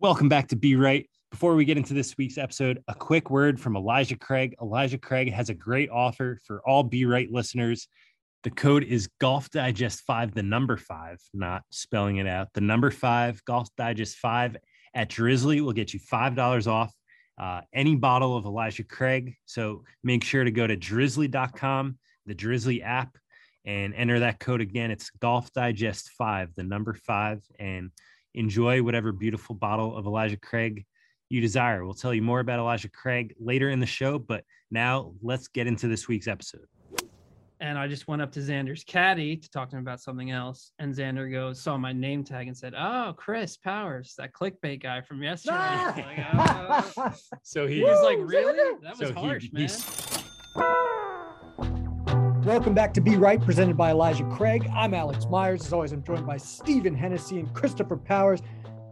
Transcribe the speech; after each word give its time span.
Welcome 0.00 0.30
back 0.30 0.48
to 0.48 0.56
Be 0.56 0.76
Right. 0.76 1.06
Before 1.30 1.54
we 1.54 1.66
get 1.66 1.76
into 1.76 1.92
this 1.92 2.16
week's 2.16 2.38
episode, 2.38 2.82
a 2.88 2.94
quick 2.94 3.28
word 3.28 3.60
from 3.60 3.76
Elijah 3.76 4.16
Craig. 4.16 4.54
Elijah 4.62 4.96
Craig 4.96 5.30
has 5.30 5.50
a 5.50 5.54
great 5.54 5.90
offer 5.90 6.38
for 6.46 6.62
all 6.66 6.82
Be 6.82 7.04
Right 7.04 7.30
listeners. 7.30 7.86
The 8.42 8.50
code 8.50 8.82
is 8.82 9.10
Golf 9.20 9.50
Digest 9.50 10.00
5, 10.06 10.32
the 10.32 10.42
number 10.42 10.78
five, 10.78 11.18
not 11.34 11.64
spelling 11.68 12.16
it 12.16 12.26
out. 12.26 12.48
The 12.54 12.62
number 12.62 12.90
five, 12.90 13.44
Golf 13.44 13.68
Digest 13.76 14.16
5 14.16 14.56
at 14.94 15.10
Drizzly 15.10 15.60
will 15.60 15.74
get 15.74 15.92
you 15.92 16.00
$5 16.00 16.66
off 16.66 16.94
uh, 17.36 17.60
any 17.74 17.94
bottle 17.94 18.38
of 18.38 18.46
Elijah 18.46 18.84
Craig. 18.84 19.34
So 19.44 19.84
make 20.02 20.24
sure 20.24 20.44
to 20.44 20.50
go 20.50 20.66
to 20.66 20.76
drizzly.com, 20.76 21.98
the 22.24 22.34
Drizzly 22.34 22.82
app, 22.82 23.18
and 23.66 23.92
enter 23.94 24.20
that 24.20 24.40
code 24.40 24.62
again. 24.62 24.90
It's 24.90 25.10
Golf 25.10 25.52
Digest 25.52 26.12
5, 26.16 26.54
the 26.56 26.62
number 26.62 26.94
five, 26.94 27.42
and 27.58 27.90
enjoy 28.34 28.82
whatever 28.82 29.12
beautiful 29.12 29.54
bottle 29.54 29.96
of 29.96 30.06
Elijah 30.06 30.36
Craig 30.36 30.84
you 31.28 31.40
desire. 31.40 31.84
We'll 31.84 31.94
tell 31.94 32.12
you 32.14 32.22
more 32.22 32.40
about 32.40 32.58
Elijah 32.58 32.88
Craig 32.88 33.34
later 33.38 33.70
in 33.70 33.80
the 33.80 33.86
show, 33.86 34.18
but 34.18 34.44
now 34.70 35.12
let's 35.22 35.48
get 35.48 35.66
into 35.66 35.86
this 35.88 36.08
week's 36.08 36.26
episode. 36.28 36.66
and 37.60 37.78
I 37.78 37.86
just 37.88 38.08
went 38.08 38.22
up 38.22 38.32
to 38.32 38.40
Xander's 38.40 38.82
caddy 38.84 39.36
to 39.36 39.50
talk 39.50 39.68
to 39.70 39.76
him 39.76 39.82
about 39.82 40.00
something 40.00 40.30
else. 40.30 40.72
And 40.78 40.94
Xander 40.94 41.30
goes, 41.30 41.60
saw 41.60 41.76
my 41.76 41.92
name 41.92 42.24
tag 42.24 42.48
and 42.48 42.56
said, 42.56 42.72
"Oh, 42.76 43.12
Chris 43.16 43.56
Powers, 43.58 44.14
that 44.16 44.32
clickbait 44.32 44.82
guy 44.82 45.02
from 45.02 45.22
yesterday." 45.22 45.56
I'm 45.58 45.96
like, 46.38 46.92
"Oh." 46.96 47.14
So 47.42 47.66
He 47.66 47.76
he 47.76 47.84
like, 47.84 48.18
"Really? 48.20 48.56
That 48.82 48.98
was 48.98 49.08
so 49.08 49.14
he- 49.14 49.20
harsh, 49.20 49.52
man." 49.52 49.68
Welcome 52.50 52.74
back 52.74 52.92
to 52.94 53.00
Be 53.00 53.14
Right, 53.14 53.40
presented 53.40 53.76
by 53.76 53.92
Elijah 53.92 54.24
Craig. 54.24 54.68
I'm 54.74 54.92
Alex 54.92 55.24
Myers. 55.30 55.64
As 55.64 55.72
always, 55.72 55.92
I'm 55.92 56.02
joined 56.02 56.26
by 56.26 56.36
Stephen 56.36 56.96
Hennessey 56.96 57.38
and 57.38 57.54
Christopher 57.54 57.96
Powers. 57.96 58.40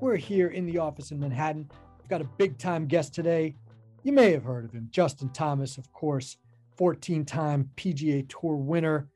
We're 0.00 0.14
here 0.14 0.50
in 0.50 0.64
the 0.64 0.78
office 0.78 1.10
in 1.10 1.18
Manhattan. 1.18 1.68
We've 1.98 2.08
got 2.08 2.20
a 2.20 2.28
big 2.38 2.56
time 2.56 2.86
guest 2.86 3.16
today. 3.16 3.56
You 4.04 4.12
may 4.12 4.30
have 4.30 4.44
heard 4.44 4.64
of 4.64 4.72
him, 4.72 4.86
Justin 4.92 5.30
Thomas, 5.30 5.76
of 5.76 5.92
course, 5.92 6.36
14 6.76 7.24
time 7.24 7.68
PGA 7.74 8.28
Tour 8.28 8.54
winner, 8.54 9.08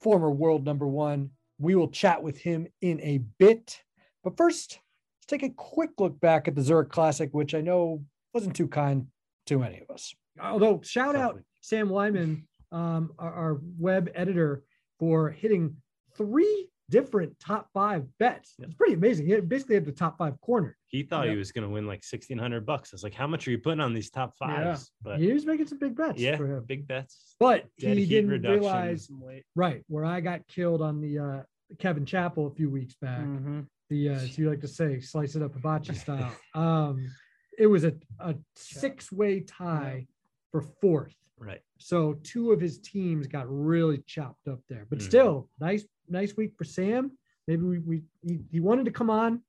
former 0.00 0.30
world 0.30 0.64
number 0.64 0.86
one. 0.86 1.30
We 1.58 1.74
will 1.74 1.88
chat 1.88 2.22
with 2.22 2.38
him 2.38 2.68
in 2.82 3.00
a 3.00 3.18
bit. 3.38 3.82
But 4.22 4.36
first, 4.36 4.78
let's 5.18 5.26
take 5.26 5.42
a 5.42 5.50
quick 5.50 5.90
look 5.98 6.20
back 6.20 6.46
at 6.46 6.54
the 6.54 6.62
Zurich 6.62 6.90
Classic, 6.90 7.30
which 7.32 7.52
I 7.52 7.60
know 7.60 8.04
wasn't 8.32 8.54
too 8.54 8.68
kind 8.68 9.08
to 9.46 9.64
any 9.64 9.80
of 9.80 9.90
us. 9.90 10.14
Although, 10.40 10.82
shout 10.84 11.16
out 11.16 11.40
Sam 11.62 11.90
Lyman, 11.90 12.46
um, 12.72 13.12
our, 13.18 13.32
our 13.32 13.60
web 13.78 14.10
editor, 14.14 14.62
for 14.98 15.30
hitting 15.30 15.76
three 16.16 16.68
different 16.90 17.38
top 17.40 17.68
five 17.72 18.04
bets. 18.18 18.54
It's 18.58 18.74
pretty 18.74 18.94
amazing. 18.94 19.26
He 19.26 19.40
basically 19.40 19.76
had 19.76 19.84
the 19.86 19.92
top 19.92 20.18
five 20.18 20.38
corner. 20.42 20.76
he 20.88 21.02
thought 21.02 21.24
Yeah. 21.26 21.32
he 21.32 21.36
was 21.38 21.50
going 21.52 21.66
to 21.66 21.72
win 21.72 21.86
like 21.86 22.02
1600 22.08 22.66
bucks. 22.66 22.92
I 22.92 22.96
was 22.96 23.02
like, 23.02 23.14
how 23.14 23.26
much 23.26 23.48
are 23.48 23.50
you 23.50 23.58
putting 23.58 23.80
on 23.80 23.94
these 23.94 24.10
top 24.10 24.36
fives? 24.36 24.90
But 25.02 25.18
He 25.18 25.32
was 25.32 25.46
making 25.46 25.66
some 25.68 25.78
big 25.78 25.96
bets 25.96 26.20
yeah, 26.20 26.36
for 26.36 26.46
him. 26.46 26.64
big 26.64 26.86
bets. 26.86 27.34
But 27.40 27.64
dead 27.80 27.96
he 27.96 28.04
didn't 28.06 28.30
reduction. 28.30 28.60
realize 28.60 29.08
right 29.56 29.82
where 29.88 30.04
I 30.04 30.20
got 30.20 30.46
killed 30.48 30.82
on 30.82 31.00
the 31.00 31.18
uh, 31.18 31.42
Kevin 31.78 32.04
Chappell 32.04 32.46
a 32.48 32.50
few 32.54 32.68
weeks 32.68 32.94
back. 33.00 33.24
Mhm. 33.24 33.66
The 33.88 34.10
uh, 34.10 34.12
as 34.12 34.36
you 34.38 34.50
like 34.50 34.60
to 34.60 34.68
say, 34.68 35.00
slice 35.00 35.34
it 35.34 35.42
up 35.42 35.54
hibachi 35.54 35.94
style. 35.94 36.32
Um, 36.54 37.10
it 37.58 37.66
was 37.66 37.84
a, 37.84 37.94
a 38.20 38.34
six 38.54 39.10
way 39.10 39.40
tie 39.40 40.06
for 40.50 40.60
fourth. 40.82 41.14
Right. 41.42 41.60
So 41.78 42.14
two 42.22 42.52
of 42.52 42.60
his 42.60 42.78
teams 42.78 43.26
got 43.26 43.46
really 43.48 43.98
chopped 44.06 44.46
up 44.48 44.60
there. 44.68 44.86
But 44.88 45.00
Mhm. 45.00 45.02
still, 45.02 45.48
nice, 45.60 45.84
nice 46.08 46.36
week 46.36 46.54
for 46.56 46.64
Sam. 46.64 47.10
Maybe 47.48 47.62
we, 47.62 47.78
we 47.80 48.02
he, 48.22 48.38
he 48.50 48.60
wanted 48.60 48.84
to 48.84 48.92
come 48.92 49.10
on. 49.10 49.42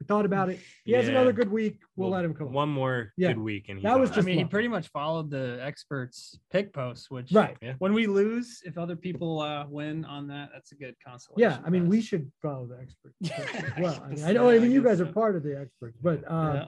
We 0.00 0.06
thought 0.06 0.24
about 0.24 0.48
it. 0.50 0.58
He 0.84 0.92
has 0.92 1.06
another 1.08 1.32
good 1.32 1.50
week. 1.50 1.80
We'll, 1.96 2.10
Well, 2.10 2.18
let 2.18 2.24
him 2.24 2.34
come 2.34 2.48
on. 2.48 2.52
One 2.52 2.68
more 2.70 3.12
Yeah. 3.16 3.28
good 3.32 3.38
week. 3.40 3.68
And 3.68 3.82
That 3.82 3.98
was 3.98 4.10
on. 4.10 4.14
I 4.14 4.16
just 4.16 4.26
mean, 4.26 4.38
he 4.38 4.44
pretty 4.44 4.66
much 4.68 4.88
followed 4.88 5.30
the 5.30 5.58
experts' 5.62 6.38
pick 6.50 6.72
posts, 6.72 7.08
which 7.10 7.30
Right. 7.32 7.56
when 7.78 7.92
we 7.92 8.06
lose, 8.06 8.62
if 8.64 8.78
other 8.78 8.96
people 8.96 9.40
uh, 9.40 9.66
win 9.68 10.04
on 10.04 10.26
that, 10.28 10.50
that's 10.52 10.72
a 10.72 10.76
good 10.76 10.94
consolation. 11.04 11.50
Yeah. 11.50 11.64
I 11.66 11.70
mean, 11.70 11.88
we 11.88 12.00
should 12.00 12.30
follow 12.40 12.66
the 12.66 12.78
experts. 12.80 13.16
Well. 13.80 14.00
I, 14.04 14.08
mean, 14.08 14.24
I 14.24 14.32
know. 14.32 14.48
I 14.50 14.58
mean, 14.60 14.70
you 14.72 14.82
guys 14.82 15.00
are 15.00 15.06
part 15.06 15.34
of 15.36 15.42
the 15.42 15.58
experts, 15.60 15.96
but 16.02 16.22
uh, 16.28 16.52
Yeah. 16.54 16.66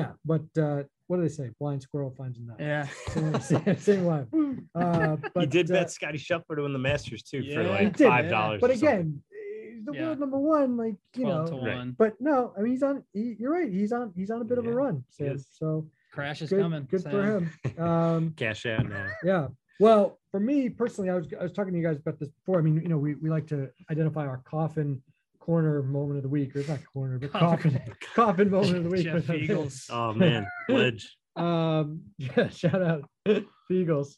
yeah. 0.00 0.12
But 0.24 0.58
uh, 0.62 0.84
what 1.10 1.16
do 1.16 1.22
they 1.22 1.28
say? 1.28 1.50
Blind 1.58 1.82
squirrel 1.82 2.14
finds 2.16 2.38
a 2.38 2.42
nut. 2.42 2.56
Yeah. 2.60 2.86
Same, 3.08 3.40
same, 3.40 3.76
same 3.78 4.04
line. 4.06 4.68
Uh, 4.76 5.16
but 5.34 5.40
he 5.40 5.46
did 5.46 5.68
uh, 5.68 5.74
bet 5.74 5.90
Scotty 5.90 6.18
Scheffler 6.18 6.54
to 6.54 6.62
win 6.62 6.72
the 6.72 6.78
Masters 6.78 7.24
too 7.24 7.40
for 7.42 7.46
Yeah, 7.48 7.62
he 7.62 7.68
like 7.68 7.96
did, 7.96 8.06
five 8.06 8.26
yeah. 8.26 8.30
dollars. 8.30 8.60
But 8.60 8.70
again, 8.70 9.20
he's 9.28 9.84
the 9.84 9.92
Yeah. 9.92 10.06
world 10.06 10.20
number 10.20 10.38
one. 10.38 10.76
Like 10.76 10.94
you 11.16 11.24
know, 11.26 11.46
Right. 11.64 11.96
But 11.98 12.14
no, 12.20 12.52
I 12.56 12.60
mean 12.60 12.70
he's 12.70 12.84
on. 12.84 13.02
He, 13.12 13.34
you're 13.40 13.50
right. 13.52 13.68
He's 13.68 13.90
on. 13.90 14.12
He's 14.14 14.30
on 14.30 14.40
a 14.40 14.44
bit 14.44 14.58
of 14.58 14.66
a 14.68 14.72
run. 14.72 15.02
he 15.18 15.24
Sam. 15.24 15.38
So 15.50 15.88
Crash 16.12 16.42
is 16.42 16.50
good, 16.50 16.62
coming. 16.62 16.86
good 16.88 17.02
for 17.02 17.22
him. 17.24 17.50
Um, 17.84 18.32
cash 18.36 18.64
out 18.66 18.88
now. 18.88 19.08
yeah. 19.24 19.48
Well, 19.80 20.20
for 20.30 20.38
me 20.38 20.68
personally, 20.68 21.10
I 21.10 21.14
was 21.16 21.26
I 21.40 21.42
was 21.42 21.52
talking 21.52 21.72
to 21.72 21.78
you 21.80 21.84
guys 21.84 21.96
about 21.98 22.20
this 22.20 22.28
before. 22.28 22.60
I 22.60 22.62
mean, 22.62 22.76
you 22.80 22.88
know, 22.88 22.98
we, 22.98 23.16
we 23.16 23.30
like 23.30 23.48
to 23.48 23.68
identify 23.90 24.26
our 24.28 24.38
coffin 24.44 25.02
corner 25.40 25.82
moment 25.82 26.18
of 26.18 26.22
the 26.22 26.28
week, 26.28 26.54
or 26.54 26.62
not 26.68 26.80
corner, 26.92 27.18
but 27.18 27.32
Coffin. 27.32 27.72
coffin 27.72 27.94
coffin 28.14 28.50
moment 28.50 28.76
of 28.76 28.84
the 28.84 28.90
week. 28.90 29.04
Jeff 29.04 29.28
Eagles. 29.30 29.86
Oh 29.90 30.12
man, 30.12 30.46
ledge. 30.68 31.16
Um, 31.36 32.02
yeah, 32.18 32.48
shout 32.48 32.82
out 32.82 33.04
Eagles, 33.70 34.14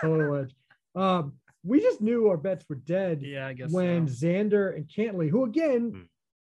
total 0.00 0.36
edge. 0.36 0.54
Um, 0.94 1.34
we 1.64 1.80
just 1.80 2.00
knew 2.00 2.28
our 2.28 2.36
bets 2.36 2.64
were 2.68 2.76
dead 2.76 3.22
Yeah, 3.22 3.46
I 3.46 3.52
guess 3.52 3.70
when 3.72 4.06
so. 4.08 4.26
Xander 4.26 4.76
and 4.76 4.86
Cantlay, 4.86 5.28
who 5.30 5.44
again, 5.44 5.90
Hmm. 5.90 6.00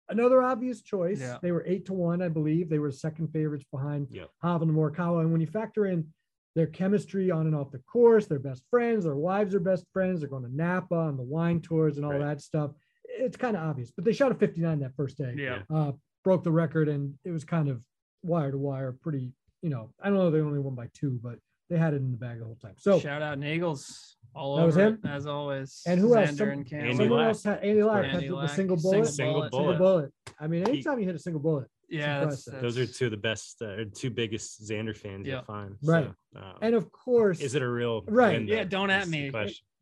another 0.09 0.43
obvious 0.43 0.83
choice, 0.83 1.21
Yeah. 1.21 1.39
they 1.43 1.53
were 1.53 1.65
eight 1.67 1.87
to 1.87 1.93
one, 1.95 2.21
I 2.23 2.29
believe. 2.29 2.69
They 2.69 2.79
were 2.79 2.91
second 2.91 3.29
favorites 3.29 3.65
behind 3.73 4.09
Yep. 4.11 4.31
Hav 4.43 4.63
and 4.63 4.71
Morikawa. 4.73 5.21
And 5.23 5.33
when 5.33 5.41
you 5.41 5.47
factor 5.47 5.87
in 5.87 6.07
their 6.55 6.67
chemistry 6.67 7.31
on 7.31 7.47
and 7.47 7.55
off 7.55 7.71
the 7.71 7.79
course, 7.81 8.27
their 8.27 8.39
best 8.39 8.63
friends, 8.71 9.05
their 9.05 9.15
wives 9.17 9.55
are 9.55 9.61
best 9.61 9.85
friends, 9.93 10.21
they're 10.21 10.29
going 10.29 10.43
to 10.45 10.55
Napa 10.55 10.95
on 10.95 11.17
the 11.17 11.23
wine 11.23 11.61
tours 11.61 11.97
and 11.99 12.05
all 12.07 12.13
Right. 12.13 12.21
that 12.21 12.41
stuff. 12.41 12.73
It's 13.19 13.37
kind 13.37 13.57
of 13.57 13.63
obvious, 13.69 13.91
but 13.91 14.05
they 14.05 14.13
shot 14.13 14.33
a 14.33 14.35
59 14.35 14.81
that 14.81 14.95
first 14.97 15.19
day 15.19 15.35
Yeah. 15.37 15.63
uh, 15.75 15.93
broke 16.25 16.45
the 16.45 16.53
record, 16.53 16.89
and 16.89 17.15
it 17.25 17.31
was 17.31 17.45
kind 17.45 17.69
of 17.69 17.83
wire 18.23 18.51
to 18.51 18.59
wire, 18.59 18.93
pretty. 18.93 19.33
You 19.63 19.71
know, 19.71 19.91
I 20.01 20.09
don't 20.09 20.19
know. 20.19 20.31
They 20.31 20.41
only 20.41 20.59
won 20.59 20.75
by 20.75 20.89
two, 20.95 21.19
but 21.23 21.39
they 21.71 21.79
had 21.79 21.95
it 21.95 21.97
in 21.97 22.13
the 22.13 22.17
bag 22.19 22.39
the 22.39 22.45
whole 22.45 22.57
time. 22.57 22.75
So, 22.79 23.01
shout 23.01 23.23
out 23.23 23.39
Nagels 23.39 24.15
all 24.35 24.57
That 24.57 24.63
over 24.63 24.67
was 24.67 24.77
it, 24.77 24.81
him? 24.83 25.01
as 25.05 25.27
always. 25.27 25.83
And 25.87 25.99
who 25.99 26.15
else? 26.15 26.31
Xander 26.33 26.37
Some- 26.37 26.49
and 26.51 26.67
Cam. 26.67 26.81
Andy 26.81 26.97
someone 26.97 27.19
Lack. 27.21 27.29
else 27.29 27.43
had 27.45 27.59
Andy 27.65 27.83
Lack 27.83 28.05
had 28.05 28.15
Andy 28.17 28.27
the, 28.29 28.35
the 28.35 28.39
Lack, 28.41 28.51
single 28.51 28.77
single 28.77 28.93
bullet. 29.01 29.09
Single 29.13 29.35
bullet, 29.35 29.53
Single 29.53 29.67
bullet. 29.77 29.79
bullet. 29.79 30.13
I 30.39 30.47
mean, 30.47 30.65
He- 30.67 30.71
anytime 30.73 30.99
you 31.01 31.07
hit 31.07 31.15
a 31.15 31.19
single 31.19 31.41
bullet, 31.41 31.69
Yeah, 31.89 32.21
that's, 32.25 32.47
impressive. 32.47 32.63
Those 32.63 32.79
are 32.79 32.87
two 32.93 33.05
of 33.07 33.11
the 33.13 33.17
best, 33.17 33.63
uh, 33.63 33.85
two 33.95 34.11
biggest 34.11 34.63
Xander 34.63 34.95
fans 34.97 35.27
Yeah. 35.27 35.37
you'll 35.37 35.45
find. 35.45 35.77
Right. 35.83 36.11
So, 36.35 36.41
um, 36.41 36.59
and 36.61 36.75
of 36.75 36.93
course, 36.93 37.41
is 37.41 37.55
it 37.55 37.63
a 37.63 37.69
real 37.69 38.03
Right. 38.07 38.45
Yeah, 38.47 38.65
don't 38.65 38.91
at 38.91 38.99
That's 38.99 39.11
the 39.11 39.23
me. 39.25 39.31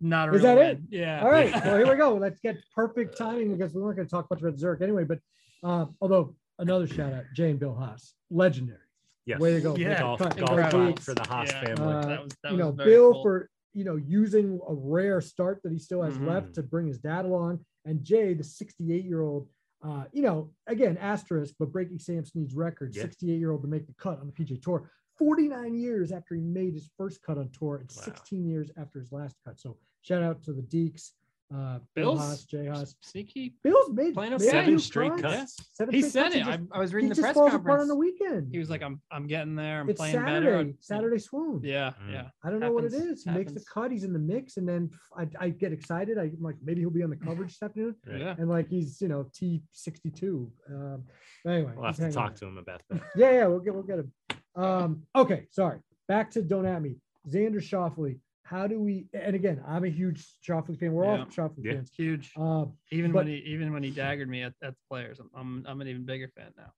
Question. 0.04 0.10
not 0.10 0.28
a 0.28 0.32
Is 0.36 0.42
real 0.42 0.56
that 0.56 0.66
it? 0.66 0.78
Yeah. 0.90 1.22
all 1.22 1.30
right. 1.30 1.52
Well, 1.64 1.76
here 1.78 1.88
we 1.90 1.96
go. 1.96 2.14
Let's 2.14 2.40
get 2.40 2.56
perfect 2.74 3.16
timing 3.16 3.56
because 3.56 3.74
we 3.74 3.82
weren't 3.82 3.96
going 3.96 4.08
to 4.08 4.10
talk 4.10 4.28
much 4.30 4.40
about 4.40 4.58
Zurich 4.58 4.82
anyway. 4.82 5.04
But 5.04 5.18
uh, 5.62 5.86
although 6.00 6.34
another 6.58 6.86
shout 6.86 7.12
out, 7.12 7.24
Jay 7.34 7.50
and 7.50 7.58
Bill 7.58 7.74
Haas, 7.74 8.14
legendary. 8.30 8.78
Yes. 9.26 9.40
Way 9.40 9.54
to 9.54 9.60
go. 9.60 9.74
Yeah, 9.76 10.00
Golf, 10.00 10.18
Cut- 10.18 10.36
golf 10.36 10.98
for 11.00 11.14
the 11.14 11.24
Haas 11.26 11.50
Yeah. 11.50 11.64
family. 11.64 11.94
Uh, 11.94 12.06
that 12.06 12.22
was 12.24 12.32
that 12.42 12.52
you 12.52 12.58
know, 12.58 12.72
very 12.72 12.90
Bill 12.90 13.12
cool. 13.14 13.22
for 13.22 13.50
you 13.72 13.84
know 13.84 13.96
using 13.96 14.60
a 14.68 14.74
rare 14.74 15.20
start 15.22 15.60
that 15.64 15.72
he 15.72 15.78
still 15.78 16.02
has 16.02 16.18
Mhm. 16.18 16.26
left 16.28 16.54
to 16.56 16.62
bring 16.62 16.86
his 16.86 16.98
dad 16.98 17.24
along, 17.24 17.64
and 17.86 18.02
Jay, 18.04 18.34
the 18.34 18.44
68 18.44 19.04
year 19.06 19.22
old, 19.22 19.48
uh, 19.82 20.04
you 20.12 20.20
know, 20.22 20.50
again 20.66 20.98
asterisk, 20.98 21.54
but 21.58 21.72
breaking 21.72 21.98
Sam 21.98 22.24
Snead's 22.26 22.54
record, 22.54 22.94
Yeah. 22.94 23.02
68 23.02 23.38
year 23.38 23.50
old 23.50 23.62
to 23.62 23.68
make 23.68 23.86
the 23.86 23.94
cut 23.94 24.20
on 24.20 24.26
the 24.26 24.32
PGA 24.32 24.58
Tour, 24.60 24.90
49 25.16 25.74
years 25.74 26.12
after 26.12 26.34
he 26.34 26.42
made 26.42 26.74
his 26.74 26.90
first 26.98 27.22
cut 27.22 27.38
on 27.38 27.48
tour, 27.50 27.76
and 27.76 27.90
Wow. 27.96 28.02
16 28.04 28.46
years 28.46 28.70
after 28.76 28.98
his 28.98 29.10
last 29.10 29.36
cut. 29.42 29.58
So 29.58 29.78
shout 30.04 30.22
out 30.22 30.42
to 30.44 30.52
the 30.52 30.62
Deeks, 30.62 31.10
uh, 31.54 31.78
Bill 31.94 32.14
Bill's 32.14 32.18
Haas, 32.20 32.44
Jay 32.44 32.66
Haas. 32.66 32.94
sneaky. 33.02 33.54
Bill's 33.62 33.90
made 33.92 34.14
Playing 34.14 34.32
a 34.32 34.38
made 34.38 34.48
Seven 34.48 34.78
straight 34.78 35.12
cuts. 35.12 35.22
cuts. 35.56 35.56
Seven 35.74 35.94
He 35.94 36.02
said 36.02 36.32
cuts. 36.32 36.34
it. 36.36 36.42
He 36.42 36.50
I, 36.50 36.56
just- 36.56 36.68
I 36.72 36.78
was 36.78 36.90
he 36.90 36.96
reading 36.96 37.08
the 37.10 37.14
just 37.14 37.22
press 37.24 37.34
falls 37.34 37.54
apart 37.54 37.80
on 37.80 37.88
the 37.88 37.94
weekend. 37.94 38.48
He 38.50 38.58
was 38.58 38.70
like, 38.70 38.82
"I'm 38.82 39.00
I'm 39.12 39.26
getting 39.26 39.54
there. 39.54 39.80
I'm 39.80 39.88
it's 39.90 39.98
playing 40.00 40.14
Saturday, 40.14 40.46
better." 40.46 40.56
on- 40.58 40.74
Saturday 40.80 41.18
swoon. 41.18 41.60
Yeah, 41.62 41.92
Mm. 42.02 42.12
yeah. 42.12 42.28
I 42.42 42.50
don't 42.50 42.60
know 42.60 42.72
what 42.72 42.84
it 42.84 42.92
Happens. 42.92 43.24
He 43.24 43.30
makes 43.30 43.52
the 43.52 43.60
happens. 43.60 43.68
cut. 43.68 43.90
He's 43.92 44.04
in 44.04 44.12
the 44.12 44.18
mix, 44.18 44.56
and 44.56 44.68
then 44.68 44.90
I, 45.16 45.28
I 45.38 45.48
get 45.50 45.72
excited. 45.72 46.18
I, 46.18 46.24
am 46.24 46.36
like, 46.40 46.56
maybe 46.64 46.80
he'll 46.80 46.90
be 46.90 47.02
on 47.04 47.10
the 47.10 47.16
coverage 47.28 47.50
this 47.58 47.62
afternoon. 47.62 47.94
Yeah. 48.08 48.34
And 48.38 48.48
like 48.48 48.68
he's, 48.68 49.00
you 49.00 49.08
know, 49.08 49.26
T 49.34 49.62
sixty 49.72 50.10
two. 50.10 50.50
Um, 50.70 51.04
anyway, 51.46 51.72
We'll 51.76 51.86
have 51.86 51.96
to 51.96 52.10
talk 52.10 52.30
out. 52.32 52.36
to 52.36 52.46
him 52.46 52.58
about 52.58 52.82
that. 52.90 53.00
Yeah, 53.16 53.30
yeah, 53.32 53.46
we'll 53.46 53.60
get 53.60 53.74
we'll 53.74 53.82
get 53.84 53.98
him. 54.00 54.12
Um, 54.56 55.02
okay, 55.14 55.46
sorry. 55.50 55.78
Back 56.08 56.30
to 56.32 56.42
Don't 56.42 56.66
At 56.66 56.82
Me. 56.82 56.96
Xander 57.28 57.56
Schauffele. 57.62 58.18
How 58.44 58.66
do 58.66 58.78
we? 58.78 59.06
And 59.14 59.34
again, 59.34 59.62
I'm 59.66 59.84
a 59.84 59.88
huge 59.88 60.24
Schauffele 60.46 60.78
fan. 60.78 60.92
We're 60.92 61.06
all 61.06 61.18
Yeah. 61.18 61.24
Schauffele 61.24 61.64
Yeah. 61.64 61.72
fans. 61.74 61.90
Huge. 61.96 62.30
Uh, 62.36 62.66
Even 62.90 63.10
but- 63.12 63.20
when 63.24 63.26
he 63.28 63.36
even 63.46 63.72
when 63.72 63.82
he 63.82 63.90
daggered 63.90 64.28
me 64.28 64.42
at, 64.42 64.52
at 64.62 64.74
the 64.74 64.80
players, 64.90 65.18
I'm, 65.18 65.30
I'm 65.34 65.64
I'm 65.66 65.80
an 65.80 65.88
even 65.88 66.04
bigger 66.04 66.28
fan 66.36 66.52
now. 66.56 66.72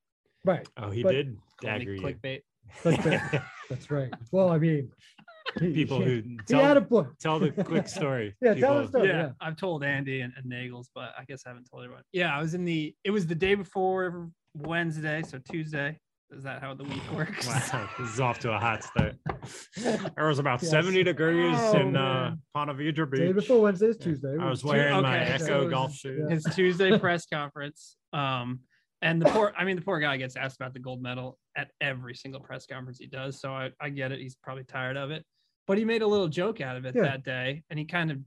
right. 0.44 0.66
Oh, 0.76 0.90
he 0.90 1.02
But- 1.02 1.12
did 1.12 1.36
dagger 1.60 1.94
you. 1.94 2.00
clickbait. 2.00 2.42
Clickbait. 2.82 3.42
That's 3.68 3.90
right. 3.90 4.12
Well, 4.32 4.50
I 4.50 4.58
mean, 4.58 4.90
he- 5.60 5.72
People 5.72 6.00
who 6.00 6.20
he 6.22 6.38
tell, 6.46 6.62
had 6.62 6.76
a 6.76 6.82
point. 6.82 7.08
tell 7.20 7.38
the 7.40 7.50
quick 7.64 7.88
story. 7.88 8.34
Yeah, 8.40 8.54
tell 8.54 8.82
the 8.82 8.88
story. 8.88 9.08
yeah, 9.08 9.16
yeah. 9.18 9.30
I've 9.40 9.56
told 9.56 9.82
Andy 9.84 10.20
and, 10.20 10.32
and 10.36 10.50
Nagels, 10.50 10.86
but 10.94 11.14
I 11.18 11.24
guess 11.26 11.42
I 11.46 11.50
haven't 11.50 11.68
told 11.70 11.82
everyone. 11.84 12.04
Yeah, 12.12 12.36
I 12.36 12.40
was 12.40 12.54
in 12.54 12.64
the. 12.64 12.94
It 13.04 13.10
was 13.10 13.26
the 13.26 13.34
day 13.34 13.54
before 13.56 14.30
Wednesday, 14.54 15.22
so 15.26 15.38
Tuesday. 15.50 15.98
Is 16.32 16.42
that 16.42 16.60
how 16.60 16.74
the 16.74 16.84
week 16.84 17.02
works? 17.14 17.46
Wow, 17.46 17.88
this 17.98 18.10
is 18.10 18.20
off 18.20 18.38
to 18.40 18.52
a 18.52 18.58
hot 18.58 18.82
start. 18.82 19.14
it 19.76 20.10
was 20.18 20.38
about 20.38 20.60
Yes. 20.62 20.70
70 20.70 21.04
degrees 21.04 21.56
Oh, 21.58 21.76
in 21.78 21.96
uh. 21.96 22.34
Ponte 22.54 22.70
Vedra 22.76 23.08
Beach. 23.10 23.20
Day 23.20 23.32
before 23.32 23.60
Wednesday 23.60 23.86
is 23.88 23.96
Tuesday. 23.96 24.36
I 24.40 24.50
was 24.50 24.60
Tuesday. 24.62 24.76
wearing 24.78 25.02
my 25.02 25.18
Echo 25.20 25.44
so 25.46 25.60
it 25.60 25.64
was- 25.64 25.70
golf 25.72 25.94
suit. 25.94 26.30
His 26.30 26.44
Tuesday 26.54 26.98
press 27.00 27.26
conference. 27.26 27.96
Um, 28.12 28.60
and 29.02 29.20
the 29.22 29.26
poor, 29.26 29.52
I 29.56 29.64
mean, 29.64 29.76
the 29.76 29.82
poor 29.82 30.00
guy 30.00 30.16
gets 30.16 30.36
asked 30.36 30.56
about 30.56 30.72
the 30.72 30.80
gold 30.80 31.00
medal 31.02 31.38
at 31.54 31.70
every 31.80 32.14
single 32.14 32.40
press 32.40 32.66
conference 32.66 32.98
he 32.98 33.06
does. 33.06 33.38
So 33.40 33.52
I, 33.52 33.70
I 33.80 33.90
get 33.90 34.10
it. 34.10 34.18
He's 34.20 34.34
probably 34.42 34.64
tired 34.64 34.96
of 34.96 35.10
it, 35.10 35.24
but 35.66 35.78
he 35.78 35.84
made 35.84 36.02
a 36.02 36.06
little 36.06 36.28
joke 36.28 36.60
out 36.60 36.76
of 36.76 36.86
it 36.86 36.94
Yeah. 36.96 37.02
that 37.02 37.22
day, 37.22 37.62
and 37.70 37.78
he 37.78 37.84
kind 37.84 38.10
of 38.10 38.18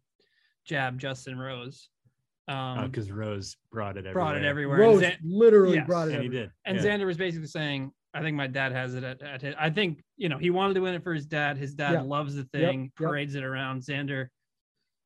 jabbed 0.66 1.01
Justin 1.01 1.38
Rose. 1.38 1.90
Um, 2.50 2.90
Because 2.90 3.12
Rose 3.12 3.56
brought 3.72 3.96
it 3.96 4.00
everywhere. 4.00 4.13
brought 4.13 4.38
it 4.38 4.44
everywhere. 4.44 4.80
Rose 4.80 5.01
Zan- 5.01 5.18
literally 5.24 5.75
Yes. 5.78 5.88
brought 5.88 6.07
it. 6.10 6.16
And 6.16 6.24
he 6.24 6.30
did. 6.30 6.51
And 6.66 6.78
yeah. 6.78 6.84
Xander 6.84 7.06
was 7.06 7.18
basically 7.18 7.48
saying, 7.48 7.92
I 8.13 8.22
think 8.22 8.36
my 8.36 8.48
dad 8.48 8.72
has 8.72 8.96
it 8.96 9.04
at, 9.04 9.22
at 9.22 9.42
his, 9.42 9.54
I 9.60 9.69
think, 9.69 10.04
you 10.18 10.30
know, 10.30 10.38
he 10.40 10.50
wanted 10.50 10.74
to 10.74 10.80
win 10.80 10.96
it 10.96 11.04
for 11.04 11.13
his 11.13 11.28
dad. 11.28 11.57
His 11.57 11.75
dad 11.75 11.94
Yeah. 11.94 12.01
loves 12.01 12.34
the 12.36 12.46
thing, 12.46 12.84
yep. 12.86 12.96
parades 12.96 13.36
it 13.36 13.44
around. 13.44 13.81
Xander, 13.84 14.28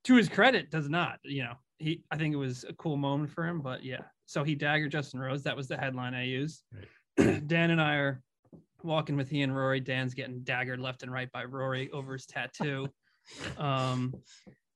to 0.05 0.15
his 0.15 0.29
credit, 0.29 0.71
does 0.71 0.87
not, 0.89 1.19
you 1.23 1.43
know, 1.43 1.55
he, 1.79 2.01
I 2.11 2.17
think 2.17 2.33
it 2.33 2.37
was 2.37 2.63
a 2.63 2.73
cool 2.73 2.95
moment 2.95 3.29
for 3.31 3.45
him, 3.45 3.61
but 3.61 3.83
yeah. 3.83 4.01
So 4.25 4.43
he 4.45 4.55
daggered 4.55 4.91
Justin 4.91 5.19
Rose. 5.19 5.43
That 5.43 5.57
was 5.57 5.67
the 5.67 5.75
headline 5.77 6.13
I 6.13 6.23
used. 6.23 6.63
Dan 7.17 7.71
and 7.71 7.81
I 7.81 7.95
are 7.95 8.21
walking 8.83 9.17
with 9.17 9.29
he 9.29 9.41
and 9.41 9.53
Rory. 9.53 9.81
Dan's 9.81 10.13
getting 10.13 10.39
daggered 10.41 10.79
left 10.79 11.03
and 11.03 11.11
right 11.11 11.29
by 11.33 11.43
Rory 11.43 11.89
over 11.91 12.13
his 12.13 12.25
tattoo. 12.25 12.87
Um, 13.57 14.13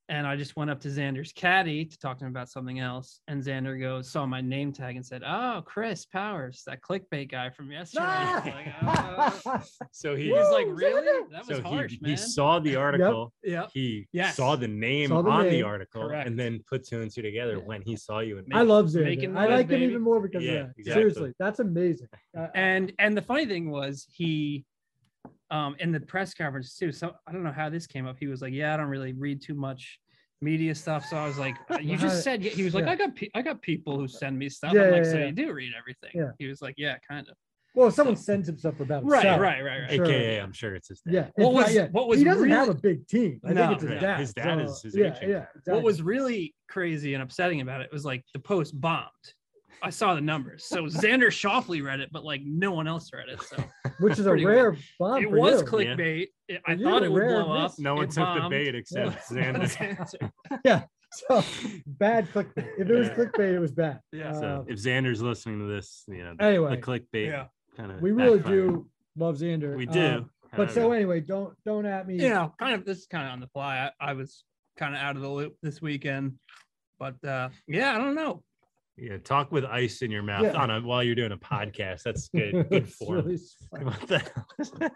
and 0.10 0.26
I 0.26 0.36
just 0.38 0.56
went 0.56 0.70
up 0.70 0.80
to 0.82 0.88
Xander's 0.88 1.34
caddy 1.34 1.84
to 1.86 1.98
talk 2.00 2.18
to 2.20 2.26
him 2.26 2.32
about 2.32 2.50
something 2.50 2.80
else. 2.80 3.20
And 3.28 3.44
Xander 3.44 3.80
goes, 3.80 4.10
saw 4.10 4.26
my 4.26 4.40
name 4.42 4.72
tag 4.72 4.96
and 4.96 5.06
said, 5.06 5.22
Oh, 5.26 5.62
Chris 5.66 6.06
Powers, 6.06 6.64
that 6.66 6.82
clickbait 6.82 7.30
guy 7.30 7.50
from 7.50 7.72
yesterday. 7.72 8.06
Ah! 8.08 8.42
Like, 8.46 8.74
"Oh." 8.82 9.64
So 9.92 10.16
he, 10.16 10.26
he 10.26 10.32
was 10.32 10.50
like, 10.52 10.68
Really? 10.70 11.06
That 11.32 11.48
was 11.48 11.58
so 11.58 11.64
harsh, 11.64 11.92
he, 11.94 12.00
man. 12.02 12.12
he 12.12 12.18
saw 12.18 12.60
the 12.60 12.76
article. 12.88 13.34
Yep. 13.44 13.72
He 13.74 14.08
Yes. 14.14 14.36
saw 14.38 14.56
the 14.56 14.68
name 14.68 15.10
Saw 15.10 15.22
the 15.22 15.30
on 15.30 15.50
the 15.50 15.64
article 15.64 16.08
Correct. 16.08 16.28
and 16.28 16.40
then 16.40 16.60
put 16.70 16.88
two 16.88 17.02
and 17.02 17.12
two 17.14 17.22
together 17.22 17.58
Yeah. 17.58 17.64
when 17.66 17.82
he 17.82 17.96
saw 17.98 18.20
you. 18.20 18.38
And 18.38 18.48
I 18.54 18.62
love 18.62 18.94
Making 18.94 19.32
Xander. 19.32 19.38
I 19.38 19.42
noise, 19.44 19.50
like 19.52 19.60
him 19.66 19.68
baby. 19.80 19.84
even 19.86 20.02
more 20.02 20.22
because 20.22 20.44
Yeah, 20.44 20.52
of 20.52 20.68
that. 20.68 20.74
exactly. 20.78 21.02
Seriously, 21.02 21.34
that's 21.40 21.60
amazing. 21.60 22.08
Uh, 22.38 22.48
and 22.56 22.94
and 23.00 23.18
the 23.18 23.22
funny 23.22 23.46
thing 23.46 23.70
was 23.70 24.08
he 24.14 24.66
um 25.52 25.76
in 25.80 25.92
the 25.92 26.00
press 26.00 26.34
conference 26.34 26.76
too 26.76 26.92
so 26.92 27.14
i 27.28 27.32
don't 27.32 27.44
know 27.44 27.52
how 27.52 27.70
this 27.70 27.88
came 27.88 28.06
up 28.06 28.18
he 28.20 28.28
was 28.28 28.42
like 28.42 28.54
yeah 28.54 28.74
i 28.74 28.78
don't 28.78 28.88
really 28.88 29.14
read 29.14 29.42
too 29.42 29.54
much 29.56 30.00
media 30.42 30.76
stuff 30.76 31.06
so 31.06 31.18
i 31.18 31.26
was 31.28 31.38
like 31.38 31.56
uh, 31.72 31.78
you 31.80 31.98
just 31.98 32.24
said 32.24 32.42
he 32.44 32.64
was 32.64 32.74
like 32.74 32.86
Yeah. 32.86 32.92
i 32.92 32.96
got 32.96 33.16
pe- 33.16 33.30
i 33.34 33.42
got 33.42 33.62
people 33.62 33.98
who 33.98 34.08
send 34.08 34.38
me 34.38 34.50
stuff 34.50 34.74
Yeah, 34.74 34.84
i'm 34.84 34.92
like 34.92 35.04
yeah, 35.06 35.12
so 35.12 35.18
yeah. 35.18 35.26
you 35.28 35.32
do 35.32 35.54
read 35.54 35.72
everything 35.78 36.12
Yeah. 36.14 36.32
he 36.38 36.48
was 36.48 36.62
like 36.62 36.76
yeah 36.78 36.98
kind 37.10 37.28
of 37.28 37.36
well, 37.76 37.90
if 37.90 37.94
someone 37.94 38.16
sends 38.16 38.50
him 38.50 38.58
stuff 38.58 38.80
about 38.80 39.06
right 39.06 39.22
himself, 39.22 39.40
right 39.40 39.64
right 39.64 39.82
right 39.82 39.92
Sure. 39.92 40.06
AKA, 40.06 40.38
I'm 40.42 40.52
sure 40.52 40.74
it's 40.74 40.88
his 40.88 41.00
dad. 41.02 41.14
Yeah. 41.14 41.28
What 41.46 41.54
was- 41.54 41.76
yeah. 41.76 41.88
what 41.92 42.08
was 42.08 42.18
he 42.18 42.26
doesn't 42.26 42.50
have 42.50 42.70
a 42.70 42.74
big 42.74 43.08
team. 43.08 43.40
I 43.46 43.54
No. 43.54 43.68
think 43.68 43.74
it's 43.74 43.82
his 43.84 43.92
Right. 43.92 44.02
dad. 44.02 44.20
His 44.20 44.34
dad 44.34 44.58
so, 44.58 44.64
is 44.74 44.82
his 44.82 44.96
yeah, 44.96 45.16
agent. 45.16 45.30
yeah. 45.30 45.46
what 45.74 45.84
was 45.84 46.02
really 46.02 46.56
crazy 46.68 47.14
and 47.14 47.22
upsetting 47.22 47.62
about 47.62 47.82
it 47.82 47.92
was 47.92 48.04
like 48.04 48.24
the 48.34 48.40
post 48.40 48.82
bombed 48.82 49.12
i 49.84 49.90
saw 49.90 50.14
the 50.16 50.22
numbers 50.22 50.64
so 50.66 50.84
xander 50.86 51.28
Schauffele 51.28 51.84
read 51.84 52.00
it 52.00 52.10
but 52.12 52.24
like 52.24 52.42
no 52.46 52.72
one 52.72 52.88
else 52.88 53.12
read 53.14 53.30
it 53.30 53.42
so 53.42 53.64
which 54.00 54.14
is 54.20 54.26
a 54.26 54.30
pretty 54.30 54.46
rare 54.46 54.76
bomb 55.00 55.24
it 55.24 55.30
for 55.30 55.38
was 55.38 55.62
you. 55.62 55.68
clickbait 55.68 56.28
It- 56.48 56.62
i 56.66 56.76
For 56.76 56.84
thought 56.84 57.04
it 57.04 57.12
would 57.12 57.22
rare 57.22 57.44
blow 57.44 57.54
up. 57.58 57.74
No 57.78 57.96
one 57.96 58.06
It 58.06 58.12
took 58.12 58.42
the 58.42 58.48
bait 58.50 58.74
except 58.82 59.18
Xander. 59.30 60.32
yeah. 60.64 60.84
So 61.12 61.44
bad 61.86 62.28
clickbait. 62.34 62.68
If 62.78 62.90
it 62.90 62.94
was 62.94 63.08
Yeah. 63.08 63.16
clickbait, 63.16 63.54
it 63.54 63.60
was 63.60 63.72
bad. 63.72 64.00
Yeah. 64.12 64.32
So 64.34 64.48
Uh, 64.48 64.64
if 64.68 64.78
Xander's 64.80 65.22
listening 65.22 65.60
to 65.60 65.66
this, 65.66 66.04
you 66.08 66.24
know, 66.24 66.36
the, 66.38 66.44
Anyway. 66.44 66.76
the 66.76 66.82
clickbait 66.82 67.28
Yeah. 67.28 67.48
kind 67.76 67.92
of 67.92 68.02
we 68.02 68.12
really 68.12 68.40
do 68.40 68.88
love 69.16 69.36
Xander. 69.38 69.76
We 69.78 69.88
Uh, 69.88 69.92
do. 69.92 70.30
but 70.56 70.72
so 70.72 70.92
anyway, 70.92 71.20
don't 71.22 71.54
don't 71.66 71.86
at 71.86 72.08
me. 72.08 72.16
you 72.22 72.30
know, 72.30 72.54
kind 72.60 72.76
of 72.76 72.86
this 72.86 73.00
is 73.00 73.08
kind 73.08 73.26
of 73.28 73.34
on 73.34 73.40
the 73.40 73.48
fly. 73.48 73.92
I, 74.00 74.10
I 74.12 74.14
was 74.14 74.44
kind 74.78 74.94
of 74.96 75.02
out 75.02 75.16
of 75.16 75.22
the 75.22 75.30
loop 75.30 75.56
this 75.62 75.82
weekend, 75.82 76.38
but 77.00 77.22
uh 77.26 77.50
yeah, 77.68 77.94
I 77.96 77.98
don't 77.98 78.16
know. 78.16 78.44
Yeah, 78.98 79.18
talk 79.18 79.52
with 79.52 79.64
ice 79.66 80.02
in 80.02 80.10
your 80.10 80.24
mouth 80.24 80.44
Yeah. 80.44 80.54
on 80.54 80.72
a 80.72 80.82
while 80.82 81.04
you're 81.04 81.14
doing 81.16 81.32
a 81.32 81.38
podcast. 81.38 82.02
That's 82.04 82.28
good. 82.36 82.54
Good 82.70 82.84
It's 82.84 82.96
form. 82.96 83.18
really. 83.26 83.38
What 83.84 84.08
the 84.08 84.20
hell? 84.20 84.90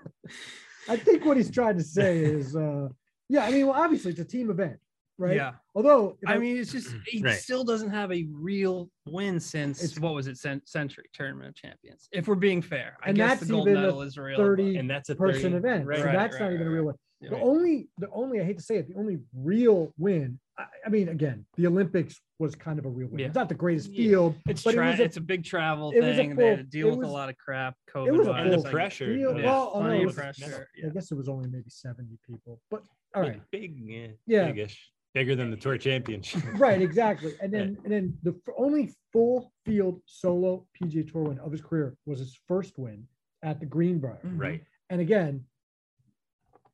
I 0.89 0.98
think 0.98 1.24
what 1.25 1.38
he's 1.38 1.51
trying 1.51 1.77
to 1.77 1.83
say 1.83 2.18
is, 2.19 2.56
uh, 2.56 2.89
yeah, 3.30 3.45
I 3.45 3.51
mean, 3.51 3.68
well, 3.68 3.80
obviously 3.80 4.12
it's 4.12 4.19
a 4.19 4.25
team 4.25 4.50
event, 4.50 4.77
right? 5.19 5.36
Yeah, 5.36 5.51
Although, 5.75 6.18
if 6.21 6.27
I 6.27 6.39
mean, 6.39 6.57
it's 6.57 6.71
just 6.71 6.89
he 7.06 7.21
Right. 7.21 7.36
still 7.36 7.63
doesn't 7.63 7.92
have 7.92 8.12
a 8.12 8.27
real 8.31 8.89
win 9.06 9.39
since 9.39 9.83
It's- 9.83 10.00
what 10.00 10.15
was 10.15 10.25
it, 10.27 10.38
Cent- 10.38 10.68
Sentry 10.68 11.06
Tournament 11.13 11.50
of 11.50 11.56
Champions. 11.56 12.09
If 12.12 12.27
we're 12.27 12.33
being 12.36 12.63
fair, 12.63 12.98
I 13.03 13.09
And 13.09 13.15
guess 13.18 13.30
that's 13.39 13.42
the 13.48 13.53
gold 13.53 13.68
even 13.68 13.83
a 13.83 13.86
medal 13.86 14.01
is 14.01 14.18
real. 14.18 14.38
but- 14.38 14.44
30 14.44 14.77
and 14.77 14.89
that's 14.89 15.09
a 15.09 15.15
person 15.15 15.51
30 15.51 15.56
event, 15.57 15.86
Right. 15.86 16.00
so 16.00 16.06
right, 16.06 16.13
that's 16.15 16.33
right, 16.33 16.42
not 16.42 16.53
even 16.53 16.65
a 16.68 16.71
real 16.71 16.86
win. 16.86 16.95
Yeah. 17.22 17.30
The 17.32 17.40
only, 17.42 17.88
the 18.00 18.10
only, 18.12 18.42
I 18.42 18.44
hate 18.44 18.58
to 18.58 18.64
say 18.64 18.78
it, 18.78 18.88
the 18.88 18.96
only 19.00 19.20
real 19.36 19.94
win. 19.98 20.40
I, 20.58 20.66
I 20.86 20.90
mean, 20.90 21.10
again, 21.10 21.46
the 21.56 21.68
Olympics 21.68 22.20
was 22.40 22.56
kind 22.56 22.80
of 22.80 22.86
a 22.86 22.90
real 22.90 23.10
win. 23.10 23.20
Yeah. 23.20 23.28
It's 23.28 23.36
not 23.36 23.48
the 23.48 23.54
greatest 23.56 23.90
Yeah. 23.92 24.10
field, 24.10 24.36
It's 24.48 24.64
but 24.64 24.74
tra- 24.74 24.92
it 24.94 25.00
a, 25.00 25.04
it's 25.04 25.18
a 25.18 25.22
big 25.22 25.44
travel 25.46 25.92
it 25.92 26.00
was 26.02 26.10
a 26.10 26.16
thing. 26.16 26.36
they 26.36 26.48
had 26.48 26.58
to 26.58 26.64
deal 26.64 26.88
it 26.90 26.98
with 26.98 27.08
a 27.08 27.12
lot 27.12 27.30
of 27.30 27.38
crap. 27.38 27.76
it 27.88 27.94
COVID 27.94 28.18
was 28.18 28.28
a 28.28 28.32
wise. 28.32 28.54
And 28.54 28.64
the 28.64 28.70
pressure. 28.70 29.14
field. 29.16 29.38
yeah. 29.38 29.46
Well, 29.46 29.72
oh, 29.74 29.80
no, 29.82 29.86
plenty 29.86 29.98
it 29.98 30.02
of 30.02 30.06
was- 30.08 30.16
pressure. 30.16 30.68
I 30.84 30.90
guess 30.90 31.12
it 31.12 31.16
was 31.16 31.30
only 31.30 31.48
maybe 31.50 31.70
70 31.70 32.18
people, 32.28 32.60
but 32.72 32.82
all 33.16 33.22
right. 33.22 33.42
Big, 33.52 33.78
yeah, 33.80 34.08
Yeah. 34.26 34.48
big-ish. 34.48 34.90
bigger 35.14 35.36
than 35.36 35.52
the 35.52 35.58
tour 35.58 35.78
championship. 35.78 36.42
right 36.56 36.82
exactly 36.82 37.34
and 37.42 37.54
then 37.54 37.78
and 37.84 37.92
then 37.92 38.18
the 38.24 38.32
f- 38.32 38.54
only 38.58 38.90
full 39.12 39.52
field 39.66 40.02
solo 40.06 40.66
pga 40.82 41.06
tour 41.12 41.24
win 41.24 41.38
of 41.40 41.52
his 41.52 41.60
career 41.62 41.98
was 42.06 42.20
his 42.20 42.40
first 42.48 42.80
win 42.80 43.06
at 43.44 43.60
the 43.60 43.66
greenbrier 43.66 44.18
right, 44.38 44.64
and 44.90 45.02
again 45.02 45.44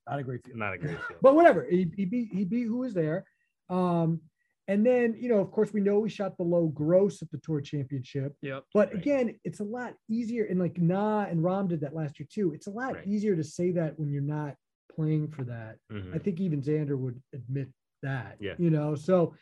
not 0.10 0.20
a 0.20 0.24
great 0.24 0.44
field 0.46 0.58
not 0.58 0.74
a 0.74 0.78
great 0.78 0.98
field. 1.08 1.20
but 1.22 1.36
whatever 1.36 1.66
he, 1.70 1.90
he 1.96 2.06
beat 2.06 2.30
he 2.32 2.44
beat 2.46 2.64
who 2.68 2.78
was 2.78 2.94
there 2.94 3.26
um 3.70 4.22
and 4.68 4.86
then 4.86 5.16
you 5.20 5.30
know 5.30 5.40
of 5.40 5.52
course 5.52 5.74
we 5.74 5.82
know 5.82 6.04
he 6.04 6.10
shot 6.10 6.38
below 6.38 6.68
gross 6.68 7.22
at 7.22 7.30
the 7.32 7.38
tour 7.40 7.62
championship 7.62 8.36
Yep. 8.42 8.64
but 8.74 8.90
Right. 8.90 8.98
again 9.02 9.36
it's 9.44 9.60
a 9.60 9.64
lot 9.64 9.94
easier 10.10 10.46
and 10.46 10.60
like 10.60 10.78
nah 10.80 11.24
and 11.26 11.42
Rahm 11.44 11.68
did 11.68 11.82
that 11.82 11.94
last 11.96 12.20
year 12.20 12.28
too 12.32 12.54
it's 12.54 12.68
a 12.68 12.72
lot 12.72 12.94
Right. 12.96 13.08
easier 13.08 13.36
to 13.36 13.44
say 13.44 13.72
that 13.72 13.98
when 14.00 14.10
you're 14.12 14.22
not 14.22 14.56
playing 14.96 15.28
for 15.30 15.44
that 15.46 15.78
Mhm. 15.92 16.16
I 16.16 16.20
think 16.20 16.40
even 16.40 16.62
Xander 16.62 16.98
would 16.98 17.22
admit 17.34 17.68
that. 18.04 18.38
Yeah. 18.40 18.54
You 18.58 18.70
know, 18.70 18.96
so 18.96 19.34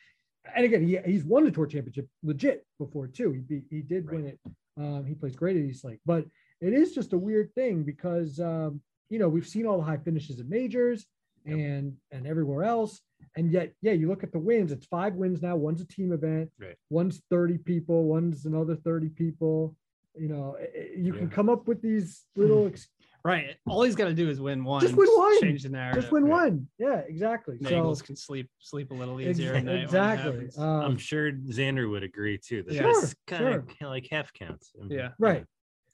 and 0.56 0.64
again, 0.64 0.86
he, 0.88 0.98
he's 1.06 1.24
won 1.26 1.44
the 1.44 1.52
tour 1.52 1.66
championship 1.66 2.08
legit 2.24 2.66
before 2.78 3.08
too. 3.08 3.32
He 3.32 3.40
beat, 3.40 3.64
he 3.70 3.82
did 3.82 4.10
win 4.12 4.28
it. 4.28 4.40
Um, 4.78 5.04
he 5.06 5.16
plays 5.16 5.36
great 5.36 5.58
at 5.58 5.64
East 5.64 5.84
Lake, 5.84 6.00
but 6.06 6.26
it 6.62 6.72
is 6.74 6.94
just 6.94 7.14
a 7.14 7.18
weird 7.18 7.52
thing 7.56 7.84
because 7.84 8.40
um, 8.40 8.82
you 9.10 9.20
know 9.20 9.30
we've 9.30 9.48
seen 9.48 9.66
all 9.66 9.78
the 9.78 9.84
high 9.84 9.98
finishes 9.98 10.40
at 10.40 10.48
majors 10.48 11.06
Yep. 11.48 11.58
and 11.60 11.94
and 12.12 12.26
everywhere 12.26 12.64
else, 12.64 13.02
and 13.38 13.52
yet 13.52 13.72
yeah, 13.84 13.92
you 13.92 14.08
look 14.08 14.24
at 14.24 14.32
the 14.32 14.40
wins. 14.40 14.72
It's 14.72 14.88
five 14.88 15.14
wins 15.14 15.44
now. 15.44 15.56
One's 15.56 15.80
a 15.80 15.86
team 15.86 16.12
event. 16.12 16.50
Right. 16.60 16.76
One's 16.90 17.22
thirty 17.30 17.60
people. 17.60 18.06
One's 18.06 18.46
another 18.48 18.76
thirty 18.76 19.10
people. 19.10 19.76
You 20.18 20.30
know, 20.30 20.56
eh, 20.60 20.66
eh, 20.74 20.86
you 20.98 21.14
can 21.14 21.30
come 21.30 21.50
up 21.50 21.68
with 21.68 21.82
these 21.84 22.26
little 22.36 22.66
ex- 22.66 22.88
Right. 23.24 23.56
All 23.68 23.82
he's 23.84 23.96
got 23.96 24.06
to 24.06 24.14
do 24.14 24.30
is 24.30 24.40
win 24.40 24.64
one. 24.64 24.82
Just 24.82 24.96
win 24.96 25.08
one. 25.10 25.40
Change 25.42 25.64
the 25.64 25.70
narrative. 25.70 26.02
just 26.04 26.12
win 26.14 26.24
Right. 26.26 26.52
one. 26.52 26.68
Yeah, 26.80 27.00
exactly. 27.00 27.58
The 27.60 27.70
So 27.70 27.78
Eagles 27.80 28.02
can 28.02 28.16
sleep 28.16 28.50
sleep 28.60 28.90
a 28.92 28.94
little 28.96 29.20
easier. 29.22 29.54
at 29.54 29.64
night 29.66 29.72
when 29.72 29.78
it 29.80 29.84
exactly. 29.84 30.50
Um, 30.58 30.68
I'm 30.82 30.98
sure 30.98 31.32
Xander 31.32 31.90
would 31.90 32.04
agree 32.04 32.38
too. 32.40 32.64
That 32.64 32.74
Yeah. 32.74 32.84
this 32.84 33.16
Sure, 33.30 33.38
kind 33.40 33.56
of 33.56 33.68
like 33.82 34.08
half 34.10 34.32
counts. 34.34 34.72
Yeah. 34.90 35.12
Right. 35.20 35.46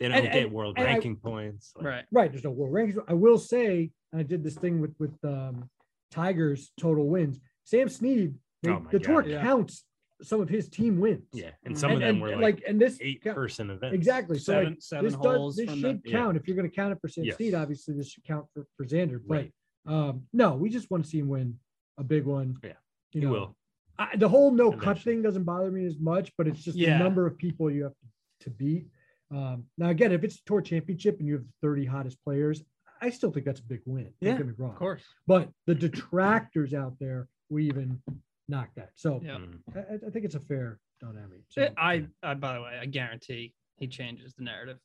They 0.02 0.08
don't 0.08 0.18
And- 0.18 0.34
get 0.34 0.44
and- 0.46 0.52
world 0.52 0.78
and 0.80 0.88
I- 0.88 0.92
ranking 0.94 1.16
points. 1.16 1.74
like- 1.76 1.86
right. 1.86 2.06
Right. 2.12 2.32
There's 2.32 2.44
no 2.44 2.50
world 2.50 2.74
rankings. 2.74 3.04
I 3.08 3.14
will 3.14 3.38
say, 3.38 3.92
and 4.12 4.20
I 4.20 4.24
did 4.24 4.44
this 4.44 4.56
thing 4.56 4.82
with 4.82 4.96
with 5.00 5.14
um, 5.24 5.70
Tigers 6.10 6.72
total 6.80 7.08
wins. 7.08 7.40
Sam 7.66 7.88
Snead, 7.88 8.34
they- 8.64 8.72
Oh 8.72 8.80
my 8.80 8.90
the 8.92 9.00
tour 9.00 9.24
Yeah. 9.28 9.42
counts 9.44 9.86
some 10.24 10.42
of 10.42 10.50
his 10.50 10.70
team 10.70 11.00
wins. 11.00 11.28
Yeah, 11.34 11.52
and 11.66 11.78
some 11.78 11.92
and, 11.92 11.98
of 11.98 12.02
them 12.02 12.16
and, 12.16 12.22
were 12.24 12.30
and, 12.32 12.42
like, 12.42 12.64
and 12.68 12.82
this 12.82 12.98
eight 13.02 13.22
count- 13.24 13.36
person 13.36 13.70
events. 13.70 13.94
exactly. 13.96 14.40
So 14.40 14.54
like, 14.54 14.64
Seven 14.64 14.82
seven 14.82 15.06
this 15.06 15.14
holes. 15.14 15.56
does 15.56 15.66
this 15.66 15.70
from 15.72 15.82
the- 15.82 15.90
should 15.90 16.02
yeah. 16.06 16.12
count 16.12 16.36
if 16.38 16.48
you're 16.48 16.56
going 16.58 16.70
to 16.70 16.76
count 16.76 16.94
it 16.94 17.00
for 17.00 17.08
Sam 17.08 17.24
Yes. 17.26 17.36
Snead. 17.38 17.54
Obviously, 17.54 17.94
this 17.96 18.10
should 18.10 18.24
count 18.24 18.48
for 18.56 18.66
for 18.78 18.86
Xander. 18.86 19.22
But 19.24 19.36
Right. 19.36 19.54
um, 19.86 20.28
no, 20.34 20.56
we 20.56 20.70
just 20.72 20.90
want 20.90 21.04
to 21.04 21.10
see 21.12 21.20
him 21.20 21.28
win 21.28 21.60
a 22.00 22.04
big 22.04 22.26
one. 22.26 22.58
Yeah, 22.64 22.70
you 23.14 23.22
He 23.22 23.26
know, 23.28 23.32
will. 23.32 23.58
I, 24.00 24.16
the 24.16 24.30
whole 24.30 24.50
no 24.52 24.72
cut 24.72 24.98
thing 25.00 25.22
doesn't 25.22 25.44
bother 25.44 25.70
me 25.70 25.86
as 25.86 26.00
much, 26.00 26.32
but 26.38 26.48
it's 26.48 26.64
just 26.64 26.76
Yeah. 26.76 26.98
the 26.98 27.04
number 27.04 27.28
of 27.28 27.38
people 27.38 27.70
you 27.70 27.84
have 27.84 27.94
to 28.42 28.50
beat. 28.50 28.88
Um, 29.32 29.64
now, 29.78 29.90
again, 29.90 30.12
if 30.12 30.24
it's 30.24 30.36
a 30.36 30.44
tour 30.46 30.62
championship 30.62 31.20
and 31.20 31.28
you 31.28 31.34
have 31.36 31.44
the 31.44 31.68
30 31.68 31.86
hottest 31.86 32.24
players, 32.24 32.64
I 33.02 33.10
still 33.10 33.32
think 33.32 33.46
that's 33.46 33.60
a 33.62 33.64
big 33.64 33.82
win. 33.86 34.12
Yeah, 34.20 34.32
Don't 34.32 34.38
get 34.40 34.48
me 34.48 34.54
wrong. 34.58 34.72
Of 34.72 34.78
course. 34.78 35.02
But 35.26 35.50
the 35.66 35.74
detractors 35.76 36.74
out 36.74 36.96
there, 37.00 37.28
we 37.50 37.66
even 37.68 38.02
knock 38.50 38.70
that. 38.76 38.90
So 38.96 39.22
Yeah. 39.24 39.38
Mhm. 39.38 39.60
I, 39.76 40.06
I 40.08 40.10
think 40.10 40.26
it's 40.26 40.36
a 40.36 40.40
fair 40.42 40.80
dynamic. 41.00 41.40
So, 41.50 41.70
I, 41.78 42.06
I, 42.22 42.34
by 42.36 42.56
the 42.56 42.62
way, 42.62 42.78
I 42.82 42.86
guarantee 42.86 43.54
he 43.78 43.88
changes 43.88 44.34
the 44.34 44.44
narrative 44.44 44.78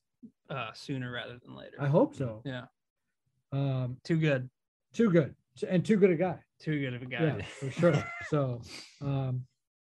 uh, 0.49 0.71
sooner 0.73 1.11
rather 1.13 1.39
than 1.45 1.55
later. 1.55 1.77
I 1.81 1.89
hope 1.89 2.15
so. 2.15 2.43
yeah. 2.45 2.67
Um, 3.53 3.97
Too 4.05 4.17
good. 4.17 4.49
too 4.93 5.11
good 5.11 5.35
and 5.69 5.85
too 5.85 5.97
good 5.97 6.11
a 6.11 6.17
guy. 6.17 6.39
Too 6.61 6.81
good 6.81 6.95
of 6.95 7.03
a 7.03 7.07
guy. 7.07 7.23
Yeah, 7.39 7.43
for 7.45 7.71
sure. 7.71 8.05
So, 8.29 8.61
um, 9.03 9.45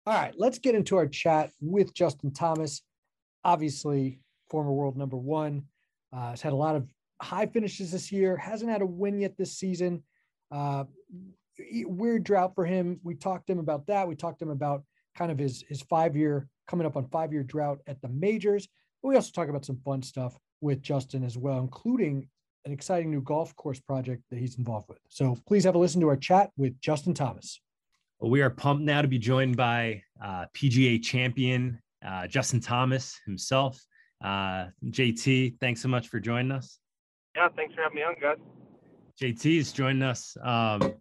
all 0.06 0.14
right, 0.14 0.34
let's 0.36 0.58
get 0.58 0.74
into 0.74 0.96
our 0.96 1.06
chat 1.06 1.50
with 1.60 1.92
Justin 1.94 2.32
Thomas, 2.32 2.82
obviously 3.44 4.20
former 4.50 4.72
world 4.72 4.96
number 4.96 5.16
one. 5.16 5.64
Uh, 6.12 6.30
has 6.30 6.40
had 6.40 6.52
a 6.52 6.56
lot 6.56 6.74
of 6.74 6.88
high 7.20 7.46
finishes 7.46 7.92
this 7.92 8.10
year. 8.10 8.36
Hasn't 8.36 8.70
had 8.70 8.82
a 8.82 8.86
win 8.86 9.20
yet 9.20 9.36
this 9.36 9.58
season. 9.58 10.02
Uh, 10.50 10.84
weird 11.84 12.24
drought 12.24 12.54
for 12.54 12.64
him. 12.64 13.00
We 13.02 13.14
talked 13.14 13.48
to 13.48 13.52
him 13.52 13.58
about 13.58 13.86
that. 13.88 14.08
We 14.08 14.14
talked 14.14 14.38
to 14.38 14.46
him 14.46 14.50
about 14.50 14.84
kind 15.16 15.30
of 15.30 15.38
his 15.38 15.64
his 15.68 15.82
five 15.82 16.16
year 16.16 16.48
coming 16.66 16.86
up 16.86 16.96
on 16.96 17.06
five 17.08 17.32
year 17.32 17.42
drought 17.42 17.78
at 17.86 18.00
the 18.00 18.08
majors. 18.08 18.68
But 19.02 19.08
we 19.10 19.16
also 19.16 19.32
talk 19.32 19.48
about 19.48 19.64
some 19.64 19.80
fun 19.84 20.02
stuff 20.02 20.36
with 20.60 20.82
Justin 20.82 21.24
as 21.24 21.36
well, 21.36 21.58
including 21.58 22.28
an 22.64 22.72
exciting 22.72 23.10
new 23.10 23.22
golf 23.22 23.54
course 23.56 23.80
project 23.80 24.22
that 24.30 24.38
he's 24.38 24.58
involved 24.58 24.88
with. 24.88 24.98
So 25.08 25.36
please 25.46 25.64
have 25.64 25.74
a 25.74 25.78
listen 25.78 26.00
to 26.00 26.08
our 26.08 26.16
chat 26.16 26.50
with 26.56 26.80
Justin 26.80 27.14
Thomas. 27.14 27.60
Well, 28.18 28.30
we 28.30 28.42
are 28.42 28.50
pumped 28.50 28.82
now 28.82 29.02
to 29.02 29.08
be 29.08 29.18
joined 29.18 29.56
by 29.56 30.02
uh, 30.22 30.46
PGA 30.54 31.02
champion 31.02 31.80
uh, 32.06 32.26
Justin 32.26 32.60
Thomas 32.60 33.18
himself. 33.24 33.80
Uh, 34.22 34.66
JT, 34.84 35.58
thanks 35.60 35.80
so 35.80 35.88
much 35.88 36.08
for 36.08 36.20
joining 36.20 36.52
us. 36.52 36.78
Yeah, 37.36 37.48
thanks 37.54 37.74
for 37.74 37.82
having 37.82 37.96
me 37.96 38.02
on, 38.02 38.14
guys. 38.20 38.38
JT 39.20 39.58
is 39.58 39.72
joining 39.72 40.02
us. 40.02 40.36
Um, 40.42 40.94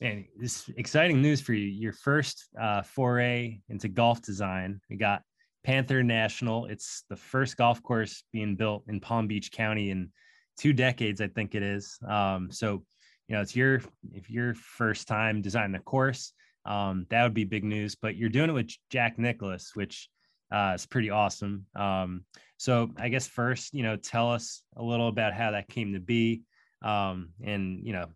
and 0.00 0.24
this 0.38 0.68
exciting 0.76 1.22
news 1.22 1.40
for 1.40 1.52
you. 1.52 1.66
Your 1.66 1.92
first 1.92 2.48
uh, 2.60 2.82
foray 2.82 3.60
into 3.68 3.88
golf 3.88 4.20
design. 4.20 4.80
We 4.90 4.96
got 4.96 5.22
Panther 5.64 6.02
National. 6.02 6.66
It's 6.66 7.04
the 7.08 7.16
first 7.16 7.56
golf 7.56 7.82
course 7.82 8.24
being 8.32 8.56
built 8.56 8.84
in 8.88 9.00
Palm 9.00 9.26
Beach 9.26 9.50
County 9.50 9.90
in 9.90 10.10
two 10.58 10.72
decades, 10.72 11.20
I 11.20 11.28
think 11.28 11.54
it 11.54 11.62
is. 11.62 11.98
Um, 12.06 12.50
so, 12.50 12.84
you 13.28 13.34
know, 13.34 13.40
it's 13.40 13.56
your 13.56 13.80
if 14.12 14.30
your 14.30 14.54
first 14.54 15.08
time 15.08 15.42
designing 15.42 15.74
a 15.74 15.80
course, 15.80 16.32
um, 16.66 17.06
that 17.10 17.22
would 17.22 17.34
be 17.34 17.44
big 17.44 17.64
news. 17.64 17.94
But 17.94 18.16
you're 18.16 18.28
doing 18.28 18.50
it 18.50 18.54
with 18.54 18.70
Jack 18.90 19.18
Nicklaus, 19.18 19.72
which 19.74 20.08
uh, 20.50 20.72
is 20.74 20.86
pretty 20.86 21.10
awesome. 21.10 21.66
Um, 21.74 22.24
so, 22.58 22.90
I 22.96 23.08
guess 23.08 23.26
first, 23.26 23.74
you 23.74 23.82
know, 23.82 23.96
tell 23.96 24.30
us 24.30 24.62
a 24.76 24.82
little 24.82 25.08
about 25.08 25.34
how 25.34 25.50
that 25.50 25.68
came 25.68 25.92
to 25.92 26.00
be, 26.00 26.42
um, 26.82 27.30
and 27.44 27.80
you 27.84 27.92
know, 27.92 28.06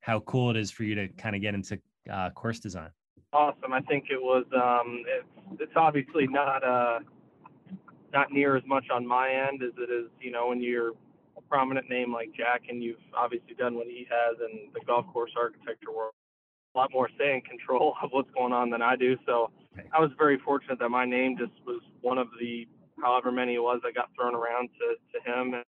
how 0.00 0.20
cool 0.20 0.50
it 0.50 0.56
is 0.56 0.70
for 0.70 0.84
you 0.84 0.94
to 0.94 1.08
kind 1.08 1.36
of 1.36 1.42
get 1.42 1.54
into 1.54 1.78
uh, 2.10 2.30
course 2.30 2.58
design. 2.58 2.90
Awesome. 3.32 3.72
I 3.72 3.80
think 3.82 4.06
it 4.10 4.20
was. 4.20 4.44
Um, 4.54 5.02
it's, 5.06 5.60
it's 5.62 5.72
obviously 5.76 6.26
not 6.26 6.64
uh, 6.64 7.00
not 8.12 8.32
near 8.32 8.56
as 8.56 8.62
much 8.66 8.84
on 8.92 9.06
my 9.06 9.30
end 9.30 9.62
as 9.62 9.72
it 9.76 9.90
is, 9.90 10.10
you 10.20 10.30
know, 10.30 10.48
when 10.48 10.62
you're 10.62 10.90
a 11.36 11.42
prominent 11.48 11.90
name 11.90 12.12
like 12.12 12.30
Jack 12.36 12.62
and 12.68 12.82
you've 12.82 12.96
obviously 13.16 13.54
done 13.58 13.74
what 13.74 13.86
he 13.86 14.06
has 14.08 14.36
in 14.40 14.70
the 14.72 14.80
golf 14.86 15.06
course 15.12 15.32
architecture 15.36 15.92
world. 15.94 16.12
A 16.74 16.78
lot 16.78 16.90
more 16.92 17.08
say 17.18 17.32
and 17.34 17.44
control 17.44 17.94
of 18.02 18.10
what's 18.12 18.30
going 18.32 18.52
on 18.52 18.70
than 18.70 18.82
I 18.82 18.96
do. 18.96 19.16
So. 19.26 19.50
I 19.92 20.00
was 20.00 20.10
very 20.18 20.38
fortunate 20.38 20.78
that 20.78 20.88
my 20.88 21.04
name 21.04 21.36
just 21.38 21.52
was 21.66 21.80
one 22.00 22.18
of 22.18 22.28
the 22.40 22.66
however 23.02 23.32
many 23.32 23.54
it 23.54 23.62
was 23.62 23.80
that 23.84 23.94
got 23.94 24.08
thrown 24.14 24.34
around 24.34 24.68
to, 24.78 25.18
to 25.18 25.30
him. 25.30 25.54
And 25.54 25.64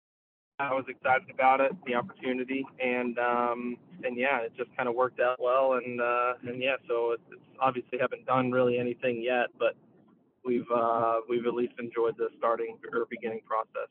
I 0.60 0.74
was 0.74 0.86
excited 0.88 1.30
about 1.34 1.60
it, 1.60 1.72
the 1.86 1.96
opportunity, 1.96 2.66
and 2.82 3.18
um, 3.20 3.78
and 4.04 4.18
yeah, 4.18 4.40
it 4.40 4.54
just 4.56 4.70
kind 4.78 4.88
of 4.88 4.96
worked 4.96 5.20
out 5.20 5.38
well, 5.40 5.74
and 5.74 6.00
uh, 6.00 6.34
and 6.48 6.62
yeah, 6.62 6.76
so 6.88 7.12
it's, 7.12 7.24
it's 7.32 7.42
obviously 7.60 8.00
haven't 8.00 8.26
done 8.26 8.52
really 8.52 8.78
anything 8.78 9.22
yet, 9.22 9.48
but 9.60 9.76
we've 10.46 10.70
uh, 10.74 11.20
we've 11.28 11.46
at 11.46 11.54
least 11.54 11.74
enjoyed 11.78 12.16
the 12.18 12.30
starting 12.38 12.78
or 12.94 13.06
beginning 13.10 13.42
process. 13.46 13.90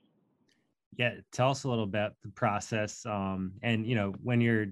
Yeah, 0.97 1.17
tell 1.33 1.51
us 1.51 1.65
a 1.65 1.69
little 1.69 1.85
about 1.85 2.13
the 2.23 2.31
process, 2.31 3.05
um, 3.05 3.53
and 3.63 3.87
you 3.87 3.95
know 3.95 4.15
when 4.23 4.41
you're 4.41 4.69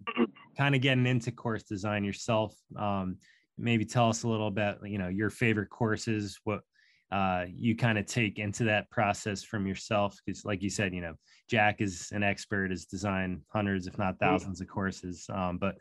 kind 0.56 0.74
of 0.74 0.80
getting 0.80 1.06
into 1.06 1.30
course 1.30 1.62
design 1.62 2.04
yourself, 2.04 2.54
um, 2.76 3.18
maybe 3.58 3.84
tell 3.84 4.08
us 4.08 4.22
a 4.22 4.28
little 4.28 4.48
about 4.48 4.78
you 4.88 4.98
know 4.98 5.08
your 5.08 5.30
favorite 5.30 5.70
courses, 5.70 6.38
what 6.44 6.60
uh, 7.10 7.44
you 7.54 7.76
kind 7.76 7.98
of 7.98 8.06
take 8.06 8.38
into 8.38 8.64
that 8.64 8.90
process 8.90 9.42
from 9.42 9.66
yourself? 9.66 10.18
Because 10.24 10.44
like 10.44 10.62
you 10.62 10.70
said 10.70 10.94
you 10.94 11.00
know 11.00 11.14
jack 11.50 11.80
is 11.80 12.08
an 12.12 12.22
expert 12.22 12.70
has 12.70 12.86
designed 12.86 13.42
hundreds 13.48 13.86
if 13.86 13.98
not 13.98 14.18
thousands 14.18 14.60
of 14.60 14.68
courses 14.68 15.26
um, 15.28 15.58
but 15.58 15.74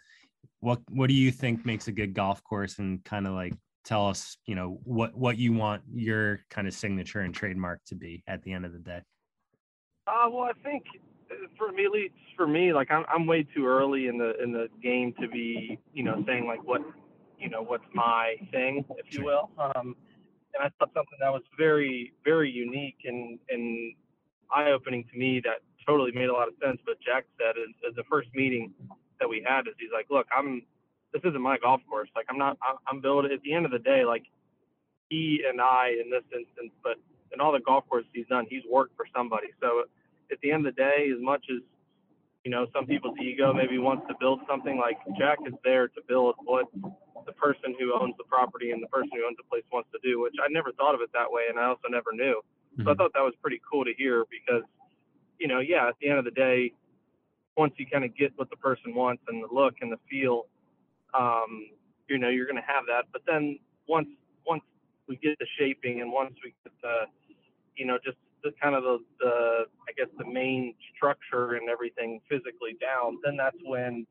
what 0.60 0.80
what 0.90 1.08
do 1.08 1.14
you 1.14 1.32
think 1.32 1.66
makes 1.66 1.88
a 1.88 1.92
good 1.92 2.14
golf 2.14 2.44
course? 2.44 2.80
And 2.80 3.04
kind 3.04 3.28
of 3.28 3.34
like 3.34 3.54
tell 3.84 4.08
us 4.08 4.38
you 4.46 4.56
know 4.56 4.80
what 4.84 5.16
what 5.16 5.38
you 5.38 5.54
want 5.54 5.82
your 5.92 6.40
kind 6.50 6.68
of 6.68 6.74
signature 6.74 7.22
and 7.22 7.34
trademark 7.34 7.84
to 7.88 7.96
be 7.96 8.24
at 8.28 8.42
the 8.44 8.54
end 8.54 8.66
of 8.66 8.74
the 8.74 8.80
day. 8.80 9.02
Uh, 10.08 10.30
well 10.30 10.44
i 10.44 10.54
think 10.64 10.84
uh, 11.32 11.36
for 11.58 11.72
me 11.72 11.86
at 11.86 11.92
least 11.92 12.14
for 12.36 12.48
me 12.48 12.74
like 12.74 12.92
I'm, 12.92 13.06
I'm 13.08 13.26
way 13.26 13.44
too 13.44 13.66
early 13.66 14.08
in 14.08 14.18
the 14.18 14.34
in 14.42 14.52
the 14.52 14.68
game 14.82 15.14
to 15.20 15.28
be 15.28 15.80
you 15.94 16.04
know 16.04 16.24
saying 16.28 16.48
like 16.48 16.64
what 16.64 16.82
you 17.42 17.50
know 17.50 17.62
what's 17.62 17.84
my 17.94 18.36
thing 18.52 18.86
if 18.98 19.14
you 19.14 19.26
will 19.26 19.50
um, 19.58 19.96
and 20.54 20.64
I 20.64 20.70
thought 20.78 20.94
something 20.94 21.18
that 21.20 21.32
was 21.32 21.44
very, 21.58 22.14
very 22.24 22.50
unique 22.50 22.98
and, 23.06 23.40
and 23.50 23.94
eye 24.54 24.72
opening 24.72 25.06
to 25.12 25.18
me 25.18 25.42
that 25.44 25.64
totally 25.88 26.12
made 26.12 26.30
a 26.30 26.34
lot 26.34 26.48
of 26.48 26.54
sense. 26.64 26.80
But 26.86 27.00
Jack 27.02 27.26
said 27.40 27.58
is, 27.58 27.74
is 27.90 27.96
the 27.96 28.04
first 28.10 28.30
meeting 28.34 28.74
that 29.20 29.30
we 29.30 29.46
had 29.48 29.68
is 29.68 29.74
he's 29.80 29.90
like, 29.94 30.08
look, 30.10 30.28
I'm, 30.36 30.64
this 31.14 31.22
isn't 31.24 31.42
my 31.42 31.58
golf 31.58 31.82
course. 31.90 32.10
Like 32.16 32.26
I'm 32.30 32.38
not, 32.38 32.58
I'm 32.88 33.02
building 33.02 33.32
at 33.32 33.42
the 33.44 33.54
end 33.54 33.66
of 33.66 33.72
the 33.72 33.80
day, 33.80 34.04
like 34.06 34.24
he 35.10 35.44
and 35.48 35.62
I 35.62 35.96
in 36.04 36.10
this 36.10 36.24
instance, 36.34 36.72
but 36.84 36.98
in 37.34 37.40
all 37.40 37.52
the 37.52 37.60
golf 37.60 37.86
courses 37.90 38.10
he's 38.14 38.28
done, 38.28 38.46
he's 38.50 38.64
worked 38.70 38.96
for 38.96 39.06
somebody. 39.16 39.48
So 39.62 39.84
at 40.32 40.40
the 40.42 40.52
end 40.52 40.66
of 40.66 40.76
the 40.76 40.82
day, 40.82 41.12
as 41.16 41.22
much 41.22 41.46
as, 41.52 41.62
you 42.44 42.52
know, 42.52 42.66
some 42.74 42.88
people's 42.88 43.18
ego 43.22 43.54
maybe 43.54 43.78
wants 43.78 44.04
to 44.08 44.16
build 44.20 44.40
something 44.50 44.78
like 44.78 44.98
Jack 45.18 45.38
is 45.46 45.54
there 45.64 45.88
to 45.90 46.02
build 46.08 46.36
what 46.44 46.66
the 47.26 47.34
person 47.34 47.76
who 47.80 47.94
owns 47.94 48.16
the 48.18 48.24
property 48.24 48.72
and 48.72 48.82
the 48.82 48.88
person 48.88 49.10
who 49.14 49.26
owns 49.26 49.38
the 49.38 49.48
place 49.50 49.64
wants 49.72 49.90
to 49.92 50.00
do, 50.04 50.22
which 50.22 50.36
I 50.44 50.48
never 50.50 50.72
thought 50.74 50.96
of 50.96 51.02
it 51.02 51.10
that 51.14 51.32
way, 51.32 51.44
and 51.50 51.60
I 51.60 51.66
also 51.66 51.88
never 51.90 52.12
knew. 52.14 52.42
So 52.42 52.44
I 52.44 52.82
mm-hmm. 52.82 52.98
thought 52.98 53.12
that 53.14 53.22
was 53.22 53.34
pretty 53.42 53.62
cool 53.70 53.84
to 53.84 53.94
hear 53.98 54.26
because, 54.32 54.64
you 55.40 55.48
know, 55.48 55.60
yeah, 55.60 55.88
at 55.88 55.96
the 56.02 56.10
end 56.10 56.20
of 56.20 56.26
the 56.26 56.32
day, 56.32 56.74
once 57.58 57.74
you 57.78 57.86
kind 57.86 58.06
of 58.06 58.16
get 58.16 58.32
what 58.38 58.50
the 58.50 58.56
person 58.56 58.96
wants 58.96 59.24
and 59.28 59.44
the 59.44 59.54
look 59.54 59.76
and 59.82 59.92
the 59.92 60.00
feel, 60.10 60.48
um, 61.14 61.68
you 62.08 62.18
know, 62.18 62.30
you're 62.30 62.46
going 62.46 62.62
to 62.62 62.68
have 62.68 62.86
that. 62.88 63.06
But 63.12 63.22
then 63.28 63.60
once 63.88 64.08
once 64.46 64.64
we 65.08 65.18
get 65.18 65.38
the 65.40 65.48
shaping 65.60 66.02
and 66.02 66.12
once 66.12 66.34
we 66.44 66.54
get 66.64 66.74
the, 66.82 67.06
you 67.76 67.86
know, 67.86 67.98
just 68.04 68.18
the 68.44 68.52
kind 68.62 68.76
of 68.76 68.84
the, 68.84 69.00
the 69.20 69.66
I 69.88 69.92
guess 69.98 70.08
the 70.18 70.26
main 70.26 70.74
structure 70.96 71.54
and 71.56 71.70
everything 71.70 72.22
physically 72.30 72.78
down, 72.80 73.18
then 73.24 73.36
that's 73.36 73.58
when 73.66 74.06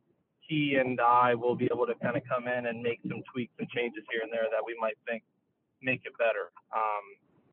he 0.51 0.75
and 0.75 1.01
I 1.01 1.35
will 1.37 1.55
be 1.55 1.69
able 1.73 1.87
to 1.87 1.95
kind 1.95 2.17
of 2.17 2.23
come 2.29 2.49
in 2.49 2.67
and 2.67 2.83
make 2.83 2.99
some 3.09 3.23
tweaks 3.33 3.55
and 3.61 3.69
changes 3.69 4.03
here 4.11 4.21
and 4.23 4.33
there 4.33 4.51
that 4.51 4.63
we 4.67 4.77
might 4.81 4.99
think 5.07 5.23
make 5.81 6.03
it 6.05 6.13
better. 6.19 6.51
Um, 6.75 7.05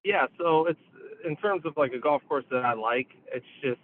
yeah, 0.03 0.25
so 0.37 0.65
it's 0.65 0.79
in 1.23 1.35
terms 1.37 1.61
of 1.65 1.77
like 1.77 1.93
a 1.93 1.99
golf 1.99 2.23
course 2.27 2.45
that 2.49 2.65
I 2.65 2.73
like. 2.73 3.07
It's 3.31 3.45
just, 3.61 3.79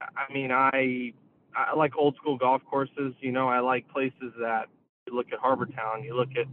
I 0.00 0.32
mean, 0.32 0.52
I 0.52 1.12
I 1.56 1.74
like 1.74 1.96
old 1.96 2.14
school 2.16 2.36
golf 2.36 2.62
courses. 2.70 3.14
You 3.20 3.32
know, 3.32 3.48
I 3.48 3.58
like 3.58 3.88
places 3.88 4.32
that 4.38 4.66
you 5.06 5.16
look 5.16 5.26
at 5.32 5.40
Harbour 5.40 5.66
Town, 5.66 6.04
you 6.04 6.14
look 6.14 6.30
at, 6.38 6.46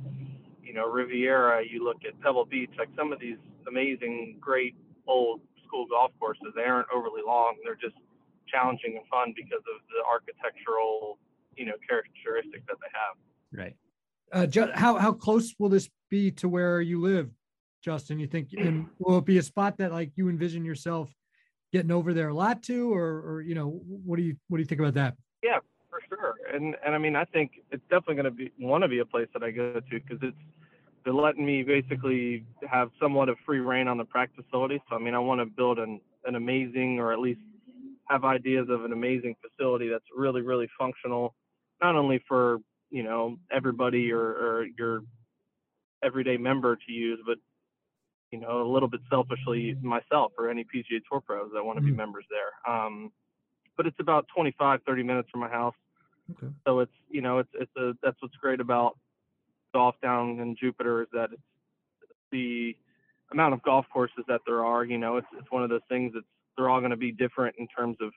you 0.64 0.74
know, 0.74 0.90
Riviera, 0.90 1.62
you 1.64 1.84
look 1.84 1.98
at 2.08 2.20
Pebble 2.22 2.46
Beach. 2.46 2.72
Like 2.78 2.90
some 2.98 3.14
of 3.14 3.20
these 3.20 3.38
amazing, 3.68 4.38
great 4.40 4.76
old 5.06 5.42
school 5.68 5.86
golf 5.86 6.12
courses, 6.20 6.54
they 6.56 6.64
aren't 6.64 6.88
overly 6.94 7.22
long. 7.26 7.58
They're 7.64 7.76
just 7.76 7.96
challenging 8.48 8.98
and 8.98 9.08
fun 9.10 9.34
because 9.36 9.62
of 9.62 9.78
the 9.94 10.02
architectural 10.10 11.20
you 11.58 11.66
know 11.66 11.74
characteristics 11.88 12.64
that 12.68 12.78
they 12.82 12.92
have. 12.94 13.16
Right. 13.52 13.76
Uh, 14.32 14.48
ju- 14.48 14.72
how 14.74 14.98
how 14.98 15.14
close 15.14 15.54
will 15.60 15.70
this 15.70 15.90
be 16.10 16.32
to 16.32 16.50
where 16.50 16.82
you 16.82 17.02
live, 17.02 17.30
Justin? 17.84 18.20
You 18.20 18.28
think, 18.28 18.50
and 18.58 18.88
will 19.00 19.20
it 19.20 19.26
be 19.26 19.38
a 19.38 19.44
spot 19.44 19.78
that 19.78 19.92
like 19.92 20.12
you 20.16 20.30
envision 20.30 20.66
yourself 20.66 21.14
getting 21.72 21.92
over 21.92 22.14
there 22.14 22.30
a 22.30 22.34
lot 22.34 22.64
to, 22.64 22.94
or 22.94 23.22
or 23.22 23.42
you 23.42 23.56
know, 23.56 23.82
what 23.86 24.18
do 24.18 24.24
you 24.24 24.36
what 24.48 24.58
do 24.58 24.62
you 24.62 24.68
think 24.68 24.82
about 24.82 24.94
that? 24.96 25.16
Yeah, 25.44 25.60
for 25.90 26.00
sure. 26.08 26.36
And 26.54 26.76
and 26.86 26.96
I 26.96 26.98
mean, 26.98 27.16
I 27.16 27.26
think 27.26 27.52
it's 27.72 27.84
definitely 27.90 28.16
going 28.16 28.26
to 28.26 28.32
be 28.32 28.52
want 28.60 28.84
to 28.84 28.88
be 28.88 29.00
a 29.00 29.06
place 29.06 29.28
that 29.34 29.44
I 29.44 29.52
go 29.52 29.74
to 29.74 29.82
because 29.90 30.20
it's 30.22 30.38
they're 31.04 31.14
letting 31.14 31.46
me 31.46 31.64
basically 31.64 32.46
have 32.70 32.90
somewhat 33.00 33.28
of 33.28 33.38
free 33.46 33.60
reign 33.60 33.88
on 33.88 33.98
the 33.98 34.06
practice 34.06 34.44
facility. 34.46 34.82
So 34.90 34.96
I 34.96 35.00
mean, 35.00 35.14
I 35.14 35.20
want 35.20 35.42
to 35.42 35.46
build 35.46 35.80
an 35.80 36.00
an 36.26 36.36
amazing, 36.36 37.00
or 37.00 37.12
at 37.12 37.20
least 37.20 37.42
have 38.10 38.24
ideas 38.24 38.68
of 38.70 38.86
an 38.86 38.94
amazing 38.94 39.36
facility 39.42 39.90
that's 39.90 40.06
really 40.16 40.42
really 40.42 40.70
functional 40.78 41.36
not 41.84 41.96
only 41.96 42.24
for 42.28 42.60
you 42.90 43.04
know 43.04 43.38
everybody 43.52 44.12
or, 44.12 44.22
or 44.22 44.68
your 44.78 45.04
everyday 46.04 46.38
member 46.38 46.76
to 46.76 46.92
use, 46.92 47.20
but 47.26 47.38
you 48.32 48.40
know 48.40 48.62
a 48.62 48.70
little 48.72 48.90
bit 48.90 49.02
selfishly 49.10 49.76
myself 49.82 50.32
or 50.38 50.50
any 50.50 50.64
PGA 50.64 51.02
Tour 51.10 51.22
pros 51.22 51.52
that 51.54 51.64
want 51.64 51.78
to 51.78 51.82
mm-hmm. 51.82 51.92
be 51.92 51.98
members 51.98 52.26
there. 52.30 52.74
Um, 52.74 53.12
but 53.76 53.88
it's 53.88 54.00
about 54.00 54.28
25, 54.36 54.82
30 54.86 55.04
minutes 55.04 55.30
from 55.32 55.42
my 55.42 55.50
house. 55.50 55.76
Okay. 56.32 56.54
So 56.66 56.80
it's 56.80 56.92
you 57.10 57.22
know 57.22 57.40
it's 57.40 57.50
it's 57.54 57.76
a 57.78 57.94
that's 58.02 58.18
what's 58.22 58.36
great 58.36 58.62
about 58.62 58.98
golf 59.74 59.96
down 60.02 60.40
in 60.40 60.56
Jupiter 60.60 61.02
is 61.02 61.08
that 61.12 61.30
it's 61.34 61.42
the 62.32 62.76
amount 63.32 63.54
of 63.54 63.64
golf 63.64 63.86
courses 63.92 64.24
that 64.28 64.42
there 64.46 64.64
are. 64.64 64.86
You 64.86 64.98
know, 64.98 65.18
it's 65.18 65.28
it's 65.38 65.52
one 65.52 65.64
of 65.64 65.70
those 65.70 65.82
things 65.90 66.14
that's 66.14 66.26
they're 66.56 66.70
all 66.70 66.80
going 66.80 66.92
to 66.92 66.98
be 66.98 67.12
different 67.12 67.56
in 67.58 67.68
terms 67.68 67.98
of 68.00 68.12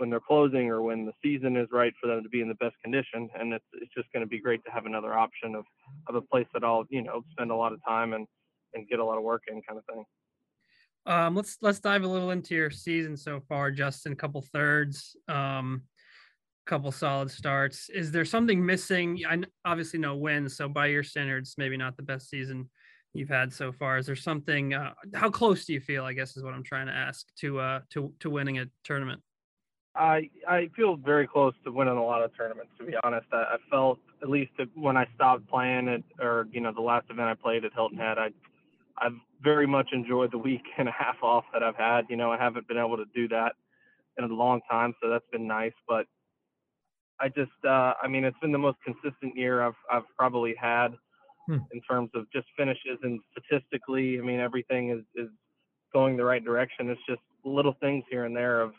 when 0.00 0.08
they're 0.08 0.18
closing 0.18 0.70
or 0.70 0.80
when 0.80 1.04
the 1.04 1.12
season 1.22 1.58
is 1.58 1.68
right 1.70 1.92
for 2.00 2.06
them 2.06 2.22
to 2.22 2.28
be 2.30 2.40
in 2.40 2.48
the 2.48 2.54
best 2.54 2.74
condition. 2.82 3.28
And 3.38 3.52
it's 3.52 3.64
it's 3.74 3.92
just 3.94 4.10
going 4.12 4.24
to 4.24 4.26
be 4.26 4.40
great 4.40 4.64
to 4.64 4.70
have 4.70 4.86
another 4.86 5.12
option 5.12 5.54
of 5.54 5.64
of 6.08 6.14
a 6.14 6.22
place 6.22 6.46
that 6.54 6.64
I'll 6.64 6.86
you 6.88 7.02
know 7.02 7.22
spend 7.32 7.50
a 7.50 7.54
lot 7.54 7.74
of 7.74 7.80
time 7.86 8.14
and 8.14 8.26
and 8.72 8.88
get 8.88 8.98
a 8.98 9.04
lot 9.04 9.18
of 9.18 9.24
work 9.24 9.42
in 9.48 9.60
kind 9.62 9.78
of 9.78 9.84
thing. 9.84 10.04
Um, 11.04 11.36
let's 11.36 11.58
let's 11.60 11.80
dive 11.80 12.02
a 12.02 12.08
little 12.08 12.30
into 12.30 12.54
your 12.54 12.70
season 12.70 13.14
so 13.16 13.40
far, 13.40 13.70
Justin. 13.70 14.12
A 14.12 14.16
couple 14.16 14.42
thirds, 14.52 15.16
um, 15.28 15.82
couple 16.66 16.90
solid 16.92 17.30
starts. 17.30 17.90
Is 17.90 18.10
there 18.10 18.24
something 18.24 18.64
missing? 18.64 19.22
I 19.28 19.42
obviously 19.66 19.98
no 19.98 20.16
wins, 20.16 20.56
so 20.56 20.66
by 20.66 20.86
your 20.86 21.02
standards, 21.02 21.56
maybe 21.58 21.76
not 21.76 21.98
the 21.98 22.02
best 22.02 22.30
season 22.30 22.70
you've 23.12 23.28
had 23.28 23.52
so 23.52 23.70
far. 23.70 23.98
Is 23.98 24.06
there 24.06 24.16
something? 24.16 24.72
Uh, 24.72 24.92
how 25.14 25.28
close 25.30 25.66
do 25.66 25.74
you 25.74 25.80
feel? 25.80 26.04
I 26.04 26.14
guess 26.14 26.38
is 26.38 26.42
what 26.42 26.54
I'm 26.54 26.64
trying 26.64 26.86
to 26.86 26.94
ask 26.94 27.26
to 27.40 27.58
uh, 27.60 27.80
to 27.90 28.14
to 28.20 28.30
winning 28.30 28.60
a 28.60 28.66
tournament. 28.84 29.20
I 29.94 30.30
I 30.48 30.70
feel 30.76 30.96
very 30.96 31.26
close 31.26 31.54
to 31.64 31.72
winning 31.72 31.96
a 31.96 32.04
lot 32.04 32.22
of 32.22 32.36
tournaments. 32.36 32.70
To 32.78 32.84
be 32.84 32.94
honest, 33.02 33.26
I, 33.32 33.36
I 33.36 33.56
felt 33.70 33.98
at 34.22 34.28
least 34.28 34.52
when 34.74 34.96
I 34.96 35.06
stopped 35.14 35.48
playing 35.48 35.88
it, 35.88 36.04
or 36.20 36.46
you 36.52 36.60
know, 36.60 36.72
the 36.72 36.80
last 36.80 37.06
event 37.10 37.28
I 37.28 37.34
played 37.34 37.64
at 37.64 37.72
Hilton 37.74 37.98
Head, 37.98 38.18
I 38.18 38.30
I've 38.98 39.16
very 39.42 39.66
much 39.66 39.88
enjoyed 39.92 40.30
the 40.32 40.38
week 40.38 40.62
and 40.78 40.88
a 40.88 40.92
half 40.92 41.16
off 41.22 41.44
that 41.52 41.62
I've 41.62 41.76
had. 41.76 42.06
You 42.08 42.16
know, 42.16 42.30
I 42.30 42.38
haven't 42.38 42.68
been 42.68 42.78
able 42.78 42.96
to 42.96 43.06
do 43.14 43.28
that 43.28 43.54
in 44.18 44.24
a 44.24 44.28
long 44.28 44.60
time, 44.70 44.94
so 45.02 45.08
that's 45.08 45.24
been 45.32 45.46
nice. 45.46 45.72
But 45.88 46.06
I 47.18 47.28
just, 47.28 47.50
uh, 47.64 47.94
I 48.02 48.08
mean, 48.08 48.24
it's 48.24 48.38
been 48.40 48.52
the 48.52 48.58
most 48.58 48.78
consistent 48.84 49.36
year 49.36 49.62
I've 49.62 49.74
I've 49.90 50.04
probably 50.16 50.54
had 50.60 50.88
hmm. 51.48 51.58
in 51.72 51.80
terms 51.82 52.10
of 52.14 52.30
just 52.32 52.46
finishes 52.56 52.98
and 53.02 53.20
statistically. 53.32 54.18
I 54.18 54.22
mean, 54.22 54.40
everything 54.40 54.90
is 54.90 55.02
is 55.14 55.30
going 55.92 56.16
the 56.16 56.24
right 56.24 56.44
direction. 56.44 56.90
It's 56.90 57.00
just 57.08 57.22
little 57.44 57.74
things 57.80 58.04
here 58.10 58.24
and 58.24 58.36
there 58.36 58.60
of, 58.60 58.72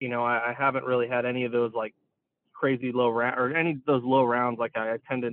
you 0.00 0.08
know, 0.08 0.24
I, 0.24 0.50
I 0.50 0.54
haven't 0.56 0.84
really 0.84 1.08
had 1.08 1.24
any 1.24 1.44
of 1.44 1.52
those 1.52 1.72
like 1.74 1.94
crazy 2.52 2.92
low 2.92 3.10
round 3.10 3.38
or 3.38 3.56
any 3.56 3.72
of 3.72 3.78
those 3.86 4.02
low 4.04 4.24
rounds 4.24 4.58
like 4.58 4.72
I, 4.76 4.94
I 4.94 4.98
tend 5.08 5.22
to 5.22 5.30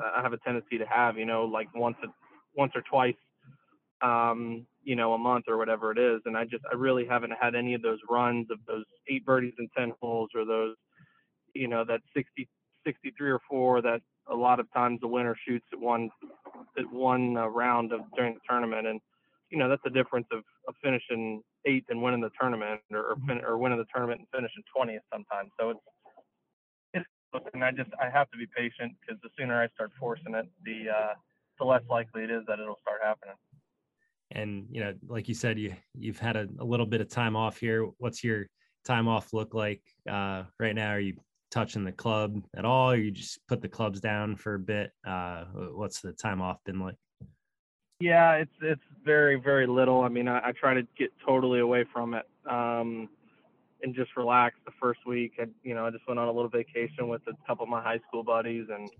I 0.00 0.22
have 0.22 0.32
a 0.32 0.38
tendency 0.38 0.78
to 0.78 0.86
have. 0.86 1.18
You 1.18 1.26
know, 1.26 1.44
like 1.44 1.68
once 1.74 1.96
a, 2.04 2.08
once 2.54 2.72
or 2.74 2.82
twice 2.82 3.14
um, 4.02 4.66
you 4.84 4.96
know, 4.96 5.12
a 5.12 5.18
month 5.18 5.46
or 5.48 5.56
whatever 5.56 5.90
it 5.92 5.98
is. 5.98 6.20
And 6.24 6.36
I 6.36 6.44
just, 6.44 6.64
I 6.70 6.74
really 6.74 7.06
haven't 7.06 7.32
had 7.40 7.54
any 7.54 7.74
of 7.74 7.82
those 7.82 7.98
runs 8.08 8.46
of 8.50 8.58
those 8.66 8.84
eight 9.08 9.24
birdies 9.24 9.54
and 9.58 9.68
10 9.76 9.92
holes 10.00 10.30
or 10.34 10.44
those, 10.44 10.76
you 11.54 11.68
know, 11.68 11.84
that 11.84 12.00
60, 12.14 12.48
63 12.86 13.30
or 13.30 13.40
four 13.48 13.82
that 13.82 14.00
a 14.30 14.34
lot 14.34 14.60
of 14.60 14.72
times 14.72 15.00
the 15.00 15.08
winner 15.08 15.36
shoots 15.46 15.66
at 15.72 15.78
one, 15.78 16.10
at 16.78 16.90
one 16.92 17.36
uh, 17.36 17.46
round 17.46 17.92
of 17.92 18.00
during 18.16 18.34
the 18.34 18.40
tournament. 18.48 18.86
And, 18.86 19.00
you 19.50 19.58
know, 19.58 19.68
that's 19.68 19.82
the 19.84 19.90
difference 19.90 20.26
of, 20.32 20.42
of 20.68 20.74
finishing 20.82 21.42
eighth 21.68 21.86
and 21.90 22.02
winning 22.02 22.20
the 22.20 22.30
tournament 22.40 22.80
or, 22.90 23.12
or, 23.12 23.16
fin- 23.26 23.44
or 23.44 23.58
winning 23.58 23.78
the 23.78 23.86
tournament 23.92 24.20
and 24.20 24.28
finishing 24.32 24.62
20th 24.76 25.04
sometimes. 25.12 25.50
So 25.60 25.70
it's, 25.70 25.80
it's, 26.94 27.06
and 27.52 27.64
I 27.64 27.70
just, 27.70 27.90
I 28.00 28.08
have 28.10 28.30
to 28.30 28.38
be 28.38 28.46
patient 28.56 28.94
because 29.00 29.20
the 29.22 29.28
sooner 29.38 29.60
I 29.62 29.68
start 29.74 29.92
forcing 30.00 30.34
it, 30.34 30.46
the, 30.64 30.90
uh, 30.90 31.14
the 31.58 31.64
less 31.64 31.82
likely 31.90 32.24
it 32.24 32.30
is 32.30 32.42
that 32.48 32.58
it'll 32.58 32.78
start 32.82 33.00
happening. 33.02 33.34
And 34.30 34.66
you 34.70 34.82
know 34.84 34.92
like 35.06 35.28
you 35.28 35.34
said 35.34 35.58
you 35.58 35.74
you've 35.98 36.18
had 36.18 36.36
a, 36.36 36.46
a 36.58 36.64
little 36.64 36.86
bit 36.86 37.00
of 37.00 37.08
time 37.08 37.34
off 37.34 37.58
here. 37.58 37.88
What's 37.98 38.22
your 38.22 38.46
time 38.84 39.08
off 39.08 39.32
look 39.32 39.54
like 39.54 39.82
uh, 40.08 40.44
right 40.58 40.74
now? 40.74 40.90
Are 40.90 41.00
you 41.00 41.14
touching 41.50 41.84
the 41.84 41.92
club 41.92 42.42
at 42.56 42.64
all? 42.64 42.90
Or 42.90 42.96
you 42.96 43.10
just 43.10 43.40
put 43.48 43.62
the 43.62 43.68
clubs 43.68 44.00
down 44.00 44.36
for 44.36 44.54
a 44.54 44.58
bit? 44.58 44.90
Uh, 45.06 45.44
what's 45.72 46.00
the 46.00 46.12
time 46.12 46.42
off 46.42 46.58
been 46.64 46.78
like 46.78 46.96
yeah 48.00 48.32
it's 48.34 48.52
it's 48.62 48.82
very 49.04 49.36
very 49.36 49.66
little 49.66 50.02
i 50.02 50.08
mean 50.08 50.28
i, 50.28 50.38
I 50.48 50.52
try 50.52 50.74
to 50.74 50.82
get 50.98 51.10
totally 51.24 51.60
away 51.60 51.84
from 51.92 52.14
it 52.14 52.26
um, 52.48 53.08
and 53.82 53.94
just 53.94 54.16
relax 54.16 54.56
the 54.64 54.72
first 54.80 55.00
week 55.06 55.32
I, 55.38 55.46
you 55.62 55.74
know 55.74 55.86
i 55.86 55.90
just 55.90 56.06
went 56.06 56.20
on 56.20 56.28
a 56.28 56.32
little 56.32 56.50
vacation 56.50 57.08
with 57.08 57.22
a 57.26 57.32
couple 57.46 57.64
of 57.64 57.68
my 57.68 57.82
high 57.82 58.00
school 58.08 58.22
buddies 58.22 58.66
and 58.70 58.90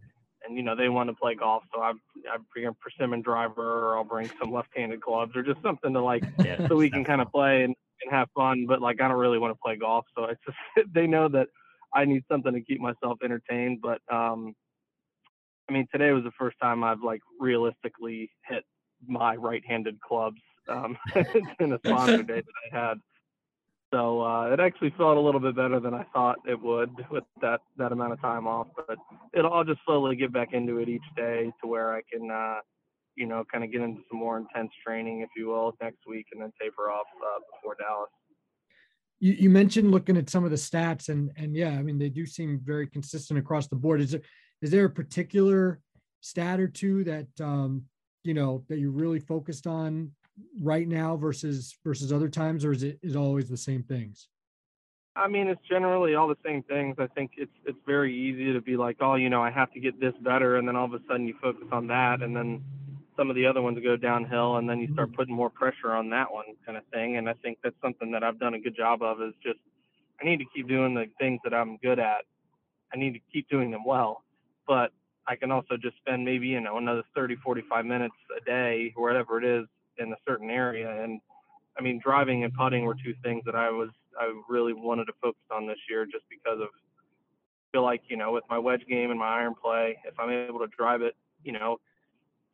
and 0.46 0.56
you 0.56 0.62
know 0.62 0.76
they 0.76 0.88
want 0.88 1.08
to 1.08 1.14
play 1.14 1.34
golf, 1.34 1.64
so 1.74 1.80
I 1.80 1.92
I 2.30 2.36
bring 2.52 2.66
a 2.66 2.72
persimmon 2.72 3.22
driver, 3.22 3.90
or 3.90 3.96
I'll 3.96 4.04
bring 4.04 4.30
some 4.40 4.52
left-handed 4.52 5.00
clubs, 5.00 5.36
or 5.36 5.42
just 5.42 5.62
something 5.62 5.92
to 5.92 6.02
like, 6.02 6.24
yeah, 6.44 6.66
so 6.68 6.76
we 6.76 6.90
can 6.90 7.04
kind 7.04 7.20
of 7.20 7.30
play 7.30 7.64
and, 7.64 7.74
and 8.02 8.10
have 8.10 8.28
fun. 8.34 8.66
But 8.66 8.80
like 8.80 9.00
I 9.00 9.08
don't 9.08 9.18
really 9.18 9.38
want 9.38 9.52
to 9.52 9.58
play 9.62 9.76
golf, 9.76 10.04
so 10.16 10.24
it's 10.24 10.40
just 10.44 10.88
they 10.94 11.06
know 11.06 11.28
that 11.28 11.48
I 11.94 12.04
need 12.04 12.24
something 12.30 12.52
to 12.52 12.60
keep 12.60 12.80
myself 12.80 13.18
entertained. 13.22 13.80
But 13.82 14.00
um, 14.12 14.54
I 15.68 15.72
mean 15.72 15.86
today 15.92 16.12
was 16.12 16.24
the 16.24 16.32
first 16.38 16.56
time 16.60 16.84
I've 16.84 17.02
like 17.02 17.20
realistically 17.40 18.30
hit 18.48 18.64
my 19.06 19.36
right-handed 19.36 20.00
clubs 20.00 20.40
um, 20.68 20.96
in 21.60 21.72
a 21.72 21.78
sponsor 21.84 22.22
day 22.22 22.42
that 22.42 22.72
I 22.72 22.86
had. 22.88 22.98
So 23.92 24.20
uh, 24.20 24.50
it 24.52 24.60
actually 24.60 24.92
felt 24.98 25.16
a 25.16 25.20
little 25.20 25.40
bit 25.40 25.56
better 25.56 25.80
than 25.80 25.94
I 25.94 26.04
thought 26.12 26.36
it 26.46 26.60
would 26.60 26.90
with 27.10 27.24
that 27.40 27.60
that 27.78 27.90
amount 27.90 28.12
of 28.12 28.20
time 28.20 28.46
off. 28.46 28.68
But 28.76 28.98
it'll 29.32 29.52
I'll 29.52 29.64
just 29.64 29.80
slowly 29.86 30.14
get 30.14 30.32
back 30.32 30.52
into 30.52 30.78
it 30.78 30.88
each 30.90 31.00
day 31.16 31.50
to 31.62 31.66
where 31.66 31.94
I 31.94 32.02
can, 32.12 32.30
uh, 32.30 32.60
you 33.16 33.26
know, 33.26 33.44
kind 33.50 33.64
of 33.64 33.72
get 33.72 33.80
into 33.80 34.02
some 34.10 34.18
more 34.18 34.36
intense 34.36 34.72
training, 34.84 35.22
if 35.22 35.30
you 35.36 35.48
will, 35.48 35.74
next 35.80 36.00
week, 36.06 36.26
and 36.32 36.42
then 36.42 36.52
taper 36.60 36.90
off 36.90 37.06
uh, 37.24 37.40
before 37.56 37.76
Dallas. 37.78 38.10
You, 39.20 39.32
you 39.32 39.50
mentioned 39.50 39.90
looking 39.90 40.18
at 40.18 40.28
some 40.28 40.44
of 40.44 40.50
the 40.50 40.56
stats, 40.56 41.08
and 41.08 41.32
and 41.36 41.56
yeah, 41.56 41.70
I 41.70 41.82
mean 41.82 41.98
they 41.98 42.10
do 42.10 42.26
seem 42.26 42.60
very 42.62 42.86
consistent 42.86 43.38
across 43.38 43.68
the 43.68 43.76
board. 43.76 44.02
Is 44.02 44.10
there 44.10 44.22
is 44.60 44.70
there 44.70 44.84
a 44.84 44.90
particular 44.90 45.80
stat 46.20 46.60
or 46.60 46.68
two 46.68 47.04
that 47.04 47.28
um, 47.40 47.84
you 48.28 48.34
know 48.34 48.62
that 48.68 48.78
you're 48.78 48.90
really 48.90 49.18
focused 49.18 49.66
on 49.66 50.12
right 50.60 50.86
now 50.86 51.16
versus 51.16 51.74
versus 51.82 52.12
other 52.12 52.28
times, 52.28 52.62
or 52.62 52.72
is 52.72 52.82
it 52.82 52.98
is 53.02 53.16
always 53.16 53.48
the 53.48 53.56
same 53.56 53.82
things? 53.82 54.28
I 55.16 55.26
mean, 55.28 55.48
it's 55.48 55.66
generally 55.68 56.14
all 56.14 56.28
the 56.28 56.36
same 56.44 56.62
things. 56.62 56.96
I 56.98 57.06
think 57.06 57.32
it's 57.38 57.56
it's 57.64 57.78
very 57.86 58.14
easy 58.14 58.52
to 58.52 58.60
be 58.60 58.76
like, 58.76 58.98
oh, 59.00 59.14
you 59.14 59.30
know, 59.30 59.42
I 59.42 59.50
have 59.50 59.72
to 59.72 59.80
get 59.80 59.98
this 59.98 60.12
better, 60.20 60.56
and 60.58 60.68
then 60.68 60.76
all 60.76 60.84
of 60.84 60.92
a 60.92 61.00
sudden 61.08 61.26
you 61.26 61.34
focus 61.40 61.68
on 61.72 61.86
that, 61.86 62.20
and 62.20 62.36
then 62.36 62.62
some 63.16 63.30
of 63.30 63.34
the 63.34 63.46
other 63.46 63.62
ones 63.62 63.78
go 63.82 63.96
downhill, 63.96 64.56
and 64.58 64.68
then 64.68 64.78
you 64.78 64.92
start 64.92 65.08
mm-hmm. 65.08 65.16
putting 65.16 65.34
more 65.34 65.48
pressure 65.48 65.92
on 65.92 66.10
that 66.10 66.30
one, 66.30 66.44
kind 66.66 66.76
of 66.76 66.84
thing. 66.92 67.16
And 67.16 67.30
I 67.30 67.32
think 67.42 67.56
that's 67.64 67.80
something 67.82 68.12
that 68.12 68.22
I've 68.22 68.38
done 68.38 68.52
a 68.52 68.60
good 68.60 68.76
job 68.76 69.02
of. 69.02 69.22
Is 69.22 69.32
just 69.42 69.58
I 70.20 70.26
need 70.26 70.36
to 70.40 70.46
keep 70.54 70.68
doing 70.68 70.92
the 70.92 71.06
things 71.18 71.40
that 71.44 71.54
I'm 71.54 71.78
good 71.78 71.98
at. 71.98 72.26
I 72.92 72.98
need 72.98 73.14
to 73.14 73.20
keep 73.32 73.48
doing 73.48 73.70
them 73.70 73.84
well, 73.86 74.22
but 74.66 74.92
I 75.28 75.36
can 75.36 75.50
also 75.50 75.76
just 75.76 75.96
spend 75.98 76.24
maybe 76.24 76.48
you 76.48 76.60
know 76.60 76.78
another 76.78 77.02
30, 77.14 77.36
45 77.36 77.84
minutes 77.84 78.14
a 78.36 78.44
day, 78.44 78.92
whatever 78.96 79.38
it 79.38 79.44
is, 79.44 79.66
in 79.98 80.12
a 80.12 80.16
certain 80.26 80.50
area. 80.50 81.02
And 81.02 81.20
I 81.78 81.82
mean, 81.82 82.00
driving 82.02 82.44
and 82.44 82.54
putting 82.54 82.84
were 82.84 82.94
two 82.94 83.14
things 83.22 83.42
that 83.44 83.54
I 83.54 83.70
was 83.70 83.90
I 84.18 84.32
really 84.48 84.72
wanted 84.72 85.04
to 85.06 85.12
focus 85.22 85.42
on 85.52 85.66
this 85.66 85.78
year, 85.88 86.06
just 86.06 86.24
because 86.30 86.60
of 86.60 86.68
feel 87.72 87.82
like 87.82 88.02
you 88.08 88.16
know 88.16 88.32
with 88.32 88.44
my 88.48 88.58
wedge 88.58 88.82
game 88.88 89.10
and 89.10 89.20
my 89.20 89.28
iron 89.28 89.54
play, 89.54 89.98
if 90.06 90.18
I'm 90.18 90.30
able 90.30 90.60
to 90.60 90.68
drive 90.76 91.02
it, 91.02 91.14
you 91.44 91.52
know, 91.52 91.78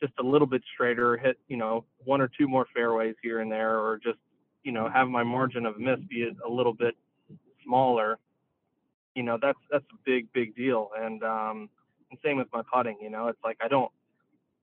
just 0.03 0.13
a 0.19 0.23
little 0.23 0.47
bit 0.47 0.63
straighter, 0.75 1.17
hit 1.17 1.39
you 1.49 1.57
know 1.57 1.85
one 2.05 2.21
or 2.21 2.29
two 2.29 2.49
more 2.49 2.67
fairways 2.75 3.15
here 3.23 3.41
and 3.41 3.51
there, 3.51 3.79
or 3.79 4.01
just 4.03 4.19
you 4.65 4.73
know 4.73 4.89
have 4.89 5.09
my 5.09 5.23
margin 5.23 5.65
of 5.65 5.79
miss 5.79 6.01
be 6.09 6.29
a 6.45 6.51
little 6.51 6.75
bit 6.75 6.95
smaller. 7.65 8.19
You 9.15 9.23
know, 9.23 9.39
that's 9.41 9.59
that's 9.71 9.85
a 9.93 9.97
big 10.05 10.33
big 10.33 10.57
deal. 10.57 10.91
And 10.99 11.23
um, 11.23 11.71
same 12.25 12.37
with 12.37 12.49
my 12.53 12.63
putting. 12.73 12.99
You 13.01 13.11
know, 13.11 13.29
it's 13.29 13.43
like 13.45 13.59
I 13.65 13.69
don't 13.69 13.91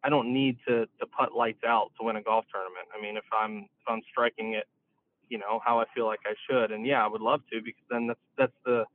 I 0.04 0.10
don't 0.10 0.34
need 0.34 0.58
to 0.68 0.86
to 1.00 1.06
putt 1.06 1.34
lights 1.34 1.64
out 1.66 1.92
to 2.00 2.06
win 2.06 2.16
a 2.16 2.22
golf 2.22 2.46
tournament. 2.52 2.88
I 2.98 3.02
mean, 3.02 3.18
if 3.18 3.26
I'm 3.32 3.64
if 3.64 3.88
I'm 3.88 4.02
striking 4.10 4.54
it, 4.54 4.68
you 5.30 5.38
know, 5.38 5.60
how 5.66 5.80
I 5.80 5.86
feel 5.96 6.06
like 6.06 6.22
I 6.26 6.34
should, 6.50 6.72
and 6.72 6.86
yeah, 6.86 7.04
I 7.04 7.08
would 7.08 7.22
love 7.22 7.42
to 7.52 7.62
because 7.62 7.84
then 7.90 8.08
that's 8.08 8.20
that's 8.38 8.58
the 8.66 8.86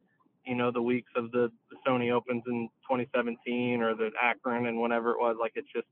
you 0.45 0.55
know 0.55 0.71
the 0.71 0.83
weeks 0.83 1.11
of 1.17 1.33
the, 1.33 1.51
the 1.71 1.77
Sony 1.87 2.13
Opens 2.13 2.45
in 2.47 2.69
2017 2.89 3.83
or 3.83 3.95
the 3.95 4.11
Akron 4.21 4.67
and 4.67 4.81
whenever 4.81 5.11
it 5.11 5.19
was. 5.19 5.37
Like 5.41 5.53
it's 5.57 5.69
just 5.75 5.89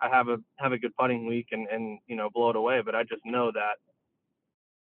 I 0.00 0.08
have 0.08 0.28
a 0.28 0.38
have 0.56 0.72
a 0.72 0.78
good 0.78 0.96
putting 0.96 1.26
week 1.26 1.48
and 1.52 1.68
and 1.68 1.98
you 2.06 2.16
know 2.16 2.30
blow 2.30 2.50
it 2.50 2.56
away. 2.56 2.80
But 2.84 2.94
I 2.94 3.02
just 3.02 3.22
know 3.24 3.50
that 3.52 3.76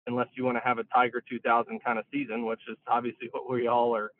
unless 0.07 0.27
you 0.33 0.43
want 0.43 0.57
to 0.57 0.63
have 0.63 0.79
a 0.79 0.83
Tiger 0.85 1.21
2000 1.29 1.83
kind 1.83 1.99
of 1.99 2.05
season, 2.11 2.45
which 2.45 2.61
is 2.69 2.77
obviously 2.87 3.27
what 3.31 3.49
we 3.49 3.67
all 3.67 3.95
are 3.95 4.11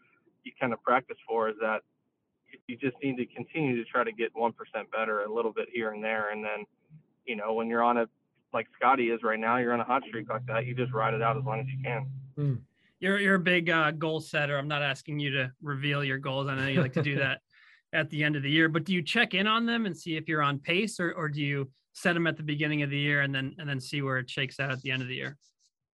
you 0.44 0.52
kind 0.60 0.74
of 0.74 0.82
practice 0.84 1.18
for, 1.28 1.50
is 1.50 1.56
that 1.62 1.82
you 2.68 2.78
just 2.78 2.96
need 3.04 3.18
to 3.18 3.26
continue 3.26 3.76
to 3.76 3.90
try 3.90 4.04
to 4.04 4.12
get 4.12 4.34
1% 4.34 4.54
better 4.92 5.24
a 5.24 5.34
little 5.34 5.52
bit 5.52 5.68
here 5.72 5.92
and 5.92 6.04
there. 6.04 6.32
And 6.32 6.44
then, 6.44 6.66
you 7.26 7.36
know, 7.36 7.54
when 7.54 7.68
you're 7.68 7.84
on 7.84 7.98
a, 7.98 8.08
like 8.54 8.68
Scotty 8.78 9.10
is 9.10 9.24
right 9.24 9.40
now, 9.40 9.58
you're 9.58 9.74
on 9.74 9.80
a 9.80 9.86
hot 9.86 10.04
streak 10.08 10.30
like 10.30 10.46
that, 10.48 10.66
you 10.66 10.76
just 10.76 10.92
ride 10.92 11.14
it 11.14 11.22
out 11.22 11.38
as 11.38 11.44
long 11.44 11.60
as 11.60 11.68
you 11.68 11.84
can. 11.84 12.06
Mm. 12.38 12.60
You're, 13.00 13.20
you're 13.20 13.36
a 13.36 13.40
big 13.40 13.70
uh, 13.70 13.92
goal 13.92 14.20
setter. 14.20 14.58
I'm 14.58 14.68
not 14.68 14.84
asking 14.84 15.20
you 15.20 15.32
to 15.32 15.52
reveal 15.62 16.04
your 16.04 16.18
goals. 16.18 16.48
I 16.48 16.56
know 16.56 16.68
you 16.68 16.82
like 16.82 16.94
to 16.94 17.02
do 17.02 17.16
that 17.20 17.42
at 17.94 18.10
the 18.10 18.24
end 18.24 18.36
of 18.36 18.44
the 18.44 18.52
year, 18.52 18.70
but 18.70 18.84
do 18.84 18.94
you 18.94 19.02
check 19.02 19.34
in 19.34 19.48
on 19.48 19.66
them 19.66 19.86
and 19.86 19.98
see 19.98 20.16
if 20.18 20.28
you're 20.28 20.42
on 20.42 20.60
pace 20.60 21.00
or, 21.00 21.12
or 21.14 21.28
do 21.28 21.42
you 21.42 21.70
set 21.94 22.14
them 22.14 22.28
at 22.28 22.38
the 22.38 22.44
beginning 22.44 22.84
of 22.84 22.90
the 22.90 22.98
year 22.98 23.22
and 23.22 23.34
then, 23.34 23.56
and 23.58 23.68
then 23.68 23.80
see 23.80 24.02
where 24.02 24.18
it 24.18 24.30
shakes 24.30 24.60
out 24.60 24.72
at 24.72 24.82
the 24.82 24.92
end 24.92 25.02
of 25.02 25.08
the 25.08 25.16
year? 25.16 25.38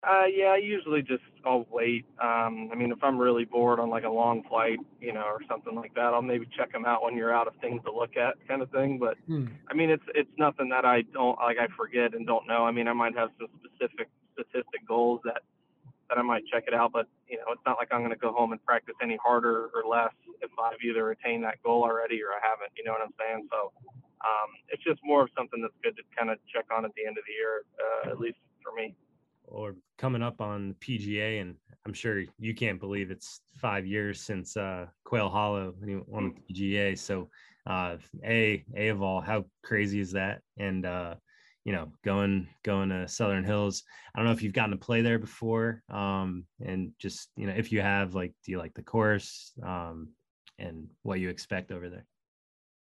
Uh, 0.07 0.27
yeah, 0.27 0.49
I 0.49 0.57
usually 0.57 1.01
just 1.01 1.23
I'll 1.47 1.67
wait. 1.71 2.05
Um, 2.23 2.69
I 2.71 2.75
mean, 2.75 2.93
if 2.93 3.03
I'm 3.03 3.17
really 3.17 3.45
bored 3.45 3.81
on 3.81 3.89
like 3.89 4.05
a 4.05 4.11
long 4.11 4.43
flight, 4.49 4.79
you 5.01 5.13
know, 5.13 5.23
or 5.23 5.41
something 5.49 5.75
like 5.75 5.95
that, 5.95 6.13
I'll 6.13 6.23
maybe 6.23 6.47
check 6.57 6.73
them 6.73 6.85
out 6.85 7.03
when 7.03 7.17
you're 7.17 7.35
out 7.35 7.47
of 7.47 7.55
things 7.61 7.81
to 7.85 7.93
look 7.93 8.17
at, 8.17 8.35
kind 8.47 8.61
of 8.61 8.71
thing. 8.71 8.99
But 8.99 9.17
hmm. 9.27 9.47
I 9.71 9.75
mean, 9.75 9.89
it's 9.89 10.05
it's 10.15 10.31
nothing 10.39 10.69
that 10.71 10.85
I 10.85 11.03
don't 11.13 11.39
like. 11.39 11.57
I 11.59 11.69
forget 11.77 12.15
and 12.15 12.27
don't 12.27 12.47
know. 12.47 12.67
I 12.67 12.71
mean, 12.71 12.87
I 12.87 12.93
might 12.93 13.17
have 13.17 13.31
some 13.39 13.49
specific 13.65 14.09
statistic 14.35 14.87
goals 14.87 15.21
that 15.25 15.43
that 16.09 16.19
I 16.19 16.23
might 16.23 16.45
check 16.53 16.65
it 16.67 16.75
out, 16.75 16.93
but 16.93 17.07
you 17.29 17.39
know, 17.39 17.49
it's 17.53 17.65
not 17.65 17.77
like 17.79 17.89
I'm 17.91 18.01
going 18.01 18.13
to 18.13 18.21
go 18.21 18.33
home 18.33 18.53
and 18.53 18.63
practice 18.65 18.95
any 19.03 19.17
harder 19.25 19.71
or 19.75 19.89
less 19.89 20.13
if 20.43 20.51
I've 20.61 20.81
either 20.85 21.13
attained 21.13 21.45
that 21.45 21.63
goal 21.63 21.83
already 21.83 22.21
or 22.23 22.29
I 22.37 22.41
haven't. 22.45 22.77
You 22.77 22.85
know 22.85 22.93
what 22.93 23.01
I'm 23.01 23.15
saying? 23.19 23.49
So 23.51 23.73
um, 24.21 24.51
it's 24.69 24.85
just 24.85 25.01
more 25.03 25.23
of 25.25 25.31
something 25.37 25.63
that's 25.63 25.77
good 25.83 25.97
to 25.97 26.03
kind 26.17 26.29
of 26.29 26.39
check 26.53 26.67
on 26.69 26.85
at 26.85 26.93
the 26.95 27.07
end 27.07 27.17
of 27.17 27.25
the 27.25 27.33
year, 27.33 27.65
uh, 27.81 28.11
at 28.11 28.21
least 28.21 28.37
for 28.63 28.73
me. 28.77 28.95
Or 29.47 29.77
coming 29.99 30.23
up 30.23 30.41
on 30.41 30.69
the 30.69 30.75
PGA, 30.75 31.41
and 31.41 31.57
I'm 31.87 31.93
sure 31.93 32.25
you 32.39 32.55
can't 32.55 32.81
believe 32.81 33.11
it's 33.11 33.41
five 33.57 33.87
years 33.87 34.21
since 34.21 34.57
uh, 34.57 34.87
Quail 35.05 35.29
Hollow 35.29 35.75
on 36.13 36.35
the 36.35 36.55
PGA. 36.55 36.99
So, 36.99 37.29
uh, 37.67 37.97
a 38.25 38.65
a 38.77 38.89
of 38.89 39.03
all, 39.03 39.21
how 39.21 39.45
crazy 39.63 40.01
is 40.01 40.13
that? 40.13 40.41
And 40.59 40.87
uh, 40.87 41.15
you 41.65 41.73
know, 41.73 41.93
going 42.05 42.47
going 42.63 42.91
to 42.91 43.09
Southern 43.09 43.45
Hills. 43.45 43.83
I 44.15 44.19
don't 44.19 44.27
know 44.27 44.33
if 44.33 44.43
you've 44.43 44.53
gotten 44.53 44.73
to 44.73 44.77
play 44.77 45.03
there 45.03 45.19
before, 45.19 45.83
um, 45.89 46.45
and 46.65 46.93
just 46.99 47.31
you 47.37 47.47
know, 47.47 47.55
if 47.57 47.73
you 47.73 47.81
have, 47.81 48.15
like, 48.15 48.33
do 48.45 48.53
you 48.53 48.59
like 48.59 48.75
the 48.75 48.83
course, 48.83 49.53
um, 49.63 50.09
and 50.59 50.89
what 51.03 51.21
you 51.21 51.31
expect 51.31 51.73
over 51.73 51.89
there? 51.89 52.07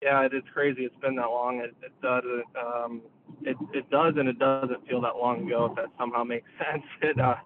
Yeah, 0.02 0.26
it's 0.30 0.48
crazy. 0.52 0.82
It's 0.82 0.96
been 1.00 1.14
that 1.16 1.30
long. 1.30 1.60
It, 1.60 1.76
it 1.80 1.92
doesn't. 2.02 2.44
Um, 2.58 3.02
it 3.42 3.56
it 3.72 3.88
does, 3.88 4.14
and 4.18 4.28
it 4.28 4.38
doesn't 4.38 4.86
feel 4.88 5.00
that 5.02 5.16
long 5.16 5.46
ago. 5.46 5.66
If 5.70 5.76
that 5.76 5.94
somehow 5.96 6.24
makes 6.24 6.48
sense. 6.58 6.82
It 7.00 7.20
uh, 7.20 7.36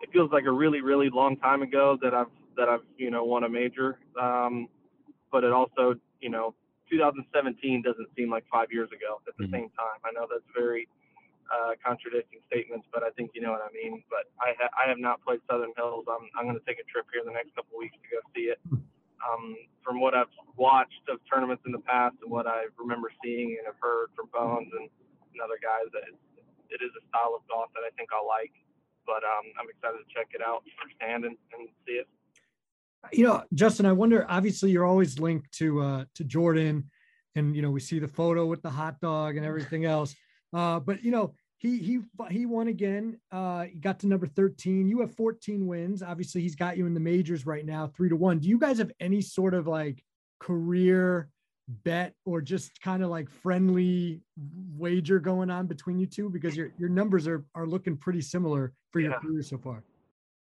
it 0.00 0.08
feels 0.12 0.32
like 0.32 0.44
a 0.44 0.52
really 0.52 0.80
really 0.80 1.10
long 1.10 1.36
time 1.36 1.60
ago 1.60 1.98
that 2.00 2.14
I've 2.14 2.32
that 2.56 2.68
I've 2.68 2.80
you 2.96 3.10
know 3.10 3.24
won 3.24 3.44
a 3.44 3.48
major. 3.48 3.98
Um, 4.20 4.68
but 5.30 5.44
it 5.44 5.52
also 5.52 5.94
you 6.22 6.30
know 6.30 6.54
2017 6.90 7.82
doesn't 7.82 8.08
seem 8.16 8.30
like 8.30 8.44
five 8.50 8.68
years 8.72 8.88
ago 8.88 9.20
at 9.28 9.36
the 9.36 9.44
mm-hmm. 9.44 9.52
same 9.52 9.68
time. 9.76 10.00
I 10.04 10.12
know 10.16 10.26
that's 10.30 10.48
very 10.56 10.88
uh, 11.52 11.76
contradicting 11.84 12.40
statements, 12.48 12.86
but 12.94 13.02
I 13.02 13.10
think 13.10 13.32
you 13.34 13.42
know 13.42 13.52
what 13.52 13.60
I 13.60 13.68
mean. 13.76 14.02
But 14.08 14.32
I 14.40 14.56
ha- 14.58 14.72
I 14.72 14.88
have 14.88 14.98
not 14.98 15.20
played 15.20 15.40
Southern 15.50 15.76
Hills. 15.76 16.06
I'm 16.08 16.32
I'm 16.32 16.48
going 16.48 16.56
to 16.56 16.64
take 16.64 16.80
a 16.80 16.86
trip 16.88 17.04
here 17.12 17.20
in 17.20 17.28
the 17.28 17.36
next 17.36 17.54
couple 17.54 17.76
of 17.76 17.84
weeks 17.84 17.96
to 18.00 18.08
go 18.08 18.24
see 18.32 18.48
it. 18.48 18.60
Um, 19.24 19.56
from 19.82 20.00
what 20.00 20.14
I've 20.14 20.32
watched 20.56 21.08
of 21.08 21.18
tournaments 21.30 21.62
in 21.66 21.72
the 21.72 21.80
past 21.80 22.16
and 22.22 22.30
what 22.30 22.46
I 22.46 22.66
remember 22.76 23.10
seeing 23.22 23.56
and 23.58 23.66
have 23.66 23.80
heard 23.80 24.08
from 24.16 24.28
Bones 24.32 24.68
and, 24.72 24.88
and 24.88 25.38
other 25.42 25.58
guys, 25.62 25.88
that 25.92 26.04
it 26.70 26.84
is 26.84 26.90
a 26.96 27.02
style 27.08 27.34
of 27.36 27.46
golf 27.48 27.70
that 27.74 27.82
I 27.86 27.90
think 27.96 28.10
I'll 28.12 28.26
like. 28.26 28.52
But 29.06 29.22
um, 29.22 29.46
I'm 29.60 29.70
excited 29.70 30.02
to 30.02 30.08
check 30.12 30.28
it 30.34 30.42
out 30.44 30.64
firsthand 30.74 31.24
and, 31.24 31.36
and 31.54 31.68
see 31.86 32.02
it. 32.02 32.08
You 33.12 33.26
know, 33.26 33.44
Justin, 33.54 33.86
I 33.86 33.92
wonder. 33.92 34.26
Obviously, 34.28 34.70
you're 34.70 34.84
always 34.84 35.18
linked 35.18 35.52
to 35.58 35.80
uh, 35.80 36.04
to 36.14 36.24
Jordan, 36.24 36.90
and 37.36 37.54
you 37.54 37.62
know 37.62 37.70
we 37.70 37.80
see 37.80 38.00
the 38.00 38.08
photo 38.08 38.46
with 38.46 38.62
the 38.62 38.70
hot 38.70 39.00
dog 39.00 39.36
and 39.36 39.46
everything 39.46 39.84
else. 39.84 40.14
Uh, 40.52 40.80
but 40.80 41.04
you 41.04 41.12
know, 41.12 41.34
he 41.58 41.78
he 41.78 42.00
he 42.30 42.46
won 42.46 42.68
again. 42.68 43.18
Uh, 43.32 43.64
he 43.64 43.78
got 43.78 43.98
to 44.00 44.06
number 44.06 44.26
13. 44.26 44.88
You 44.88 45.00
have 45.00 45.14
14 45.14 45.66
wins. 45.66 46.02
Obviously, 46.02 46.42
he's 46.42 46.54
got 46.54 46.76
you 46.76 46.86
in 46.86 46.94
the 46.94 47.00
majors 47.00 47.46
right 47.46 47.64
now, 47.64 47.86
three 47.86 48.08
to 48.08 48.16
one. 48.16 48.38
Do 48.38 48.48
you 48.48 48.58
guys 48.58 48.78
have 48.78 48.92
any 49.00 49.22
sort 49.22 49.54
of 49.54 49.66
like 49.66 50.02
career 50.38 51.28
bet 51.84 52.14
or 52.24 52.40
just 52.40 52.80
kind 52.80 53.02
of 53.02 53.10
like 53.10 53.28
friendly 53.28 54.20
wager 54.76 55.18
going 55.18 55.50
on 55.50 55.66
between 55.66 55.98
you 55.98 56.06
two? 56.06 56.28
Because 56.28 56.56
your 56.56 56.72
your 56.78 56.90
numbers 56.90 57.26
are 57.26 57.44
are 57.54 57.66
looking 57.66 57.96
pretty 57.96 58.20
similar 58.20 58.72
for 58.92 59.00
your 59.00 59.14
career 59.14 59.42
so 59.42 59.56
far. 59.56 59.82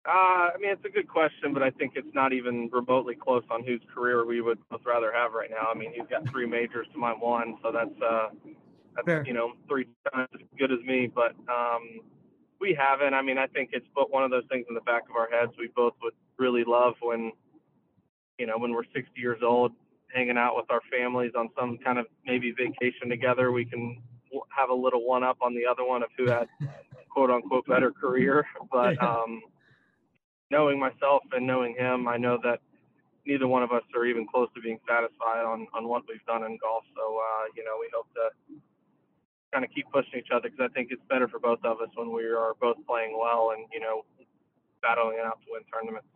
Uh, 0.06 0.54
I 0.54 0.58
mean, 0.60 0.70
it's 0.70 0.84
a 0.84 0.88
good 0.88 1.08
question, 1.08 1.52
but 1.52 1.64
I 1.64 1.70
think 1.70 1.94
it's 1.96 2.14
not 2.14 2.32
even 2.32 2.70
remotely 2.72 3.16
close 3.16 3.42
on 3.50 3.64
whose 3.64 3.80
career 3.92 4.24
we 4.24 4.40
would 4.40 4.58
both 4.70 4.82
rather 4.86 5.12
have 5.12 5.32
right 5.32 5.50
now. 5.50 5.68
I 5.68 5.76
mean, 5.76 5.92
he's 5.92 6.06
got 6.08 6.28
three 6.28 6.46
majors 6.46 6.86
to 6.92 6.98
my 6.98 7.10
one, 7.10 7.56
so 7.60 7.72
that's 7.72 7.90
uh, 8.00 8.28
that's 8.44 8.56
Fair. 9.04 9.24
you 9.26 9.32
know 9.32 9.52
three 9.68 9.86
times 10.12 10.28
as 10.34 10.40
good 10.58 10.72
as 10.72 10.80
me. 10.84 11.10
But 11.12 11.34
um, 11.48 12.00
we 12.60 12.76
haven't. 12.78 13.14
I 13.14 13.22
mean, 13.22 13.38
I 13.38 13.46
think 13.46 13.70
it's 13.72 13.86
but 13.94 14.10
one 14.10 14.24
of 14.24 14.30
those 14.30 14.44
things 14.50 14.66
in 14.68 14.74
the 14.74 14.80
back 14.82 15.02
of 15.08 15.16
our 15.16 15.28
heads. 15.30 15.52
We 15.58 15.68
both 15.74 15.94
would 16.02 16.14
really 16.38 16.64
love 16.66 16.94
when 17.00 17.32
you 18.38 18.46
know 18.46 18.58
when 18.58 18.72
we're 18.72 18.84
60 18.94 19.10
years 19.16 19.40
old, 19.42 19.72
hanging 20.14 20.38
out 20.38 20.56
with 20.56 20.66
our 20.70 20.80
families 20.90 21.32
on 21.36 21.48
some 21.58 21.78
kind 21.78 21.98
of 21.98 22.06
maybe 22.24 22.52
vacation 22.52 23.08
together. 23.08 23.52
We 23.52 23.64
can 23.64 24.02
have 24.56 24.70
a 24.70 24.74
little 24.74 25.06
one 25.06 25.22
up 25.22 25.38
on 25.40 25.54
the 25.54 25.66
other 25.66 25.84
one 25.84 26.02
of 26.02 26.08
who 26.16 26.30
had 26.30 26.48
quote 27.10 27.30
unquote 27.30 27.66
better 27.66 27.90
career. 27.92 28.46
But 28.70 29.02
um, 29.02 29.40
knowing 30.50 30.78
myself 30.78 31.22
and 31.32 31.46
knowing 31.46 31.74
him, 31.74 32.08
I 32.08 32.16
know 32.16 32.38
that 32.42 32.60
neither 33.26 33.48
one 33.48 33.62
of 33.62 33.72
us 33.72 33.82
are 33.94 34.06
even 34.06 34.26
close 34.26 34.48
to 34.54 34.60
being 34.60 34.78
satisfied 34.88 35.44
on, 35.44 35.66
on 35.74 35.88
what 35.88 36.02
we've 36.08 36.24
done 36.26 36.44
in 36.44 36.56
golf. 36.62 36.84
So, 36.94 37.18
uh, 37.18 37.46
you 37.56 37.64
know, 37.64 37.76
we 37.80 37.90
hope 37.92 38.06
to 38.14 38.56
kind 39.56 39.64
of 39.64 39.74
keep 39.74 39.90
pushing 39.90 40.18
each 40.18 40.28
other 40.30 40.50
because 40.50 40.68
I 40.70 40.72
think 40.74 40.88
it's 40.90 41.02
better 41.08 41.28
for 41.28 41.38
both 41.38 41.60
of 41.64 41.80
us 41.80 41.88
when 41.94 42.12
we 42.12 42.24
are 42.24 42.52
both 42.60 42.76
playing 42.86 43.16
well 43.18 43.52
and 43.56 43.66
you 43.72 43.80
know 43.80 44.02
battling 44.82 45.16
it 45.18 45.24
out 45.24 45.38
to 45.40 45.46
win 45.50 45.62
tournaments. 45.72 46.06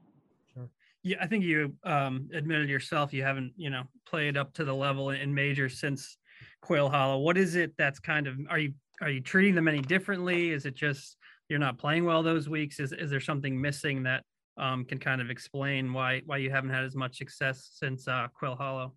Sure. 0.53 0.69
Yeah, 1.03 1.17
I 1.23 1.27
think 1.27 1.45
you 1.45 1.75
um, 1.85 2.29
admitted 2.35 2.69
yourself 2.69 3.15
you 3.15 3.23
haven't 3.23 3.55
you 3.57 3.71
know 3.71 3.85
played 4.07 4.37
up 4.37 4.53
to 4.55 4.65
the 4.65 4.75
level 4.75 5.09
in 5.09 5.35
majors 5.35 5.81
since 5.81 6.19
Quail 6.61 6.91
Hollow. 6.91 7.19
What 7.19 7.39
is 7.39 7.57
it 7.57 7.73
that's 7.79 7.99
kind 7.99 8.27
of 8.27 8.37
are 8.51 8.59
you 8.59 8.75
are 9.01 9.09
you 9.09 9.23
treating 9.23 9.55
them 9.55 9.69
any 9.69 9.81
differently? 9.81 10.51
Is 10.51 10.67
it 10.67 10.75
just 10.75 11.17
you're 11.49 11.59
not 11.59 11.79
playing 11.79 12.05
well 12.05 12.23
those 12.23 12.47
weeks? 12.47 12.79
Is 12.79 12.93
is 12.93 13.11
there 13.11 13.21
something 13.21 13.59
missing 13.59 14.03
that 14.03 14.23
um, 14.59 14.85
can 14.85 14.99
kind 14.99 15.23
of 15.23 15.31
explain 15.31 15.95
why 15.95 16.21
why 16.27 16.37
you 16.37 16.51
haven't 16.51 16.71
had 16.71 16.85
as 16.85 16.95
much 16.95 17.17
success 17.17 17.71
since 17.73 18.07
uh, 18.07 18.29
Quail 18.35 18.55
Hollow? 18.55 18.93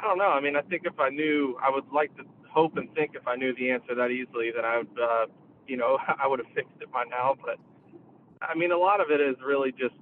I 0.00 0.02
don't 0.08 0.18
know. 0.18 0.24
I 0.24 0.40
mean, 0.40 0.56
I 0.56 0.60
think 0.62 0.82
if 0.84 0.98
I 0.98 1.08
knew, 1.08 1.56
I 1.62 1.70
would 1.70 1.84
like 1.94 2.14
to 2.16 2.24
hope 2.54 2.76
and 2.76 2.92
think 2.94 3.12
if 3.14 3.26
I 3.26 3.36
knew 3.36 3.54
the 3.54 3.70
answer 3.70 3.94
that 3.94 4.10
easily, 4.10 4.52
that 4.54 4.64
I 4.64 4.78
would, 4.78 4.98
uh, 5.00 5.26
you 5.66 5.76
know, 5.76 5.98
I 6.22 6.26
would 6.26 6.38
have 6.38 6.48
fixed 6.54 6.78
it 6.80 6.90
by 6.92 7.04
now. 7.04 7.34
But 7.44 7.58
I 8.40 8.54
mean, 8.54 8.72
a 8.72 8.78
lot 8.78 9.00
of 9.00 9.10
it 9.10 9.20
is 9.20 9.36
really 9.44 9.72
just, 9.72 9.94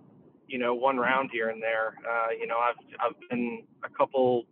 you 0.46 0.58
know, 0.58 0.74
one 0.74 0.98
round 0.98 1.30
here 1.32 1.48
and 1.48 1.62
there. 1.62 1.96
Uh, 2.04 2.30
you 2.38 2.46
know, 2.46 2.58
I've 2.58 2.78
I've 3.00 3.18
been 3.30 3.64
a 3.84 3.88
couple 3.88 4.44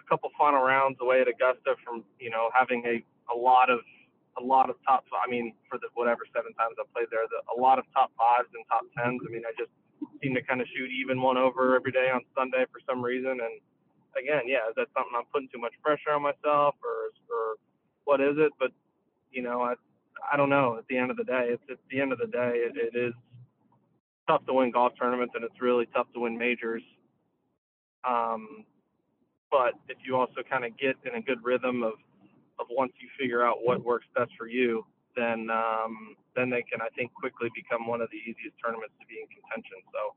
a 0.00 0.08
couple 0.08 0.30
final 0.38 0.62
rounds 0.62 0.98
away 1.00 1.20
at 1.20 1.28
Augusta 1.28 1.74
from, 1.84 2.04
you 2.20 2.30
know, 2.30 2.48
having 2.54 2.84
a 2.86 3.02
a 3.32 3.36
lot 3.36 3.70
of 3.70 3.80
a 4.38 4.42
lot 4.42 4.70
of 4.70 4.76
top. 4.86 5.04
I 5.12 5.28
mean, 5.30 5.52
for 5.68 5.78
the 5.78 5.88
whatever 5.94 6.22
seven 6.34 6.54
times 6.54 6.76
I 6.78 6.84
played 6.94 7.08
there, 7.10 7.26
the, 7.28 7.42
a 7.52 7.58
lot 7.60 7.78
of 7.78 7.84
top 7.92 8.12
fives 8.16 8.48
and 8.54 8.64
top 8.68 8.84
tens. 8.96 9.20
I 9.26 9.30
mean, 9.32 9.42
I 9.44 9.52
just 9.58 9.72
seem 10.22 10.34
to 10.34 10.42
kind 10.42 10.60
of 10.60 10.66
shoot 10.74 10.90
even 10.90 11.20
one 11.20 11.36
over 11.36 11.76
every 11.76 11.92
day 11.92 12.08
on 12.12 12.22
Sunday 12.36 12.64
for 12.72 12.80
some 12.88 13.02
reason, 13.02 13.42
and 13.42 13.60
again, 14.18 14.42
yeah, 14.46 14.68
is 14.68 14.74
that 14.76 14.88
something 14.94 15.12
I'm 15.16 15.28
putting 15.32 15.48
too 15.52 15.60
much 15.60 15.74
pressure 15.82 16.10
on 16.10 16.22
myself, 16.22 16.74
or 16.82 17.12
or 17.30 17.56
what 18.04 18.20
is 18.20 18.36
it? 18.38 18.52
But 18.58 18.72
you 19.30 19.42
know, 19.42 19.62
I 19.62 19.74
I 20.32 20.36
don't 20.36 20.50
know. 20.50 20.76
At 20.78 20.86
the 20.88 20.96
end 20.96 21.10
of 21.10 21.16
the 21.16 21.24
day, 21.24 21.48
it's 21.50 21.62
at 21.70 21.78
the 21.90 22.00
end 22.00 22.12
of 22.12 22.18
the 22.18 22.26
day, 22.26 22.52
it, 22.54 22.76
it 22.76 22.96
is 22.96 23.14
tough 24.28 24.44
to 24.46 24.52
win 24.52 24.70
golf 24.70 24.92
tournaments, 24.98 25.34
and 25.34 25.44
it's 25.44 25.60
really 25.60 25.86
tough 25.94 26.06
to 26.14 26.20
win 26.20 26.36
majors. 26.38 26.82
Um, 28.04 28.64
but 29.50 29.74
if 29.88 29.98
you 30.04 30.16
also 30.16 30.42
kind 30.48 30.64
of 30.64 30.76
get 30.78 30.96
in 31.04 31.14
a 31.14 31.22
good 31.22 31.38
rhythm 31.44 31.82
of 31.82 31.94
of 32.60 32.66
once 32.70 32.92
you 33.00 33.08
figure 33.18 33.44
out 33.44 33.64
what 33.64 33.82
works 33.82 34.06
best 34.14 34.30
for 34.38 34.46
you, 34.46 34.84
then 35.16 35.48
um, 35.50 36.16
then 36.36 36.50
they 36.50 36.62
can 36.62 36.80
I 36.80 36.88
think 36.96 37.12
quickly 37.14 37.48
become 37.54 37.86
one 37.86 38.00
of 38.00 38.08
the 38.10 38.18
easiest 38.18 38.56
tournaments 38.64 38.94
to 39.00 39.06
be 39.06 39.20
in 39.20 39.26
contention. 39.28 39.78
So 39.92 40.14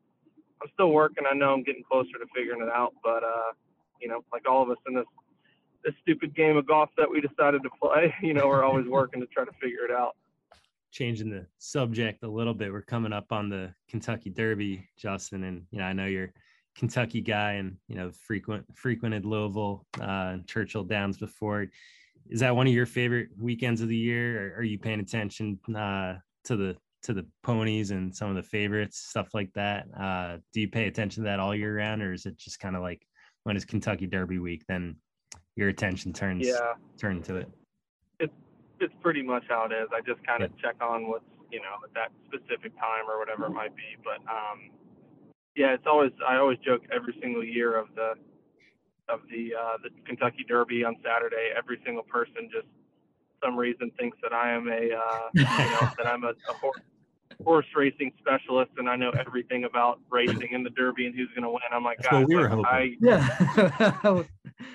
I'm 0.62 0.70
still 0.74 0.92
working. 0.92 1.26
I 1.30 1.36
know 1.36 1.54
I'm 1.54 1.64
getting 1.64 1.84
closer 1.84 2.18
to 2.20 2.28
figuring 2.36 2.62
it 2.62 2.70
out, 2.70 2.94
but 3.04 3.24
uh, 3.24 3.52
you 4.06 4.12
know, 4.12 4.24
like 4.32 4.48
all 4.48 4.62
of 4.62 4.70
us 4.70 4.78
in 4.88 4.94
this 4.94 5.06
this 5.84 5.96
stupid 6.02 6.36
game 6.36 6.58
of 6.58 6.68
golf 6.68 6.90
that 6.98 7.10
we 7.10 7.22
decided 7.22 7.62
to 7.64 7.70
play, 7.82 8.14
you 8.22 8.34
know, 8.34 8.48
we're 8.48 8.64
always 8.64 8.88
working 8.88 9.20
to 9.20 9.28
try 9.28 9.44
to 9.44 9.52
figure 9.62 9.84
it 9.84 9.92
out. 9.92 10.16
Changing 10.92 11.30
the 11.30 11.46
subject 11.58 12.24
a 12.24 12.28
little 12.28 12.54
bit, 12.54 12.72
we're 12.72 12.82
coming 12.82 13.12
up 13.12 13.32
on 13.32 13.50
the 13.50 13.74
Kentucky 13.90 14.30
Derby, 14.30 14.88
Justin, 14.96 15.44
and 15.44 15.64
you 15.72 15.80
know, 15.80 15.86
I 15.86 15.94
know 15.94 16.06
you're 16.06 16.32
Kentucky 16.76 17.22
guy 17.22 17.54
and 17.54 17.78
you 17.88 17.96
know 17.96 18.12
frequent 18.12 18.64
frequented 18.76 19.26
Louisville 19.26 19.86
uh, 20.00 20.38
Churchill 20.46 20.84
Downs 20.84 21.18
before. 21.18 21.66
Is 22.30 22.40
that 22.42 22.56
one 22.56 22.68
of 22.68 22.74
your 22.74 22.86
favorite 22.86 23.30
weekends 23.40 23.82
of 23.82 23.88
the 23.88 23.98
year? 23.98 24.56
Are 24.56 24.64
you 24.64 24.78
paying 24.78 25.00
attention 25.00 25.60
uh, 25.76 26.16
to 26.46 26.56
the 26.56 26.78
to 27.04 27.14
the 27.14 27.26
ponies 27.44 27.92
and 27.92 28.16
some 28.16 28.30
of 28.30 28.36
the 28.36 28.44
favorites, 28.44 29.00
stuff 29.10 29.34
like 29.34 29.52
that? 29.54 29.88
Uh, 30.00 30.38
do 30.54 30.62
you 30.62 30.68
pay 30.68 30.88
attention 30.88 31.24
to 31.24 31.30
that 31.30 31.40
all 31.40 31.56
year 31.56 31.78
round, 31.78 32.04
or 32.04 32.14
is 32.14 32.26
it 32.28 32.38
just 32.38 32.60
kind 32.60 32.76
of 32.76 32.82
like 32.82 33.06
when 33.46 33.56
it's 33.56 33.64
Kentucky 33.64 34.08
Derby 34.08 34.40
week, 34.40 34.64
then 34.68 34.96
your 35.56 35.70
attention 35.70 36.12
turns 36.12 36.48
yeah. 36.48 36.74
turn 37.00 37.22
to 37.24 37.38
it. 37.38 37.50
It's 38.20 38.34
it's 38.80 38.94
pretty 39.02 39.22
much 39.22 39.44
how 39.48 39.66
it 39.66 39.72
is. 39.72 39.88
I 39.94 40.02
just 40.02 40.26
kind 40.26 40.44
of 40.44 40.52
yeah. 40.58 40.62
check 40.62 40.76
on 40.82 41.08
what's 41.08 41.24
you 41.52 41.60
know 41.60 41.78
at 41.84 41.94
that 41.94 42.12
specific 42.26 42.76
time 42.78 43.06
or 43.08 43.20
whatever 43.20 43.46
it 43.46 43.52
might 43.52 43.76
be. 43.76 43.96
But 44.04 44.20
um, 44.30 44.72
yeah, 45.56 45.74
it's 45.74 45.86
always 45.86 46.12
I 46.28 46.38
always 46.38 46.58
joke 46.66 46.82
every 46.94 47.16
single 47.22 47.44
year 47.44 47.78
of 47.78 47.88
the 47.96 48.14
of 49.08 49.22
the 49.30 49.54
uh, 49.54 49.78
the 49.84 49.90
Kentucky 50.06 50.44
Derby 50.48 50.84
on 50.84 50.96
Saturday. 51.04 51.54
Every 51.56 51.80
single 51.86 52.04
person 52.04 52.50
just 52.52 52.68
some 53.44 53.56
reason 53.56 53.92
thinks 54.00 54.18
that 54.24 54.34
I 54.34 54.52
am 54.52 54.68
a 54.68 54.90
uh, 54.98 55.30
you 55.34 55.44
know 55.44 55.90
that 55.98 56.08
I'm 56.08 56.24
a, 56.24 56.34
a 56.50 56.54
horse 56.60 56.82
horse 57.44 57.66
racing 57.76 58.12
specialist 58.20 58.72
and 58.78 58.90
I 58.90 58.96
know 58.96 59.12
everything 59.12 59.66
about 59.66 60.00
racing 60.10 60.50
and 60.54 60.66
the 60.66 60.70
Derby 60.72 61.06
and 61.06 61.16
who's 61.16 61.30
going 61.30 61.44
to 61.44 61.50
win. 61.50 61.60
I'm 61.72 61.84
like, 61.84 62.02
guys, 62.02 62.26
we 62.28 62.36
were 62.36 62.48
hoping. 62.48 62.66
I, 62.66 62.96
yeah, 63.02 64.24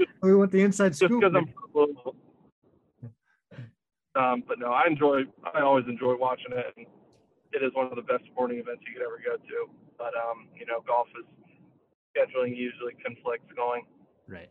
we 0.23 0.35
want 0.35 0.53
the 0.53 0.63
inside 0.63 0.91
just 0.91 1.01
because 1.01 1.33
I'm. 1.35 1.53
Um, 4.17 4.43
but 4.47 4.59
no, 4.59 4.73
I 4.73 4.87
enjoy. 4.87 5.21
I 5.55 5.61
always 5.61 5.85
enjoy 5.89 6.17
watching 6.17 6.51
it, 6.51 6.67
and 6.77 6.87
it 7.53 7.65
is 7.65 7.71
one 7.75 7.87
of 7.87 7.97
the 7.97 8.03
best 8.03 8.25
sporting 8.33 8.59
events 8.59 8.83
you 8.87 8.93
could 8.93 9.03
ever 9.03 9.21
go 9.25 9.37
to. 9.37 9.71
But 9.97 10.15
um, 10.17 10.49
you 10.59 10.67
know, 10.67 10.83
golf 10.87 11.07
is 11.19 11.27
scheduling 12.17 12.57
usually 12.57 12.95
conflicts 13.05 13.53
going. 13.57 13.83
Right. 14.27 14.51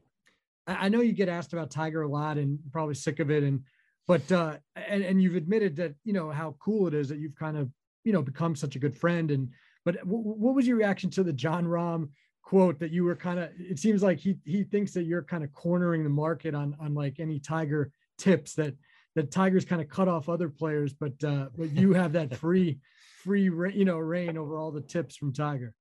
I 0.65 0.89
know 0.89 1.01
you 1.01 1.13
get 1.13 1.29
asked 1.29 1.53
about 1.53 1.71
Tiger 1.71 2.03
a 2.03 2.07
lot, 2.07 2.37
and 2.37 2.59
probably 2.71 2.95
sick 2.95 3.19
of 3.19 3.29
it, 3.31 3.43
and 3.43 3.63
but 4.07 4.31
uh, 4.31 4.57
and 4.75 5.03
and 5.03 5.21
you've 5.21 5.35
admitted 5.35 5.75
that 5.77 5.95
you 6.05 6.13
know 6.13 6.31
how 6.31 6.55
cool 6.59 6.87
it 6.87 6.93
is 6.93 7.09
that 7.09 7.19
you've 7.19 7.35
kind 7.35 7.57
of 7.57 7.69
you 8.03 8.13
know 8.13 8.21
become 8.21 8.55
such 8.55 8.75
a 8.75 8.79
good 8.79 8.95
friend. 8.95 9.31
And 9.31 9.49
but 9.85 9.97
w- 9.99 10.23
what 10.23 10.55
was 10.55 10.67
your 10.67 10.77
reaction 10.77 11.09
to 11.11 11.23
the 11.23 11.33
Jon 11.33 11.65
Rahm 11.65 12.09
quote 12.41 12.79
that 12.79 12.91
you 12.91 13.03
were 13.03 13.15
kind 13.15 13.39
of? 13.39 13.49
It 13.57 13.79
seems 13.79 14.03
like 14.03 14.19
he 14.19 14.37
he 14.45 14.63
thinks 14.63 14.93
that 14.93 15.03
you're 15.03 15.23
kind 15.23 15.43
of 15.43 15.53
cornering 15.53 16.03
the 16.03 16.09
market 16.09 16.55
on 16.55 16.75
on 16.79 16.93
like 16.93 17.19
any 17.19 17.39
Tiger 17.39 17.91
tips 18.17 18.53
that 18.55 18.75
that 19.15 19.31
Tiger's 19.31 19.65
kind 19.65 19.81
of 19.81 19.89
cut 19.89 20.07
off 20.07 20.29
other 20.29 20.49
players, 20.49 20.93
but 20.93 21.23
uh, 21.23 21.47
but 21.57 21.71
you 21.71 21.93
have 21.93 22.13
that 22.13 22.35
free 22.37 22.79
free 23.23 23.43
you 23.43 23.85
know 23.85 23.97
reign 23.97 24.37
over 24.37 24.57
all 24.57 24.71
the 24.71 24.81
tips 24.81 25.15
from 25.15 25.33
Tiger. 25.33 25.73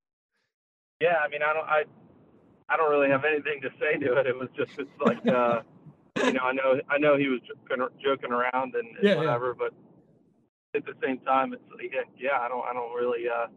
Yeah, 1.01 1.17
I 1.23 1.29
mean, 1.29 1.41
I 1.43 1.53
don't 1.53 1.67
I 1.67 1.83
I 2.69 2.77
don't 2.77 2.91
really 2.91 3.09
have 3.09 3.25
anything 3.25 3.61
to 3.61 3.69
say 3.79 3.97
to 3.97 4.17
it. 4.17 4.27
It 4.27 4.37
was 4.37 4.49
just 4.55 4.71
it's 4.77 4.89
like. 5.03 5.25
uh 5.27 5.61
you 6.25 6.33
know, 6.33 6.41
I 6.41 6.51
know 6.53 6.81
I 6.89 6.97
know 6.97 7.17
he 7.17 7.27
was 7.27 7.39
joking 8.03 8.31
around 8.31 8.75
and, 8.75 8.87
and 8.97 9.03
yeah, 9.03 9.15
whatever, 9.15 9.55
yeah. 9.59 9.67
but 9.69 9.73
at 10.75 10.85
the 10.85 10.93
same 11.03 11.19
time, 11.19 11.53
it's 11.53 11.63
like, 11.71 11.91
yeah, 12.17 12.37
I 12.39 12.47
don't 12.47 12.63
I 12.65 12.73
don't 12.73 12.93
really 12.93 13.25
uh, 13.27 13.47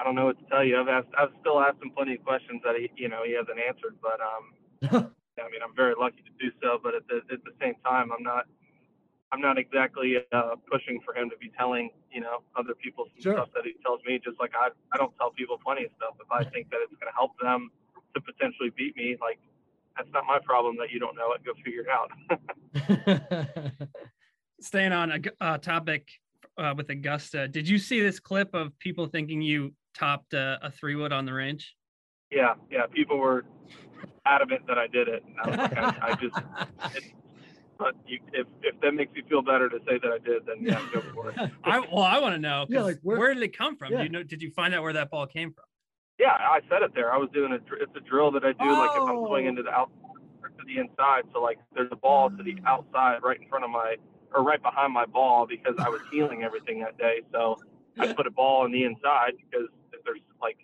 I 0.00 0.04
don't 0.04 0.14
know 0.14 0.26
what 0.26 0.38
to 0.38 0.46
tell 0.46 0.64
you. 0.64 0.80
I've 0.80 0.88
asked 0.88 1.12
I've 1.18 1.34
still 1.40 1.60
asked 1.60 1.82
him 1.82 1.90
plenty 1.94 2.14
of 2.14 2.24
questions 2.24 2.62
that 2.64 2.76
he 2.76 2.90
you 2.96 3.08
know 3.08 3.22
he 3.24 3.32
hasn't 3.32 3.58
answered, 3.58 3.96
but 4.00 4.18
um, 4.20 4.44
I 5.38 5.46
mean 5.50 5.62
I'm 5.62 5.74
very 5.76 5.94
lucky 5.98 6.22
to 6.24 6.32
do 6.40 6.50
so. 6.62 6.78
But 6.82 6.94
at 6.94 7.06
the 7.08 7.20
at 7.32 7.44
the 7.44 7.52
same 7.60 7.74
time, 7.84 8.10
I'm 8.10 8.22
not 8.22 8.46
I'm 9.32 9.40
not 9.40 9.58
exactly 9.58 10.16
uh, 10.32 10.56
pushing 10.70 11.00
for 11.04 11.14
him 11.14 11.28
to 11.30 11.36
be 11.36 11.52
telling 11.58 11.90
you 12.10 12.20
know 12.20 12.42
other 12.56 12.74
people 12.74 13.06
some 13.12 13.22
sure. 13.22 13.34
stuff 13.34 13.48
that 13.54 13.64
he 13.64 13.74
tells 13.84 14.00
me. 14.06 14.18
Just 14.18 14.40
like 14.40 14.52
I 14.56 14.68
I 14.92 14.96
don't 14.96 15.14
tell 15.16 15.30
people 15.30 15.58
plenty 15.62 15.84
of 15.84 15.90
stuff 15.96 16.14
if 16.20 16.30
I 16.32 16.42
think 16.48 16.70
that 16.70 16.80
it's 16.82 16.94
going 16.96 17.12
to 17.12 17.16
help 17.16 17.32
them 17.40 17.70
to 18.14 18.20
potentially 18.20 18.70
beat 18.76 18.96
me. 18.96 19.16
Like 19.20 19.38
that's 19.96 20.08
not 20.12 20.24
my 20.26 20.38
problem 20.42 20.76
that 20.80 20.90
you 20.90 20.98
don't 20.98 21.16
know 21.16 21.36
it. 21.36 21.44
Go 21.44 21.52
figure 21.62 21.84
it 21.84 21.92
out. 21.92 22.10
Staying 24.60 24.92
on 24.92 25.12
a 25.12 25.20
uh, 25.44 25.58
topic 25.58 26.08
uh, 26.58 26.74
with 26.76 26.88
Augusta, 26.90 27.48
did 27.48 27.68
you 27.68 27.78
see 27.78 28.00
this 28.00 28.20
clip 28.20 28.54
of 28.54 28.78
people 28.78 29.06
thinking 29.06 29.42
you 29.42 29.74
topped 29.94 30.34
uh, 30.34 30.58
a 30.62 30.70
three 30.70 30.94
wood 30.94 31.12
on 31.12 31.24
the 31.24 31.32
range? 31.32 31.74
Yeah, 32.30 32.54
yeah. 32.70 32.86
People 32.86 33.18
were 33.18 33.44
adamant 34.26 34.66
that 34.66 34.78
I 34.78 34.86
did 34.86 35.08
it. 35.08 35.22
I, 35.42 35.50
like, 35.50 35.76
I, 35.76 35.96
I 36.02 36.14
just, 36.14 36.36
it, 36.96 37.04
but 37.78 37.94
you, 38.06 38.18
if 38.32 38.46
if 38.62 38.80
that 38.80 38.92
makes 38.92 39.12
you 39.14 39.22
feel 39.28 39.42
better 39.42 39.68
to 39.68 39.78
say 39.86 39.98
that 40.02 40.10
I 40.10 40.18
did, 40.18 40.46
then 40.46 40.56
yeah, 40.60 40.80
go 40.92 41.00
for 41.14 41.30
it. 41.30 41.50
I 41.64 41.80
well, 41.80 42.02
I 42.02 42.18
want 42.18 42.34
to 42.34 42.40
know. 42.40 42.66
Yeah, 42.68 42.82
like 42.82 42.98
where, 43.02 43.18
where, 43.18 43.34
did 43.34 43.42
it 43.42 43.56
come 43.56 43.76
from? 43.76 43.92
Yeah. 43.92 43.98
Do 43.98 44.04
you 44.04 44.10
know? 44.10 44.22
Did 44.22 44.42
you 44.42 44.50
find 44.50 44.74
out 44.74 44.82
where 44.82 44.92
that 44.92 45.10
ball 45.10 45.26
came 45.26 45.52
from? 45.52 45.64
Yeah, 46.18 46.32
I 46.32 46.60
said 46.70 46.82
it 46.82 46.92
there. 46.94 47.12
I 47.12 47.16
was 47.16 47.28
doing 47.32 47.52
a 47.52 47.56
it's 47.56 47.92
a 47.96 48.00
drill 48.00 48.30
that 48.32 48.44
I 48.44 48.52
do 48.52 48.70
oh. 48.70 48.74
like 48.74 48.90
if 48.96 49.02
I'm 49.02 49.26
swinging 49.26 49.56
to 49.56 49.62
the 49.62 49.70
out 49.70 49.90
to 50.44 50.64
the 50.66 50.80
inside. 50.80 51.24
So 51.32 51.42
like 51.42 51.58
there's 51.74 51.90
a 51.90 51.96
ball 51.96 52.30
to 52.30 52.42
the 52.42 52.56
outside 52.66 53.18
right 53.22 53.40
in 53.40 53.48
front 53.48 53.64
of 53.64 53.70
my 53.70 53.96
or 54.34 54.42
right 54.42 54.62
behind 54.62 54.92
my 54.92 55.06
ball 55.06 55.46
because 55.46 55.74
I 55.78 55.88
was 55.88 56.00
healing 56.12 56.42
everything 56.42 56.80
that 56.80 56.98
day. 56.98 57.22
So 57.32 57.56
I 57.98 58.12
put 58.12 58.26
a 58.26 58.30
ball 58.30 58.62
on 58.62 58.72
the 58.72 58.84
inside 58.84 59.32
because 59.38 59.68
if 59.92 60.04
there's 60.04 60.20
like 60.42 60.58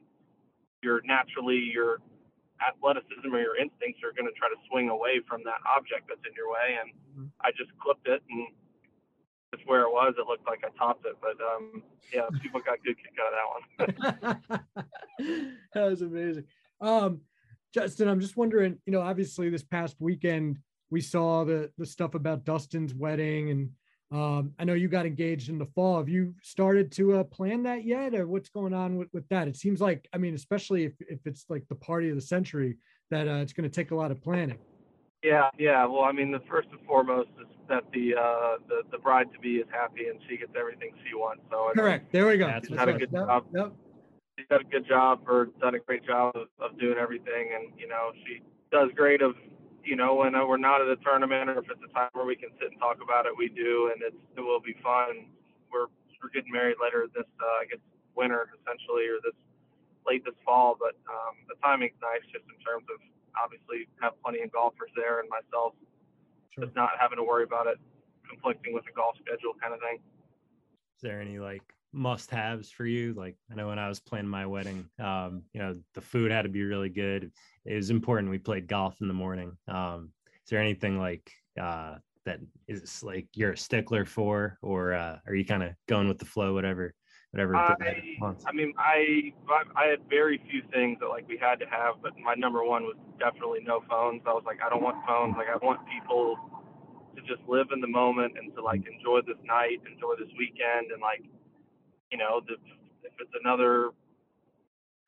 your 0.83 1.01
naturally 1.05 1.59
your 1.59 1.99
athleticism 2.61 3.33
or 3.33 3.41
your 3.41 3.57
instincts 3.57 4.03
are 4.05 4.13
going 4.13 4.27
to 4.27 4.37
try 4.37 4.49
to 4.49 4.57
swing 4.69 4.91
away 4.91 5.21
from 5.27 5.43
that 5.45 5.61
object 5.65 6.09
that's 6.09 6.21
in 6.29 6.35
your 6.37 6.51
way 6.51 6.77
and 6.81 6.91
mm-hmm. 6.93 7.27
I 7.41 7.51
just 7.57 7.71
clipped 7.81 8.07
it 8.07 8.23
and 8.29 8.49
just 9.55 9.67
where 9.67 9.83
it 9.83 9.91
was, 9.91 10.15
it 10.19 10.27
looked 10.27 10.47
like 10.47 10.63
I 10.65 10.69
topped 10.79 11.07
it. 11.07 11.17
But 11.21 11.37
um, 11.43 11.83
yeah, 12.13 12.27
people 12.43 12.61
got 12.61 12.79
good 12.85 12.97
kick 12.97 13.17
out 13.19 13.33
of 13.79 13.89
that 13.99 14.39
one. 14.39 14.77
that 15.75 15.91
was 15.91 16.03
amazing. 16.03 16.45
Um, 16.81 17.21
Justin, 17.73 18.09
I'm 18.09 18.21
just 18.21 18.37
wondering, 18.37 18.79
you 18.87 18.93
know, 18.93 19.01
obviously 19.01 19.49
this 19.49 19.63
past 19.63 19.97
weekend 20.01 20.59
we 20.91 21.01
saw 21.01 21.45
the 21.45 21.71
the 21.79 21.87
stuff 21.87 22.15
about 22.15 22.45
Dustin's 22.45 22.95
wedding, 22.95 23.51
and 23.51 23.71
um, 24.13 24.53
I 24.59 24.65
know 24.65 24.75
you 24.75 24.89
got 24.89 25.07
engaged 25.07 25.49
in 25.49 25.59
the 25.59 25.67
fall. 25.67 25.99
Have 25.99 26.09
you 26.09 26.35
started 26.43 26.91
to 26.93 27.19
uh, 27.19 27.25
plan 27.25 27.63
that 27.65 27.85
yet, 27.85 28.15
or 28.15 28.27
what's 28.27 28.49
going 28.49 28.75
on 28.75 28.97
with, 28.97 29.09
with 29.13 29.29
that? 29.29 29.47
It 29.47 29.57
seems 29.57 29.81
like, 29.81 30.09
I 30.13 30.19
mean, 30.19 30.35
especially 30.35 30.85
if 30.85 30.95
if 31.01 31.21
it's 31.27 31.47
like 31.49 31.65
the 31.69 31.77
party 31.77 32.11
of 32.11 32.17
the 32.17 32.23
century, 32.23 32.77
that 33.11 33.29
uh, 33.29 33.35
it's 33.35 33.53
going 33.53 33.69
to 33.69 33.75
take 33.75 33.93
a 33.93 33.95
lot 33.95 34.11
of 34.11 34.21
planning. 34.21 34.59
Yeah, 35.23 35.51
yeah. 35.59 35.85
Well, 35.85 36.03
I 36.03 36.13
mean, 36.13 36.33
the 36.33 36.41
first 36.49 36.69
and 36.73 36.81
foremost 36.87 37.29
is 37.41 37.47
that 37.69 37.85
the 37.93 38.15
uh, 38.15 38.57
the 38.69 38.83
the 38.91 38.99
bride 38.99 39.33
to 39.33 39.39
be 39.39 39.57
is 39.57 39.67
happy 39.71 40.09
and 40.09 40.19
she 40.29 40.37
gets 40.39 40.53
everything 40.59 40.93
she 41.07 41.15
wants. 41.15 41.43
So 41.51 41.71
correct. 41.75 42.11
There 42.11 42.27
we 42.27 42.37
go. 42.37 42.51
She's 42.67 42.77
done 42.77 42.89
a 42.89 42.99
good 42.99 43.11
yep, 43.13 43.27
job. 43.27 43.45
Yep. 43.55 43.73
She's 44.39 44.49
done 44.49 44.61
a 44.63 44.71
good 44.71 44.89
job 44.89 45.21
or 45.29 45.51
done 45.61 45.75
a 45.75 45.79
great 45.79 46.05
job 46.05 46.35
of, 46.35 46.49
of 46.59 46.79
doing 46.81 46.97
everything, 46.99 47.51
and 47.55 47.79
you 47.79 47.87
know 47.87 48.11
she 48.27 48.41
does 48.73 48.89
great 48.97 49.21
of 49.21 49.35
you 49.85 49.97
know 49.97 50.15
when 50.15 50.33
we're 50.33 50.61
not 50.61 50.81
at 50.81 50.89
a 50.89 50.97
tournament 50.97 51.51
or 51.51 51.59
if 51.59 51.71
it's 51.71 51.83
a 51.83 51.93
time 51.93 52.11
where 52.13 52.27
we 52.27 52.37
can 52.37 52.51
sit 52.59 52.73
and 52.73 52.79
talk 52.79 52.99
about 53.03 53.27
it, 53.27 53.33
we 53.37 53.49
do, 53.49 53.91
and 53.93 54.03
it's 54.03 54.21
it 54.37 54.41
will 54.41 54.61
be 54.61 54.75
fun. 54.83 55.27
We're 55.73 55.89
we're 56.23 56.33
getting 56.33 56.53
married 56.53 56.77
later 56.83 57.07
this 57.15 57.29
uh, 57.41 57.57
I 57.61 57.65
guess 57.71 57.83
winter 58.15 58.51
essentially 58.61 59.09
or 59.09 59.19
this 59.25 59.37
late 60.07 60.25
this 60.25 60.37
fall, 60.45 60.77
but 60.79 60.97
um, 61.09 61.41
the 61.49 61.57
timing's 61.63 61.97
nice 62.01 62.25
just 62.33 62.45
in 62.49 62.59
terms 62.65 62.85
of 62.89 62.99
obviously 63.39 63.87
have 64.01 64.17
plenty 64.25 64.41
of 64.43 64.51
golfers 64.51 64.91
there 64.97 65.21
and 65.21 65.29
myself 65.31 65.73
sure. 66.51 66.65
just 66.65 66.75
not 66.75 66.91
having 66.99 67.17
to 67.17 67.25
worry 67.25 67.45
about 67.45 67.67
it 67.67 67.79
conflicting 68.29 68.73
with 68.73 68.85
the 68.85 68.95
golf 68.95 69.17
schedule 69.19 69.55
kind 69.61 69.75
of 69.75 69.81
thing. 69.81 69.99
Is 69.99 71.03
there 71.03 71.21
any 71.21 71.39
like 71.39 71.63
must 71.93 72.31
haves 72.31 72.71
for 72.71 72.87
you? 72.87 73.15
Like 73.15 73.37
I 73.51 73.55
know 73.55 73.69
when 73.69 73.79
I 73.79 73.89
was 73.89 74.01
planning 74.01 74.31
my 74.31 74.47
wedding, 74.47 74.89
um, 74.99 75.43
you 75.53 75.61
know, 75.61 75.77
the 75.95 76.01
food 76.01 76.31
had 76.31 76.43
to 76.43 76.49
be 76.49 76.63
really 76.63 76.89
good. 76.89 77.31
It 77.65 77.75
was 77.75 77.91
important. 77.91 78.31
We 78.31 78.39
played 78.39 78.67
golf 78.67 78.97
in 79.01 79.09
the 79.09 79.15
morning. 79.15 79.57
Um, 79.69 80.11
is 80.27 80.51
there 80.51 80.61
anything 80.61 80.99
like 80.99 81.31
uh, 81.61 81.97
that 82.25 82.41
is 82.69 83.03
like 83.03 83.29
you're 83.35 83.53
a 83.53 83.57
stickler 83.57 84.05
for, 84.05 84.59
or 84.63 84.95
uh, 84.95 85.19
are 85.27 85.35
you 85.35 85.45
kind 85.45 85.63
of 85.63 85.73
going 85.89 86.09
with 86.09 86.19
the 86.19 86.25
flow, 86.27 86.55
whatever 86.55 86.95
whatever. 87.33 87.57
I, 87.57 87.71
I 88.47 88.53
mean, 88.53 88.73
I 88.79 89.33
I 89.77 89.87
had 89.87 90.01
very 90.09 90.41
few 90.51 90.63
things 90.73 90.99
that 91.01 91.09
like 91.09 91.29
we 91.29 91.39
had 91.39 91.61
to 91.61 91.67
have, 91.67 91.97
but 92.03 92.19
my 92.19 92.35
number 92.35 92.65
one 92.65 92.85
was 92.85 92.97
definitely 93.19 93.61
no 93.65 93.83
phones. 93.89 94.23
I 94.27 94.33
was 94.33 94.43
like, 94.47 94.59
I 94.65 94.69
don't 94.69 94.83
want 94.83 94.99
phones. 95.07 95.37
Like, 95.37 95.49
I 95.49 95.65
want 95.65 95.81
people 95.87 96.37
to 97.15 97.21
just 97.23 97.43
live 97.49 97.69
in 97.73 97.81
the 97.81 97.89
moment 97.89 98.35
and 98.39 98.55
to 98.55 98.63
like 98.63 98.83
enjoy 98.87 99.21
this 99.27 99.39
night, 99.45 99.79
enjoy 99.87 100.15
this 100.19 100.31
weekend, 100.39 100.91
and 100.93 101.01
like, 101.01 101.23
you 102.11 102.19
know, 102.19 102.41
the, 102.47 102.55
if 103.05 103.13
it's 103.19 103.35
another 103.43 103.91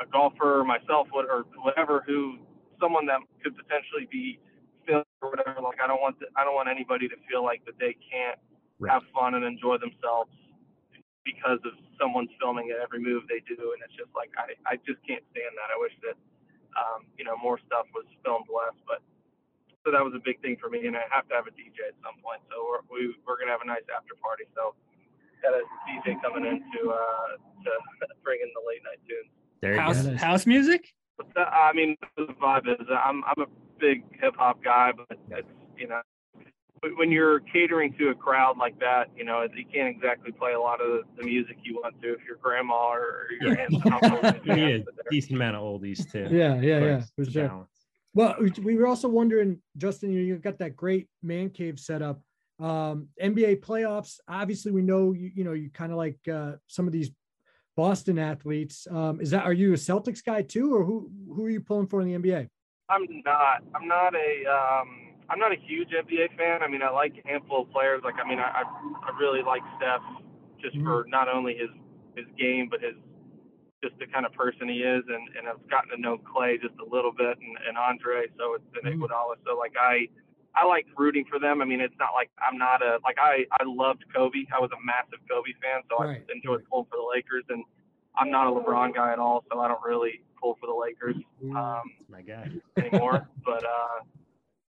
a 0.00 0.06
golfer, 0.10 0.64
myself, 0.66 1.08
or 1.12 1.44
whatever, 1.62 2.02
who 2.06 2.38
someone 2.80 3.06
that 3.06 3.20
could 3.42 3.54
potentially 3.54 4.08
be 4.10 4.38
filmed 4.86 5.06
or 5.22 5.30
whatever. 5.30 5.62
Like, 5.62 5.78
I 5.78 5.86
don't 5.86 6.02
want 6.02 6.18
the, 6.18 6.26
I 6.34 6.42
don't 6.42 6.54
want 6.54 6.68
anybody 6.68 7.06
to 7.08 7.16
feel 7.30 7.44
like 7.44 7.62
that 7.66 7.78
they 7.78 7.94
can't 8.02 8.38
right. 8.78 8.90
have 8.92 9.02
fun 9.14 9.34
and 9.34 9.44
enjoy 9.46 9.78
themselves 9.78 10.34
because 11.22 11.62
of 11.62 11.78
someone's 11.98 12.34
filming 12.42 12.74
at 12.74 12.82
every 12.82 12.98
move 12.98 13.22
they 13.30 13.38
do, 13.46 13.54
and 13.74 13.78
it's 13.86 13.94
just 13.94 14.10
like 14.18 14.34
I, 14.34 14.58
I 14.66 14.74
just 14.82 14.98
can't 15.06 15.22
stand 15.30 15.54
that. 15.54 15.70
I 15.70 15.78
wish 15.78 15.94
that 16.02 16.18
um, 16.74 17.06
you 17.14 17.22
know 17.22 17.38
more 17.38 17.62
stuff 17.62 17.86
was 17.94 18.06
filmed 18.26 18.50
less, 18.50 18.74
but 18.90 18.98
so 19.86 19.94
that 19.94 20.02
was 20.02 20.14
a 20.14 20.22
big 20.22 20.42
thing 20.42 20.58
for 20.58 20.66
me, 20.66 20.86
and 20.90 20.98
I 20.98 21.06
have 21.10 21.30
to 21.30 21.34
have 21.38 21.46
a 21.46 21.54
DJ 21.54 21.94
at 21.94 21.98
some 22.02 22.18
point. 22.18 22.42
So 22.50 22.66
we're 22.66 22.82
we, 22.90 23.14
we're 23.22 23.38
gonna 23.38 23.54
have 23.54 23.62
a 23.62 23.70
nice 23.70 23.86
after 23.86 24.18
party. 24.18 24.50
So 24.58 24.74
got 25.42 25.54
a 25.54 25.62
DJ 25.88 26.20
coming 26.22 26.46
in 26.46 26.60
to 26.60 26.90
uh, 26.90 27.36
to 27.64 27.70
bring 28.24 28.40
in 28.42 28.48
the 28.54 28.62
late 28.66 28.82
night 28.84 29.00
tunes. 29.06 29.30
There 29.60 29.78
house 29.78 30.02
go. 30.02 30.16
house 30.16 30.46
music. 30.46 30.94
I 31.36 31.72
mean, 31.74 31.96
the 32.16 32.26
vibe 32.40 32.68
is 32.68 32.86
I'm 32.90 33.22
I'm 33.24 33.42
a 33.42 33.46
big 33.78 34.04
hip 34.20 34.34
hop 34.36 34.62
guy, 34.62 34.92
but 34.96 35.18
it's 35.30 35.48
you 35.76 35.88
know 35.88 36.00
when 36.96 37.12
you're 37.12 37.40
catering 37.40 37.92
to 37.94 38.08
a 38.08 38.14
crowd 38.14 38.58
like 38.58 38.78
that, 38.80 39.08
you 39.16 39.24
know, 39.24 39.46
you 39.54 39.64
can't 39.72 39.88
exactly 39.88 40.32
play 40.32 40.52
a 40.52 40.60
lot 40.60 40.80
of 40.80 41.04
the 41.16 41.24
music 41.24 41.56
you 41.62 41.74
want 41.74 42.00
to 42.02 42.14
if 42.14 42.24
your 42.26 42.36
grandma 42.36 42.92
or 42.92 43.28
your 43.40 43.56
aunt. 43.58 44.42
yeah, 44.46 44.78
decent 45.10 45.36
amount 45.36 45.56
of 45.56 45.62
oldies 45.62 46.10
too. 46.10 46.28
Yeah, 46.30 46.60
yeah, 46.60 46.80
yeah, 46.80 47.02
for 47.14 47.24
sure. 47.24 47.48
Balance. 47.48 47.68
Well, 48.14 48.36
we 48.62 48.76
were 48.76 48.86
also 48.86 49.08
wondering, 49.08 49.62
Justin, 49.76 50.12
you've 50.12 50.42
got 50.42 50.58
that 50.58 50.76
great 50.76 51.08
man 51.22 51.50
cave 51.50 51.78
set 51.78 52.02
up. 52.02 52.20
Um, 52.60 53.08
NBA 53.20 53.60
playoffs. 53.60 54.18
Obviously, 54.28 54.72
we 54.72 54.82
know 54.82 55.12
you. 55.12 55.30
You 55.34 55.44
know, 55.44 55.52
you 55.52 55.70
kind 55.70 55.92
of 55.92 55.98
like 55.98 56.18
uh, 56.28 56.52
some 56.66 56.86
of 56.86 56.92
these 56.92 57.10
Boston 57.76 58.18
athletes. 58.18 58.86
Um, 58.90 59.20
is 59.20 59.30
that 59.30 59.44
are 59.44 59.52
you 59.52 59.72
a 59.72 59.76
Celtics 59.76 60.24
guy 60.24 60.42
too, 60.42 60.74
or 60.74 60.84
who 60.84 61.10
who 61.34 61.44
are 61.44 61.50
you 61.50 61.60
pulling 61.60 61.86
for 61.86 62.00
in 62.00 62.08
the 62.08 62.18
NBA? 62.18 62.48
I'm 62.88 63.06
not. 63.24 63.62
I'm 63.74 63.88
not 63.88 64.14
a. 64.14 64.44
Um 64.46 65.08
I'm 65.30 65.38
not 65.38 65.52
a 65.52 65.56
huge 65.56 65.88
NBA 65.88 66.36
fan. 66.36 66.62
I 66.62 66.68
mean, 66.68 66.82
I 66.82 66.90
like 66.90 67.14
a 67.24 67.26
handful 67.26 67.62
of 67.62 67.70
players. 67.70 68.02
Like, 68.04 68.16
I 68.22 68.28
mean, 68.28 68.38
I 68.38 68.62
I 68.62 69.18
really 69.18 69.42
like 69.42 69.62
Steph 69.78 70.02
just 70.60 70.76
mm-hmm. 70.76 70.84
for 70.84 71.06
not 71.08 71.28
only 71.28 71.54
his 71.54 71.70
his 72.16 72.26
game, 72.38 72.68
but 72.70 72.82
his 72.82 72.94
just 73.82 73.98
the 73.98 74.06
kind 74.06 74.26
of 74.26 74.32
person 74.32 74.68
he 74.68 74.84
is, 74.84 75.02
and 75.08 75.28
and 75.38 75.48
I've 75.48 75.64
gotten 75.70 75.90
to 75.90 76.00
know 76.00 76.18
Clay 76.18 76.58
just 76.58 76.74
a 76.78 76.84
little 76.84 77.12
bit, 77.12 77.38
and, 77.40 77.56
and 77.66 77.78
Andre, 77.78 78.26
so 78.38 78.54
it's 78.54 78.64
been 78.76 78.92
mm-hmm. 78.92 79.02
Iguodala. 79.02 79.40
So 79.46 79.56
like 79.56 79.72
I 79.80 80.06
I 80.54 80.66
like 80.66 80.86
rooting 80.96 81.24
for 81.30 81.38
them. 81.38 81.62
I 81.62 81.64
mean, 81.64 81.80
it's 81.80 81.94
not 81.98 82.10
like 82.14 82.30
I'm 82.40 82.58
not 82.58 82.82
a 82.82 82.98
like 83.04 83.16
I 83.20 83.46
I 83.52 83.64
loved 83.64 84.04
Kobe. 84.14 84.44
I 84.54 84.60
was 84.60 84.70
a 84.72 84.80
massive 84.84 85.20
Kobe 85.30 85.52
fan, 85.62 85.82
so 85.90 86.04
right. 86.04 86.22
I 86.28 86.32
enjoyed 86.32 86.64
pulling 86.70 86.86
for 86.90 86.96
the 86.96 87.08
Lakers, 87.14 87.44
and 87.48 87.64
I'm 88.16 88.30
not 88.30 88.46
a 88.46 88.50
LeBron 88.50 88.94
guy 88.94 89.12
at 89.12 89.18
all, 89.18 89.44
so 89.50 89.60
I 89.60 89.68
don't 89.68 89.82
really 89.82 90.22
pull 90.40 90.58
for 90.60 90.66
the 90.66 90.74
Lakers 90.74 91.16
mm-hmm. 91.42 91.56
um, 91.56 91.82
my 92.08 92.20
guy 92.20 92.48
anymore. 92.76 93.28
but 93.44 93.64
uh, 93.64 94.04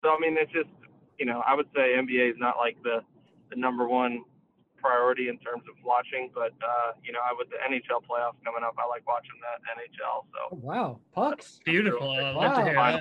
so 0.04 0.10
I 0.10 0.20
mean, 0.20 0.38
it's 0.38 0.52
just 0.52 0.70
you 1.18 1.26
know, 1.26 1.44
I 1.46 1.56
would 1.56 1.68
say 1.76 1.96
NBA 1.96 2.32
is 2.32 2.38
not 2.38 2.58
like 2.58 2.78
the 2.84 3.00
the 3.50 3.56
number 3.56 3.88
one 3.88 4.24
priority 4.82 5.28
in 5.28 5.38
terms 5.40 5.64
of 5.70 5.76
watching. 5.84 6.32
But 6.34 6.54
uh, 6.64 6.92
you 7.04 7.12
know, 7.12 7.20
I 7.20 7.34
with 7.38 7.50
the 7.50 7.60
NHL 7.64 8.02
playoffs 8.04 8.40
coming 8.44 8.64
up, 8.64 8.76
I 8.78 8.88
like 8.88 9.08
watching 9.08 9.38
that 9.44 9.60
NHL. 9.76 10.26
Oh, 10.26 10.50
So 10.50 10.58
wow, 10.62 11.00
pucks. 11.14 11.60
Beautiful. 11.66 12.12
I 12.12 12.32
love 12.32 12.66
to 12.66 12.74
Wow. 12.74 13.00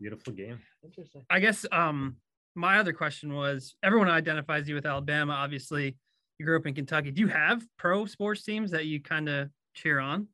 Hear 0.00 0.10
final 0.10 0.18
that. 0.26 0.36
game. 0.36 0.46
Beautiful 0.56 0.56
game. 0.56 0.60
Interesting. 0.84 1.22
I 1.30 1.40
guess 1.40 1.66
um 1.72 2.16
my 2.54 2.78
other 2.78 2.92
question 2.92 3.34
was 3.34 3.76
everyone 3.82 4.08
identifies 4.08 4.68
you 4.68 4.74
with 4.74 4.86
Alabama. 4.86 5.34
Obviously, 5.34 5.96
you 6.38 6.46
grew 6.46 6.56
up 6.56 6.66
in 6.66 6.74
Kentucky. 6.74 7.10
Do 7.10 7.20
you 7.20 7.28
have 7.28 7.62
pro 7.78 8.06
sports 8.06 8.42
teams 8.44 8.70
that 8.70 8.86
you 8.86 9.00
kind 9.02 9.28
of 9.28 9.50
cheer 9.74 9.98
on? 9.98 10.28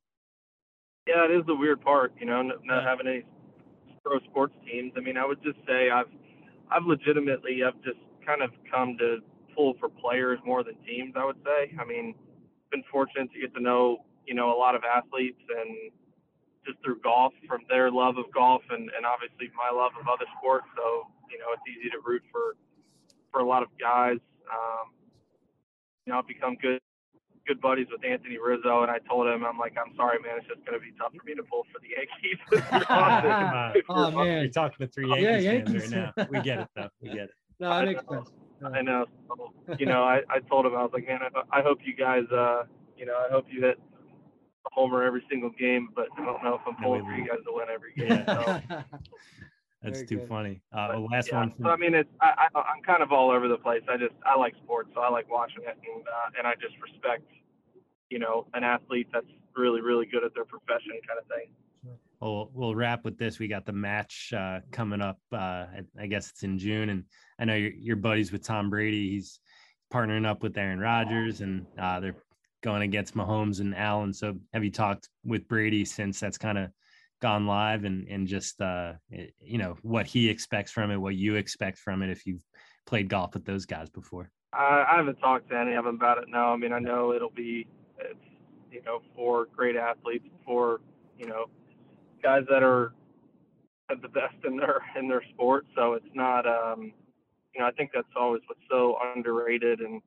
Yeah, 1.08 1.24
it 1.24 1.32
is 1.32 1.44
the 1.46 1.54
weird 1.54 1.80
part, 1.80 2.12
you 2.20 2.26
know, 2.26 2.38
n- 2.40 2.52
not 2.64 2.82
Yeah. 2.82 2.88
having 2.88 3.08
any 3.08 3.22
pro 4.04 4.20
sports 4.20 4.54
teams. 4.64 4.92
I 4.96 5.00
mean, 5.00 5.16
I 5.16 5.26
would 5.26 5.42
just 5.42 5.58
say 5.66 5.90
I've, 5.90 6.06
I've 6.70 6.84
legitimately, 6.84 7.64
I've 7.64 7.80
just 7.82 7.98
kind 8.24 8.40
of 8.40 8.50
come 8.70 8.96
to 8.98 9.18
pull 9.56 9.74
for 9.80 9.88
players 9.88 10.38
more 10.46 10.62
than 10.62 10.76
teams. 10.86 11.14
I 11.16 11.24
would 11.24 11.38
say. 11.44 11.74
I 11.78 11.84
mean, 11.84 12.14
been 12.70 12.84
fortunate 12.90 13.32
to 13.32 13.40
get 13.40 13.52
to 13.54 13.60
know, 13.60 14.04
you 14.26 14.34
know, 14.34 14.54
a 14.54 14.58
lot 14.58 14.76
of 14.76 14.82
athletes 14.84 15.40
and 15.58 15.90
just 16.64 16.78
through 16.84 17.00
golf, 17.02 17.32
from 17.48 17.60
their 17.68 17.90
love 17.90 18.16
of 18.18 18.26
golf 18.32 18.62
and, 18.70 18.90
and 18.96 19.04
obviously 19.06 19.50
my 19.56 19.70
love 19.76 19.92
of 20.00 20.06
other 20.08 20.26
sports. 20.38 20.66
So, 20.76 21.06
you 21.30 21.38
know, 21.38 21.46
it's 21.54 21.62
easy 21.68 21.90
to 21.90 21.98
root 22.04 22.22
for, 22.30 22.56
for 23.32 23.40
a 23.40 23.46
lot 23.46 23.62
of 23.62 23.68
guys. 23.80 24.18
Um, 24.50 24.92
you 26.06 26.12
know, 26.12 26.18
I've 26.18 26.26
become 26.28 26.56
good 26.60 26.78
good 27.44 27.60
buddies 27.60 27.88
with 27.90 28.04
Anthony 28.04 28.38
Rizzo, 28.38 28.82
and 28.82 28.90
I 28.90 28.98
told 29.00 29.26
him, 29.26 29.44
I'm 29.44 29.58
like, 29.58 29.74
I'm 29.76 29.96
sorry, 29.96 30.20
man, 30.22 30.38
it's 30.38 30.46
just 30.46 30.64
going 30.64 30.78
to 30.78 30.84
be 30.84 30.92
tough 30.96 31.10
for 31.10 31.24
me 31.26 31.34
to 31.34 31.42
pull 31.42 31.66
for 31.72 31.80
the 31.80 31.88
Yankees. 31.90 32.38
if 32.52 32.88
you're 32.88 32.98
on 32.98 33.22
this- 33.24 33.32
Come 33.34 33.54
on. 33.54 33.70
if 33.76 33.84
you're 33.88 33.98
Oh, 33.98 34.10
man. 34.24 34.42
You're 34.42 34.50
talking 34.52 34.86
to 34.86 34.92
three 34.92 35.08
Yeah, 35.10 35.38
Yankees, 35.38 35.44
Yankees. 35.44 35.90
fans 35.90 35.94
right 35.96 36.14
now. 36.18 36.26
We 36.30 36.40
get 36.40 36.58
it 36.60 36.68
though. 36.76 36.88
We 37.00 37.08
get 37.08 37.18
it. 37.18 37.30
No, 37.58 37.68
that 37.70 37.84
makes 37.84 38.02
sense. 38.08 38.30
I 38.74 38.82
know. 38.82 39.06
So, 39.28 39.52
you 39.78 39.86
know, 39.86 40.02
I, 40.04 40.20
I 40.30 40.38
told 40.48 40.66
him, 40.66 40.74
I 40.76 40.82
was 40.82 40.90
like, 40.92 41.06
man, 41.06 41.18
I, 41.22 41.58
I 41.58 41.62
hope 41.62 41.78
you 41.84 41.94
guys, 41.94 42.24
uh, 42.32 42.62
you 42.96 43.06
know, 43.06 43.14
I 43.14 43.30
hope 43.32 43.46
you 43.50 43.60
hit 43.60 43.78
a 43.78 43.91
homer 44.74 45.02
every 45.02 45.22
single 45.30 45.50
game, 45.50 45.88
but 45.94 46.08
I 46.18 46.24
don't 46.24 46.42
know 46.42 46.54
if 46.54 46.60
I'm 46.66 46.74
No, 46.80 46.88
pulling 46.88 47.04
for 47.04 47.12
you 47.14 47.26
guys 47.28 47.38
to 47.46 47.52
win 47.52 47.66
every 47.72 47.92
game. 47.96 48.24
Yeah. 48.26 48.60
So, 48.68 48.84
That's 49.82 49.98
Very 49.98 50.06
too 50.06 50.16
good. 50.18 50.28
funny. 50.28 50.62
Uh, 50.72 50.92
but, 50.92 51.00
last 51.10 51.28
yeah. 51.30 51.38
one. 51.40 51.54
So, 51.60 51.68
I 51.68 51.76
mean, 51.76 51.94
it's 51.94 52.08
I, 52.20 52.48
I, 52.54 52.58
I'm 52.60 52.82
kind 52.86 53.02
of 53.02 53.10
all 53.12 53.30
over 53.30 53.48
the 53.48 53.58
place. 53.58 53.82
I 53.90 53.96
just 53.96 54.14
I 54.24 54.36
like 54.38 54.54
sports, 54.62 54.90
so 54.94 55.00
I 55.00 55.10
like 55.10 55.28
watching 55.30 55.64
it, 55.64 55.76
and 55.76 56.02
uh, 56.06 56.38
and 56.38 56.46
I 56.46 56.54
just 56.54 56.74
respect, 56.80 57.24
you 58.08 58.18
know, 58.20 58.46
an 58.54 58.62
athlete 58.64 59.08
that's 59.12 59.26
really 59.56 59.80
really 59.80 60.06
good 60.06 60.22
at 60.24 60.34
their 60.34 60.44
profession, 60.44 60.92
kind 61.06 61.18
of 61.20 61.26
thing. 61.26 61.96
we'll 62.20 62.50
we'll 62.54 62.74
wrap 62.76 63.04
with 63.04 63.18
this. 63.18 63.40
We 63.40 63.48
got 63.48 63.66
the 63.66 63.72
match 63.72 64.32
uh, 64.36 64.60
coming 64.70 65.00
up. 65.02 65.18
Uh, 65.32 65.36
I- 65.36 65.80
I 65.98 66.06
guess 66.06 66.30
it's 66.30 66.44
in 66.44 66.58
June, 66.58 66.88
and 66.90 67.04
I 67.40 67.44
know 67.44 67.54
you're, 67.56 67.72
you're 67.72 67.96
buddies 67.96 68.30
with 68.30 68.44
Tom 68.44 68.70
Brady. 68.70 69.10
He's 69.10 69.40
partnering 69.92 70.24
up 70.26 70.44
with 70.44 70.56
Aaron 70.56 70.78
Rodgers, 70.78 71.40
and 71.40 71.66
uh, 71.78 71.98
they're 71.98 72.16
going 72.62 72.82
against 72.82 73.14
Mahomes 73.14 73.60
and 73.60 73.76
Allen. 73.76 74.12
So, 74.12 74.34
have 74.52 74.64
you 74.64 74.70
talked 74.70 75.08
with 75.24 75.48
Brady 75.48 75.84
since 75.84 76.20
that's 76.20 76.38
kind 76.38 76.58
of 76.58 76.70
gone 77.20 77.46
live, 77.46 77.84
and 77.84 78.06
and 78.08 78.26
just 78.26 78.60
uh, 78.60 78.94
you 79.40 79.58
know 79.58 79.76
what 79.82 80.06
he 80.06 80.28
expects 80.28 80.70
from 80.70 80.90
it, 80.90 80.96
what 80.96 81.14
you 81.14 81.36
expect 81.36 81.78
from 81.78 82.02
it, 82.02 82.10
if 82.10 82.26
you've 82.26 82.44
played 82.86 83.08
golf 83.08 83.34
with 83.34 83.44
those 83.44 83.66
guys 83.66 83.88
before? 83.90 84.30
I, 84.52 84.84
I 84.90 84.96
haven't 84.96 85.16
talked 85.16 85.50
to 85.50 85.58
any 85.58 85.74
of 85.74 85.84
them 85.84 85.94
about 85.94 86.18
it. 86.18 86.24
No, 86.28 86.52
I 86.52 86.56
mean 86.56 86.72
I 86.72 86.78
know 86.78 87.12
it'll 87.12 87.30
be 87.30 87.66
it's 87.98 88.18
you 88.70 88.82
know 88.82 89.00
four 89.14 89.46
great 89.54 89.76
athletes, 89.76 90.26
four 90.44 90.80
you 91.18 91.26
know 91.26 91.46
guys 92.22 92.42
that 92.50 92.62
are 92.62 92.92
the 93.88 94.08
best 94.08 94.34
in 94.44 94.56
their 94.56 94.80
in 94.98 95.08
their 95.08 95.22
sport. 95.34 95.66
So 95.76 95.94
it's 95.94 96.14
not 96.14 96.46
um 96.46 96.92
you 97.54 97.60
know 97.60 97.66
I 97.66 97.70
think 97.72 97.90
that's 97.94 98.06
always 98.16 98.42
what's 98.46 98.60
so 98.70 98.96
underrated 99.14 99.80
and 99.80 100.02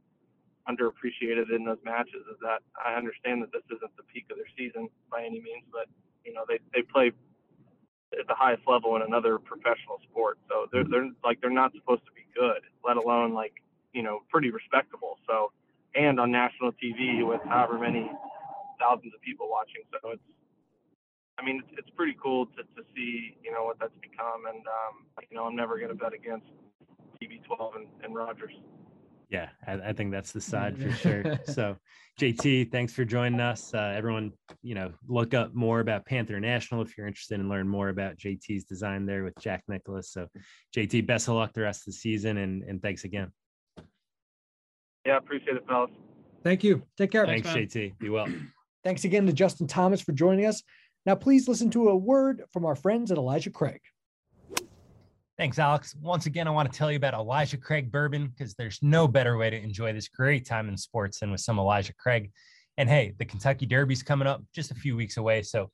underappreciated 0.67 1.53
in 1.55 1.63
those 1.65 1.77
matches 1.85 2.25
is 2.29 2.37
that 2.41 2.61
I 2.73 2.95
understand 2.95 3.41
that 3.43 3.51
this 3.51 3.63
isn't 3.69 3.95
the 3.97 4.03
peak 4.03 4.25
of 4.31 4.37
their 4.37 4.49
season 4.57 4.89
by 5.11 5.21
any 5.21 5.39
means, 5.41 5.65
but 5.71 5.87
you 6.25 6.33
know 6.33 6.43
they 6.47 6.59
they 6.73 6.81
play 6.81 7.11
at 8.19 8.27
the 8.27 8.35
highest 8.35 8.63
level 8.67 8.95
in 8.95 9.01
another 9.01 9.37
professional 9.37 9.99
sport. 10.09 10.37
So 10.49 10.67
they're 10.71 10.83
they're 10.83 11.09
like 11.23 11.41
they're 11.41 11.53
not 11.53 11.73
supposed 11.73 12.05
to 12.05 12.13
be 12.13 12.25
good, 12.33 12.61
let 12.83 12.97
alone 12.97 13.33
like 13.33 13.53
you 13.93 14.03
know 14.03 14.21
pretty 14.29 14.49
respectable. 14.51 15.17
So 15.27 15.51
and 15.95 16.19
on 16.19 16.31
national 16.31 16.71
TV 16.73 17.25
with 17.25 17.41
however 17.45 17.79
many 17.79 18.11
thousands 18.79 19.13
of 19.13 19.21
people 19.21 19.47
watching. 19.49 19.83
So 19.91 20.11
it's 20.11 20.23
I 21.37 21.45
mean 21.45 21.61
it's, 21.63 21.85
it's 21.85 21.89
pretty 21.95 22.17
cool 22.21 22.47
to, 22.57 22.63
to 22.63 22.81
see 22.95 23.37
you 23.43 23.51
know 23.51 23.63
what 23.63 23.79
that's 23.79 23.95
become, 24.01 24.45
and 24.47 24.65
um, 24.65 25.05
you 25.29 25.37
know 25.37 25.45
I'm 25.45 25.55
never 25.55 25.79
gonna 25.79 25.95
bet 25.95 26.13
against 26.13 26.47
TB12 27.21 27.75
and, 27.75 27.87
and 28.03 28.15
Rodgers. 28.15 28.53
Yeah, 29.29 29.49
I, 29.67 29.73
I 29.73 29.93
think 29.93 30.11
that's 30.11 30.31
the 30.31 30.41
side 30.41 30.77
for 30.77 30.91
sure. 30.91 31.39
So, 31.45 31.77
JT, 32.19 32.71
thanks 32.71 32.93
for 32.93 33.03
joining 33.03 33.39
us. 33.39 33.73
Uh, 33.73 33.93
everyone, 33.95 34.31
you 34.61 34.75
know, 34.75 34.91
look 35.07 35.33
up 35.33 35.53
more 35.53 35.79
about 35.79 36.05
Panther 36.05 36.39
National 36.39 36.81
if 36.81 36.97
you're 36.97 37.07
interested 37.07 37.39
in 37.39 37.49
learn 37.49 37.67
more 37.67 37.89
about 37.89 38.17
JT's 38.17 38.63
design 38.63 39.05
there 39.05 39.23
with 39.23 39.33
Jack 39.39 39.63
Nicklaus. 39.67 40.11
So, 40.11 40.27
JT, 40.75 41.05
best 41.07 41.27
of 41.27 41.35
luck 41.35 41.53
the 41.53 41.61
rest 41.61 41.81
of 41.81 41.85
the 41.87 41.93
season, 41.93 42.37
and 42.37 42.63
and 42.63 42.81
thanks 42.81 43.03
again. 43.03 43.31
Yeah, 45.05 45.17
appreciate 45.17 45.57
it, 45.57 45.65
fellas. 45.67 45.91
Thank 46.43 46.63
you. 46.63 46.83
Take 46.97 47.11
care. 47.11 47.25
Thanks, 47.25 47.49
Thanks. 47.49 47.73
JT. 47.73 47.97
Be 47.99 48.09
well. 48.09 48.27
Thanks 48.83 49.03
again 49.03 49.25
to 49.25 49.33
Justin 49.33 49.67
Thomas 49.67 49.99
for 49.99 50.11
joining 50.11 50.45
us. 50.45 50.61
Now, 51.05 51.15
please 51.15 51.47
listen 51.47 51.71
to 51.71 51.89
a 51.89 51.95
word 51.95 52.43
from 52.53 52.65
our 52.65 52.75
friends 52.75 53.11
at 53.11 53.17
Elijah 53.17 53.49
Craig. 53.49 53.81
Thanks, 55.37 55.59
Alex. 55.59 55.93
Once 56.01 56.27
again, 56.27 56.47
I 56.47 56.51
want 56.51 56.71
to 56.71 56.77
tell 56.77 56.89
you 56.89 56.95
about 56.95 57.13
Elijah 57.13 57.57
Craig 57.57 57.91
bourbon 57.91 58.27
because 58.27 58.53
there's 58.53 58.79
no 58.81 59.05
better 59.05 59.35
way 59.35 59.49
to 59.49 59.61
enjoy 59.61 59.91
this 59.91 60.07
great 60.07 60.45
time 60.45 60.69
in 60.69 60.77
sports 60.77 61.19
than 61.19 61.29
with 61.29 61.41
some 61.41 61.59
Elijah 61.59 61.93
Craig. 61.93 62.31
And 62.77 62.87
hey, 62.87 63.13
the 63.19 63.25
Kentucky 63.25 63.65
Derby's 63.65 64.01
coming 64.01 64.29
up 64.29 64.41
just 64.53 64.71
a 64.71 64.75
few 64.75 64.95
weeks 64.95 65.17
away. 65.17 65.41
So 65.41 65.71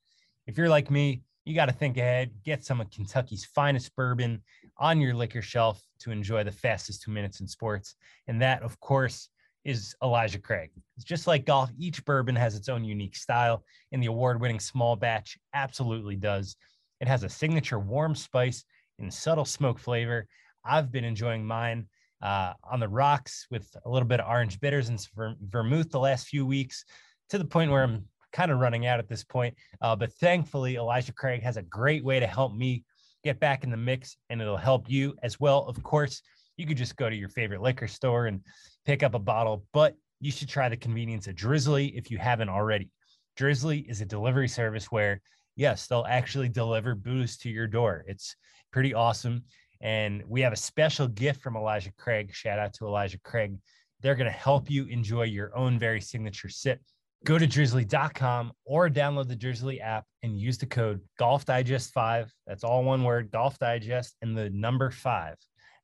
if 0.48 0.58
you're 0.58 0.68
like 0.68 0.90
me, 0.90 1.22
you 1.46 1.54
got 1.54 1.68
to 1.68 1.74
think 1.74 1.98
ahead, 1.98 2.32
get 2.44 2.66
some 2.66 2.82
of 2.82 2.90
Kentucky's 2.90 3.46
finest 3.46 3.96
bourbon 3.96 4.42
on 4.80 5.00
your 5.00 5.14
liquor 5.14 5.44
shelf 5.44 5.80
to 6.00 6.10
enjoy 6.10 6.44
the 6.44 6.52
fastest 6.52 7.04
two 7.04 7.12
minutes 7.12 7.40
in 7.40 7.48
sports. 7.48 7.96
And 8.28 8.42
that, 8.42 8.64
of 8.64 8.80
course, 8.80 9.30
is 9.64 9.94
Elijah 10.04 10.40
Craig. 10.40 10.72
It's 10.98 11.06
just 11.06 11.28
like 11.28 11.46
golf, 11.46 11.70
each 11.78 12.04
bourbon 12.04 12.36
has 12.36 12.56
its 12.56 12.68
own 12.68 12.84
unique 12.84 13.16
style, 13.16 13.64
and 13.92 14.02
the 14.02 14.08
award 14.08 14.42
winning 14.42 14.60
small 14.60 14.96
batch 14.96 15.38
absolutely 15.54 16.16
does. 16.16 16.56
It 17.00 17.08
has 17.08 17.24
a 17.24 17.30
signature 17.30 17.80
warm 17.80 18.16
spice 18.16 18.64
and 19.02 19.14
subtle 19.14 19.46
smoke 19.46 19.80
flavor. 19.80 20.28
I've 20.64 20.92
been 20.92 21.04
enjoying 21.04 21.46
mine 21.46 21.88
uh, 22.22 22.54
on 22.70 22.80
the 22.80 22.88
rocks 22.88 23.48
with 23.50 23.76
a 23.86 23.90
little 23.90 24.08
bit 24.08 24.20
of 24.20 24.30
orange 24.30 24.60
bitters 24.60 24.90
and 24.90 25.06
ver- 25.16 25.36
vermouth 25.42 25.90
the 25.90 26.00
last 26.00 26.28
few 26.28 26.46
weeks 26.46 26.86
to 27.30 27.38
the 27.38 27.46
point 27.46 27.72
where 27.72 27.84
I'm 27.84 28.06
kind 28.32 28.52
of 28.52 28.60
running 28.60 28.86
out 28.86 29.00
at 29.00 29.10
this 29.10 29.24
point. 29.24 29.56
Uh, 29.82 29.96
but 29.96 30.14
thankfully, 30.14 30.76
Elijah 30.76 31.14
Craig 31.14 31.42
has 31.42 31.58
a 31.58 31.64
great 31.64 32.04
way 32.04 32.20
to 32.20 32.28
help 32.28 32.54
me 32.54 32.84
get 33.24 33.40
back 33.40 33.64
in 33.64 33.72
the 33.72 33.78
mix 33.78 34.18
and 34.30 34.42
it'll 34.42 34.58
help 34.58 34.90
you 34.90 35.16
as 35.24 35.40
well. 35.40 35.66
Of 35.68 35.82
course, 35.84 36.22
you 36.58 36.66
could 36.66 36.78
just 36.78 36.96
go 36.96 37.10
to 37.10 37.16
your 37.16 37.30
favorite 37.30 37.62
liquor 37.62 37.88
store 37.88 38.28
and 38.28 38.42
pick 38.86 39.04
up 39.04 39.16
a 39.16 39.20
bottle, 39.20 39.66
but 39.74 39.96
you 40.20 40.32
should 40.32 40.50
try 40.50 40.70
the 40.70 40.78
convenience 40.78 41.28
of 41.28 41.36
Drizly 41.36 41.92
if 41.96 42.12
you 42.12 42.18
haven't 42.18 42.50
already. 42.50 42.90
Drizly 43.38 43.90
is 43.90 44.02
a 44.02 44.06
delivery 44.06 44.48
service 44.48 44.86
where, 44.92 45.22
yes, 45.56 45.88
they'll 45.88 46.06
actually 46.08 46.50
deliver 46.50 46.96
booze 46.96 47.38
to 47.38 47.50
your 47.50 47.68
door. 47.68 48.04
It's 48.08 48.36
pretty 48.72 48.94
awesome. 48.94 49.44
And 49.82 50.24
we 50.28 50.42
have 50.42 50.54
a 50.54 50.58
special 50.58 51.08
gift 51.08 51.42
from 51.42 51.56
Elijah 51.56 51.92
Craig. 51.98 52.34
Shout 52.34 52.60
out 52.60 52.74
to 52.76 52.86
Elijah 52.86 53.20
Craig. 53.20 53.58
They're 54.02 54.16
going 54.16 54.32
to 54.32 54.38
help 54.38 54.70
you 54.70 54.86
enjoy 54.86 55.24
your 55.24 55.56
own 55.56 55.80
very 55.80 56.02
signature 56.02 56.50
sip. 56.50 56.82
Go 57.24 57.38
to 57.38 57.48
drizly.com 57.48 58.52
or 58.66 58.90
download 58.90 59.28
the 59.28 59.36
Drizly 59.36 59.80
app 59.80 60.06
and 60.24 60.40
use 60.40 60.58
the 60.58 60.66
code 60.66 61.02
Golf 61.20 61.46
Digest 61.46 61.94
5. 61.94 62.34
That's 62.48 62.64
all 62.64 62.84
one 62.84 63.04
word, 63.04 63.30
Golf 63.30 63.60
Digest, 63.60 64.16
and 64.24 64.36
the 64.36 64.50
number 64.50 64.90
five. 64.90 65.36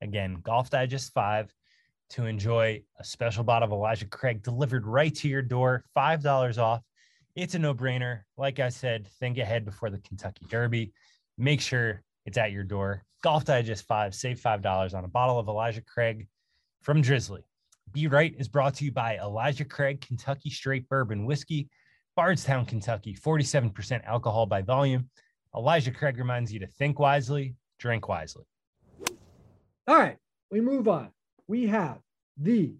Again, 0.02 0.40
Golf 0.42 0.72
Digest 0.72 1.14
5 1.14 1.54
to 2.12 2.26
enjoy 2.26 2.82
a 3.00 3.04
special 3.04 3.44
bottle 3.44 3.68
of 3.68 3.72
Elijah 3.72 4.08
Craig 4.08 4.42
delivered 4.42 4.88
right 4.88 5.14
to 5.16 5.28
your 5.28 5.42
door, 5.44 5.84
$5 5.96 6.58
off. 6.58 6.82
It's 7.36 7.54
a 7.54 7.60
no 7.60 7.74
brainer. 7.74 8.22
Like 8.36 8.60
I 8.60 8.70
said, 8.70 9.08
think 9.20 9.38
ahead 9.38 9.64
before 9.64 9.92
the 9.92 10.00
Kentucky 10.00 10.46
Derby. 10.50 10.92
Make 11.38 11.62
sure 11.62 12.02
it's 12.28 12.38
at 12.38 12.52
your 12.52 12.64
door. 12.64 13.04
Golf 13.24 13.46
Digest 13.46 13.88
5, 13.88 14.14
save 14.14 14.40
$5 14.40 14.94
on 14.94 15.06
a 15.06 15.08
bottle 15.08 15.40
of 15.40 15.48
Elijah 15.48 15.82
Craig 15.82 16.28
from 16.84 17.02
Drizly. 17.02 17.42
Be 17.94 18.08
Right 18.08 18.36
is 18.38 18.50
brought 18.50 18.76
to 18.76 18.86
you 18.86 18.92
by 18.92 19.18
Elijah 19.18 19.66
Craig 19.66 20.02
Kentucky 20.02 20.50
Straight 20.50 20.88
Bourbon 20.90 21.26
Whiskey, 21.26 21.70
Bardstown, 22.16 22.66
Kentucky, 22.66 23.16
47% 23.16 24.04
alcohol 24.06 24.46
by 24.46 24.62
volume. 24.62 25.10
Elijah 25.56 25.92
Craig 25.92 26.18
reminds 26.18 26.52
you 26.54 26.60
to 26.60 26.68
think 26.68 27.00
wisely, 27.00 27.56
drink 27.80 28.08
wisely. 28.10 28.44
All 29.88 29.98
right, 29.98 30.18
we 30.52 30.60
move 30.60 30.88
on. 30.90 31.10
We 31.48 31.68
have 31.68 32.00
the, 32.36 32.74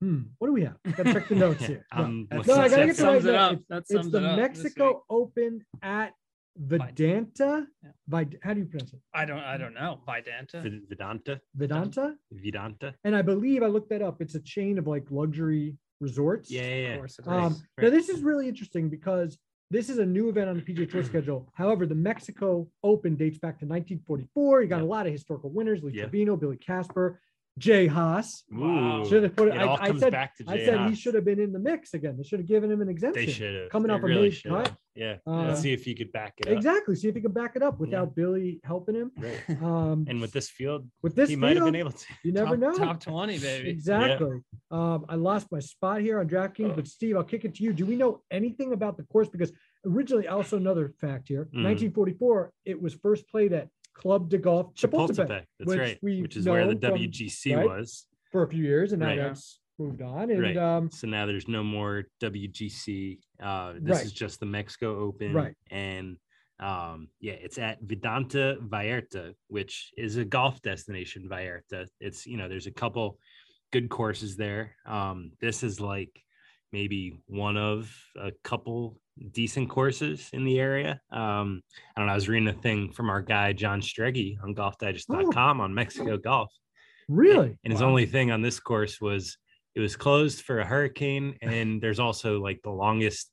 hmm, 0.00 0.20
what 0.36 0.48
do 0.48 0.52
we 0.52 0.62
have? 0.64 0.76
Gotta 0.94 1.14
check 1.14 1.28
the 1.28 1.34
notes 1.36 1.64
here. 1.66 1.86
No, 1.96 2.04
Um, 2.04 2.26
That's- 2.30 2.46
No, 2.46 2.54
I 2.54 2.68
gotta 2.68 2.70
that 2.82 2.86
get 2.86 2.96
the 2.96 3.02
sums 3.02 3.24
right 3.24 3.34
it 3.34 3.34
up. 3.34 3.52
It's- 3.52 3.64
That 3.70 3.78
it's 3.78 3.92
sums 3.92 4.12
the 4.12 4.18
it 4.18 4.24
up 4.24 4.36
this 4.36 4.36
Mexico 4.64 5.04
Open 5.08 5.64
at 5.82 6.12
Vedanta. 6.58 7.66
Yeah. 7.82 7.90
Vid- 8.08 8.38
how 8.42 8.52
do 8.54 8.60
you 8.60 8.66
pronounce 8.66 8.92
it? 8.92 9.00
I 9.14 9.24
don't 9.24 9.38
I 9.40 9.56
don't 9.56 9.74
know. 9.74 10.00
Vidanta. 10.06 10.62
Vid- 10.62 10.82
Vedanta, 10.88 11.40
Vedanta. 11.54 12.14
Vedanta. 12.32 12.94
And 13.04 13.14
I 13.16 13.22
believe 13.22 13.62
I 13.62 13.66
looked 13.66 13.90
that 13.90 14.02
up. 14.02 14.20
It's 14.20 14.34
a 14.34 14.40
chain 14.40 14.78
of 14.78 14.86
like 14.86 15.04
luxury 15.10 15.76
resorts. 16.00 16.50
Yeah, 16.50 16.62
yeah, 16.62 16.68
Of 16.74 16.82
yeah. 16.90 16.96
course 16.96 17.18
it 17.18 17.22
is. 17.22 17.28
Um, 17.28 17.42
Right. 17.76 17.84
Now 17.84 17.90
this 17.90 18.08
is 18.08 18.22
really 18.22 18.48
interesting 18.48 18.88
because 18.88 19.38
this 19.70 19.88
is 19.90 19.98
a 19.98 20.06
new 20.06 20.28
event 20.30 20.48
on 20.48 20.56
the 20.56 20.62
PGA 20.62 20.90
Tour 20.90 21.02
schedule. 21.12 21.48
However, 21.54 21.86
the 21.86 21.94
Mexico 21.94 22.68
Open 22.82 23.16
dates 23.16 23.38
back 23.38 23.58
to 23.60 23.66
1944. 23.66 24.62
You 24.62 24.68
got 24.68 24.82
a 24.82 24.84
lot 24.84 25.06
of 25.06 25.12
historical 25.12 25.50
winners: 25.50 25.82
Lee 25.82 25.92
Yep. 25.92 26.04
Trevino, 26.10 26.36
Billy 26.36 26.56
Casper, 26.56 27.20
Jay 27.58 27.86
Haas. 27.86 28.44
Ooh, 28.54 29.04
Should 29.08 29.24
have 29.24 29.36
put 29.36 29.48
it. 29.48 29.54
it 29.54 29.58
I, 29.60 29.64
all 29.66 29.78
I 29.80 29.92
said. 29.98 30.12
back 30.12 30.36
to 30.36 30.44
I 30.48 30.64
said 30.64 30.88
he 30.88 30.94
should 30.94 31.14
have 31.14 31.24
been 31.24 31.40
in 31.40 31.52
the 31.52 31.58
mix 31.58 31.92
again. 31.94 32.16
They 32.16 32.22
should 32.22 32.38
have 32.40 32.48
given 32.48 32.70
him 32.70 32.80
an 32.80 32.88
exemption. 32.88 33.26
They 33.26 33.30
should 33.32 33.54
have 33.54 33.70
Coming 33.70 33.88
They 33.88 33.94
off 33.94 34.02
a 34.02 34.06
really 34.06 34.22
made 34.22 34.34
should 34.34 34.50
cut. 34.52 34.68
have. 34.68 34.76
Yeah. 34.94 35.16
Uh, 35.26 35.42
Let's 35.48 35.60
see 35.60 35.72
if 35.72 35.86
you 35.86 35.94
could 35.94 36.10
back 36.12 36.34
it 36.38 36.48
up. 36.48 36.52
Exactly. 36.54 36.94
See 36.96 37.08
if 37.08 37.14
he 37.14 37.20
could 37.20 37.34
back 37.34 37.54
it 37.54 37.62
up 37.62 37.78
without 37.78 38.16
Billy 38.16 38.60
helping 38.64 38.94
him. 38.96 39.12
Right. 39.16 39.40
Um, 39.62 40.06
And 40.08 40.20
with 40.20 40.32
this 40.32 40.48
field, 40.50 40.88
with 41.02 41.14
this 41.14 41.28
he 41.30 41.36
might 41.36 41.56
have 41.56 41.64
been 41.66 41.74
able 41.76 41.92
to. 41.92 42.06
you 42.24 42.32
never 42.32 42.56
top, 42.56 42.58
know. 42.58 42.72
Top 42.84 43.00
20, 43.00 43.38
baby. 43.38 43.70
Exactly. 43.70 44.40
Um, 44.70 45.06
I 45.08 45.14
lost 45.14 45.46
my 45.52 45.60
spot 45.60 46.00
here 46.00 46.18
on 46.20 46.28
DraftKings, 46.28 46.74
but 46.74 46.86
Steve, 46.88 47.16
I'll 47.16 47.24
kick 47.24 47.44
it 47.44 47.54
to 47.56 47.62
you. 47.64 47.72
Do 47.72 47.86
we 47.86 47.96
know 47.96 48.22
anything 48.30 48.72
about 48.72 48.96
the 48.96 49.04
course? 49.04 49.28
Because 49.28 49.52
originally, 49.86 50.26
also 50.28 50.56
another 50.56 50.92
fact 51.00 51.28
here, 51.28 51.44
Mm. 51.54 51.62
1944, 51.64 52.52
it 52.64 52.80
was 52.82 52.94
first 52.94 53.28
played 53.28 53.52
at 53.52 53.68
Club 53.98 54.28
de 54.28 54.38
Golf 54.38 54.74
Chapultepec 54.74 55.16
Chapultepec. 55.16 55.44
That's 55.58 55.68
which 55.68 55.78
right. 55.78 55.98
we've 56.02 56.22
Which 56.22 56.36
is 56.36 56.46
where 56.46 56.66
the 56.66 56.74
known 56.74 56.80
from- 56.80 57.00
WGC 57.00 57.56
right? 57.56 57.66
was. 57.66 58.06
for 58.30 58.42
a 58.42 58.48
few 58.48 58.62
years, 58.62 58.92
and 58.92 59.00
now 59.00 59.08
Right. 59.08 59.16
that's 59.16 59.58
moved 59.78 60.02
on. 60.02 60.30
And 60.30 60.42
Right. 60.42 60.56
um, 60.56 60.90
So 60.90 61.06
now 61.06 61.24
there's 61.26 61.48
no 61.48 61.62
more 61.64 62.04
WGC. 62.20 63.18
Uh, 63.40 63.74
this 63.80 64.04
is 64.04 64.12
just 64.12 64.38
the 64.38 64.46
Mexico 64.46 64.98
Open. 65.00 65.32
Right. 65.32 65.54
And 65.70 66.16
um, 66.60 67.08
yeah, 67.20 67.34
it's 67.34 67.56
at 67.56 67.80
Vidanta 67.84 68.58
Vallarta, 68.68 69.32
which 69.46 69.92
is 69.96 70.16
a 70.16 70.24
golf 70.24 70.60
destination. 70.60 71.28
Vallarta. 71.28 71.86
It's 72.00 72.26
you 72.26 72.36
know 72.36 72.48
there's 72.48 72.66
a 72.66 72.72
couple 72.72 73.18
good 73.72 73.88
courses 73.88 74.36
there. 74.36 74.74
Um, 74.84 75.32
this 75.40 75.62
is 75.62 75.80
like 75.80 76.20
maybe 76.72 77.14
one 77.26 77.56
of 77.56 77.90
a 78.16 78.32
couple 78.44 79.00
decent 79.32 79.68
courses 79.70 80.28
in 80.32 80.44
the 80.44 80.58
area. 80.60 81.00
Um, 81.10 81.62
I 81.96 82.00
don't 82.00 82.06
know. 82.06 82.12
I 82.12 82.14
was 82.14 82.28
reading 82.28 82.48
a 82.48 82.52
thing 82.52 82.92
from 82.92 83.10
our 83.10 83.20
guy 83.22 83.52
John 83.52 83.80
Strege 83.80 84.36
on 84.42 84.54
GolfDigest.com 84.54 85.60
on 85.60 85.74
Mexico 85.74 86.16
golf. 86.16 86.52
really, 87.08 87.56
And 87.64 87.72
his 87.72 87.80
Wow. 87.82 87.88
only 87.88 88.06
thing 88.06 88.30
on 88.30 88.42
this 88.42 88.60
course 88.60 89.00
was 89.00 89.38
it 89.74 89.80
was 89.80 89.96
closed 89.96 90.42
for 90.42 90.60
a 90.60 90.66
hurricane, 90.66 91.36
and 91.42 91.80
there's 91.80 92.00
also 92.00 92.40
like 92.40 92.60
the 92.62 92.70
longest 92.70 93.30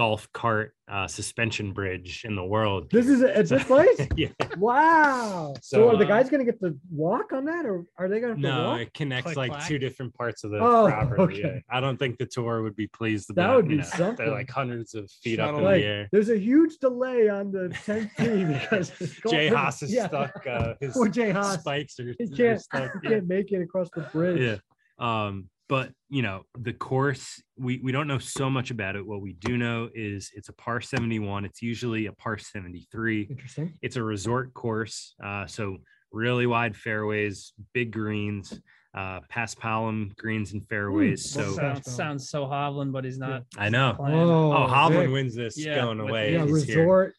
golf 0.00 0.32
cart 0.32 0.72
uh, 0.88 1.06
suspension 1.06 1.72
bridge 1.74 2.22
in 2.24 2.34
the 2.34 2.42
world. 2.54 2.90
this 2.90 3.06
is 3.06 3.22
at 3.22 3.46
this 3.46 3.64
place. 3.72 4.00
yeah. 4.16 4.28
wow. 4.56 5.52
So, 5.60 5.76
So, 5.76 5.88
are 5.90 5.96
the 5.98 6.04
uh, 6.06 6.08
guys 6.08 6.30
going 6.30 6.44
to 6.44 6.50
get 6.50 6.58
to 6.62 6.74
walk 6.90 7.34
on 7.34 7.44
that, 7.44 7.66
or 7.66 7.84
are 7.98 8.08
they 8.08 8.18
going 8.18 8.34
to 8.34 8.40
No, 8.40 8.68
walk? 8.70 8.80
it 8.80 8.94
connects 8.94 9.24
Click, 9.24 9.36
like 9.36 9.50
clack. 9.52 9.68
two 9.68 9.78
different 9.78 10.14
parts 10.14 10.42
of 10.42 10.52
the 10.52 10.56
Oh, 10.58 10.86
property. 10.88 11.40
yeah. 11.40 11.46
okay. 11.48 11.64
I 11.70 11.80
don't 11.80 11.98
think 11.98 12.16
the 12.16 12.24
tour 12.24 12.62
would 12.62 12.76
be 12.76 12.86
pleased 12.86 13.28
That 13.28 13.32
about. 13.44 13.56
would 13.56 13.64
you 13.66 13.70
be 13.72 13.76
know, 13.82 13.82
something. 13.82 14.24
They're 14.24 14.34
like 14.34 14.50
hundreds 14.50 14.94
of 14.94 15.10
feet 15.22 15.38
up 15.38 15.54
in 15.54 15.62
Like, 15.64 15.82
the 15.82 15.86
air. 15.86 16.08
there's 16.12 16.30
a 16.30 16.38
huge 16.38 16.78
delay 16.78 17.28
on 17.28 17.52
the 17.52 17.68
10th 17.86 18.10
tee 18.16 18.44
because 18.60 18.90
Jay 19.30 19.50
golf- 19.50 19.60
Haas 19.64 19.82
is 19.82 19.92
yeah. 19.92 20.08
stuck. 20.08 20.46
Uh, 20.46 20.74
his 20.80 20.94
Poor 20.94 21.08
Jay 21.08 21.30
Haas. 21.30 21.60
spikes 21.60 22.00
are, 22.00 22.14
He 22.18 22.26
can't, 22.26 22.58
stuck. 22.60 22.90
he 22.92 22.98
Yeah. 23.02 23.10
can't 23.16 23.28
make 23.28 23.52
it 23.52 23.60
across 23.60 23.90
the 23.94 24.00
bridge. 24.12 24.40
yeah 24.40 24.56
um 24.98 25.48
but 25.70 25.92
you 26.10 26.20
know 26.20 26.42
the 26.58 26.72
course 26.74 27.40
we 27.56 27.78
we 27.82 27.92
don't 27.92 28.08
know 28.08 28.18
so 28.18 28.50
much 28.50 28.70
about 28.72 28.96
it 28.96 29.06
what 29.06 29.22
we 29.22 29.32
do 29.34 29.56
know 29.56 29.88
is 29.94 30.30
it's 30.34 30.48
a 30.50 30.52
par 30.52 30.80
71 30.80 31.44
it's 31.46 31.62
usually 31.62 32.06
a 32.06 32.12
par 32.12 32.36
73 32.36 33.28
Interesting. 33.30 33.72
it's 33.80 33.96
a 33.96 34.02
resort 34.02 34.52
course 34.52 35.14
uh 35.24 35.46
so 35.46 35.76
really 36.12 36.46
wide 36.46 36.74
fairways 36.76 37.52
big 37.72 37.92
greens 37.92 38.60
uh 38.94 39.20
paspalum 39.32 40.14
greens 40.16 40.52
and 40.54 40.66
fairways 40.68 41.34
well, 41.36 41.46
so 41.46 41.50
so- 41.52 41.56
sounds, 41.60 41.92
sounds 41.94 42.28
so 42.30 42.44
Hovland, 42.46 42.90
but 42.92 43.04
he's 43.04 43.18
not. 43.18 43.44
i 43.56 43.68
know 43.68 43.94
playing. 43.96 44.18
oh 44.18 44.66
hovland 44.68 45.04
Vic. 45.04 45.10
wins 45.12 45.34
this 45.36 45.56
Yeah, 45.56 45.76
going 45.76 46.00
away 46.00 46.32
Yeah, 46.34 46.46
He's 46.46 46.64
here. 46.64 46.78
resort. 46.80 47.14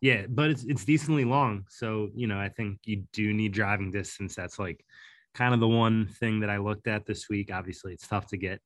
yeah 0.02 0.24
but 0.30 0.50
it's 0.50 0.64
it's 0.64 0.86
decently 0.86 1.26
long 1.26 1.66
so 1.70 2.10
you 2.16 2.28
know 2.28 2.39
i 2.39 2.50
think 2.50 2.78
you 2.86 3.04
do 3.14 3.34
need 3.34 3.52
driving 3.52 3.91
distance 3.91 4.36
that's 4.36 4.58
like 4.60 4.84
kind 5.34 5.54
of 5.54 5.60
the 5.60 5.68
one 5.68 6.08
thing 6.20 6.39
that 6.39 6.50
i 6.50 6.58
looked 6.58 6.88
at 6.88 7.06
this 7.06 7.28
week 7.30 7.52
obviously 7.54 7.93
it's 7.93 8.08
tough 8.08 8.28
to 8.28 8.38
get 8.38 8.60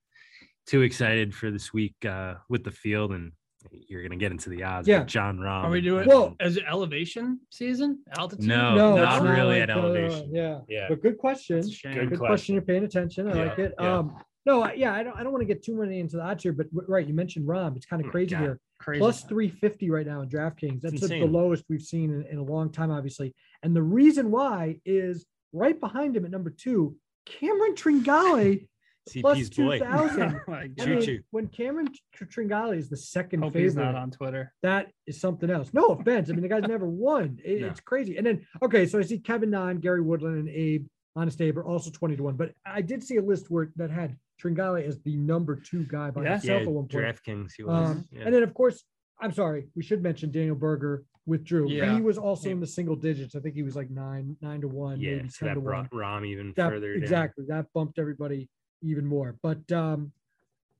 too 0.67 0.81
excited 0.81 1.33
for 1.33 1.51
this 1.51 1.73
week 1.73 1.95
uh 2.05 2.35
with 2.49 2.63
the 2.63 2.71
field 2.71 3.11
and 3.11 3.31
you're 3.71 4.03
gonna 4.03 4.17
get 4.17 4.31
into 4.31 4.49
the 4.49 4.61
odds 4.63 4.87
Yeah. 4.89 4.99
with 4.99 5.07
Jon 5.07 5.37
Rahm 5.37 5.63
Are 5.63 5.69
we 5.69 5.79
doing 5.79 6.05
Well- 6.05 6.35
as 6.41 6.57
it 6.57 6.65
elevation 6.67 7.39
season? 7.49 8.03
Altitude? 8.17 8.45
No, 8.45 8.75
No, 8.75 8.95
not 8.97 9.21
it's 9.21 9.25
really 9.25 9.59
like, 9.61 9.69
at 9.69 9.75
uh, 9.77 9.79
elevation. 9.79 10.35
yeah. 10.35 10.59
yeah 10.67 10.87
But 10.89 11.01
good 11.01 11.17
question. 11.17 11.55
That's 11.57 11.69
a 11.69 11.71
shame. 11.71 11.93
Good, 11.93 12.09
Good 12.09 12.19
question. 12.19 12.27
question. 12.27 12.55
You're 12.55 12.61
paying 12.63 12.83
attention. 12.83 13.29
I 13.29 13.35
Yeah, 13.37 13.43
like 13.45 13.59
it. 13.59 13.73
yeah. 13.79 13.97
Um, 13.99 14.17
no, 14.45 14.63
I- 14.63 14.73
yeah, 14.73 14.93
I 14.93 15.03
don't. 15.03 15.15
I 15.17 15.23
don't 15.23 15.31
want 15.31 15.41
to 15.41 15.45
get 15.53 15.63
too 15.63 15.75
many 15.75 15.99
into 15.99 16.17
the 16.17 16.23
odds 16.23 16.43
here, 16.43 16.53
but 16.53 16.67
right, 16.87 17.05
you 17.07 17.13
mentioned 17.13 17.47
Rahm. 17.47 17.75
It's 17.75 17.85
kind 17.85 18.01
of 18.01 18.07
mm, 18.07 18.09
Oh 18.09 18.11
crazy 18.11 18.31
God. 18.31 18.41
here. 18.41 18.59
Crazy. 18.79 18.99
Plus 18.99 19.23
350 19.23 19.89
right 19.89 20.05
now 20.05 20.21
in 20.21 20.29
DraftKings. 20.29 20.81
That's 20.81 20.99
the, 20.99 21.07
the 21.07 21.25
lowest 21.25 21.63
we've 21.69 21.81
seen 21.81 22.11
in, 22.13 22.25
in 22.29 22.37
a 22.37 22.43
long 22.43 22.69
time, 22.71 22.91
obviously. 22.91 23.33
And 23.61 23.73
the 23.73 23.81
reason 23.81 24.29
why 24.29 24.79
is 24.85 25.25
right 25.53 25.79
behind 25.79 26.17
him 26.17 26.25
at 26.25 26.31
number 26.31 26.49
two, 26.49 26.97
Cameron 27.25 27.75
Tringale 27.75 28.67
cp's 29.09 29.49
boy 29.49 29.79
2000. 29.79 30.41
Oh 30.47 30.53
I 30.53 30.67
mean, 30.85 31.23
when 31.31 31.47
Cameron 31.47 31.89
Tr- 32.13 32.25
Tringale 32.25 32.77
is 32.77 32.89
the 32.89 32.97
second 32.97 33.41
Hope 33.43 33.53
he's 33.53 33.73
favorite, 33.73 33.85
not 33.91 33.95
on 33.95 34.11
Twitter. 34.11 34.53
that 34.63 34.91
is 35.07 35.19
something 35.21 35.49
else. 35.49 35.69
No 35.73 35.87
offense. 35.87 36.29
I 36.29 36.33
mean, 36.33 36.41
the 36.41 36.49
guy's 36.49 36.67
never 36.67 36.85
won. 36.87 37.39
It- 37.45 37.61
No. 37.61 37.67
It's 37.67 37.79
crazy. 37.79 38.17
And 38.17 38.25
then, 38.27 38.45
okay, 38.61 38.85
so 38.85 38.99
I 38.99 39.03
see 39.03 39.19
Kevin 39.19 39.49
Nine, 39.49 39.77
Gary 39.77 40.01
Woodland, 40.01 40.37
and 40.39 40.49
Abe 40.49 40.87
Honest 41.15 41.39
Abe 41.41 41.57
are 41.59 41.65
also 41.65 41.89
20 41.91 42.17
to 42.17 42.23
1. 42.23 42.35
But 42.35 42.51
I 42.65 42.81
did 42.81 43.03
see 43.03 43.17
a 43.17 43.21
list 43.21 43.49
where 43.49 43.71
that 43.77 43.91
had 43.91 44.17
Tringale 44.43 44.83
as 44.85 44.99
the 45.01 45.15
number 45.15 45.55
two 45.55 45.83
guy 45.85 46.11
by 46.11 46.23
Yeah. 46.23 46.31
himself 46.33 46.61
yeah 46.61 46.67
at 46.67 46.71
one 46.71 46.87
point. 46.87 46.91
draftkings 47.05 47.51
he 47.55 47.63
was 47.63 47.89
Um, 47.91 48.05
yeah. 48.11 48.23
And 48.25 48.35
then, 48.35 48.43
of 48.43 48.53
course, 48.53 48.83
I'm 49.21 49.31
sorry, 49.31 49.69
we 49.75 49.83
should 49.83 50.01
mention 50.03 50.31
Daniel 50.31 50.55
Berger 50.55 51.03
withdrew. 51.25 51.69
Yeah. 51.69 51.95
He 51.95 52.01
was 52.01 52.17
also 52.17 52.45
He- 52.45 52.51
in 52.51 52.59
the 52.59 52.67
single 52.67 52.95
digits. 52.95 53.35
I 53.35 53.39
think 53.39 53.55
he 53.55 53.63
was 53.63 53.75
like 53.75 53.89
nine, 53.89 54.35
nine 54.41 54.61
to 54.61 54.67
one, 54.67 54.99
yeah 54.99 55.15
maybe 55.17 55.29
so 55.29 55.45
10 55.45 55.55
to 55.55 55.61
that 55.61 55.65
one. 55.65 55.87
brought 55.87 55.91
Rahm 55.91 56.25
even 56.27 56.53
That- 56.57 56.69
further 56.71 56.93
down. 56.93 57.03
exactly. 57.03 57.45
That 57.47 57.67
bumped 57.73 57.97
everybody 57.99 58.49
even 58.81 59.05
more. 59.05 59.37
But 59.41 59.71
um, 59.71 60.11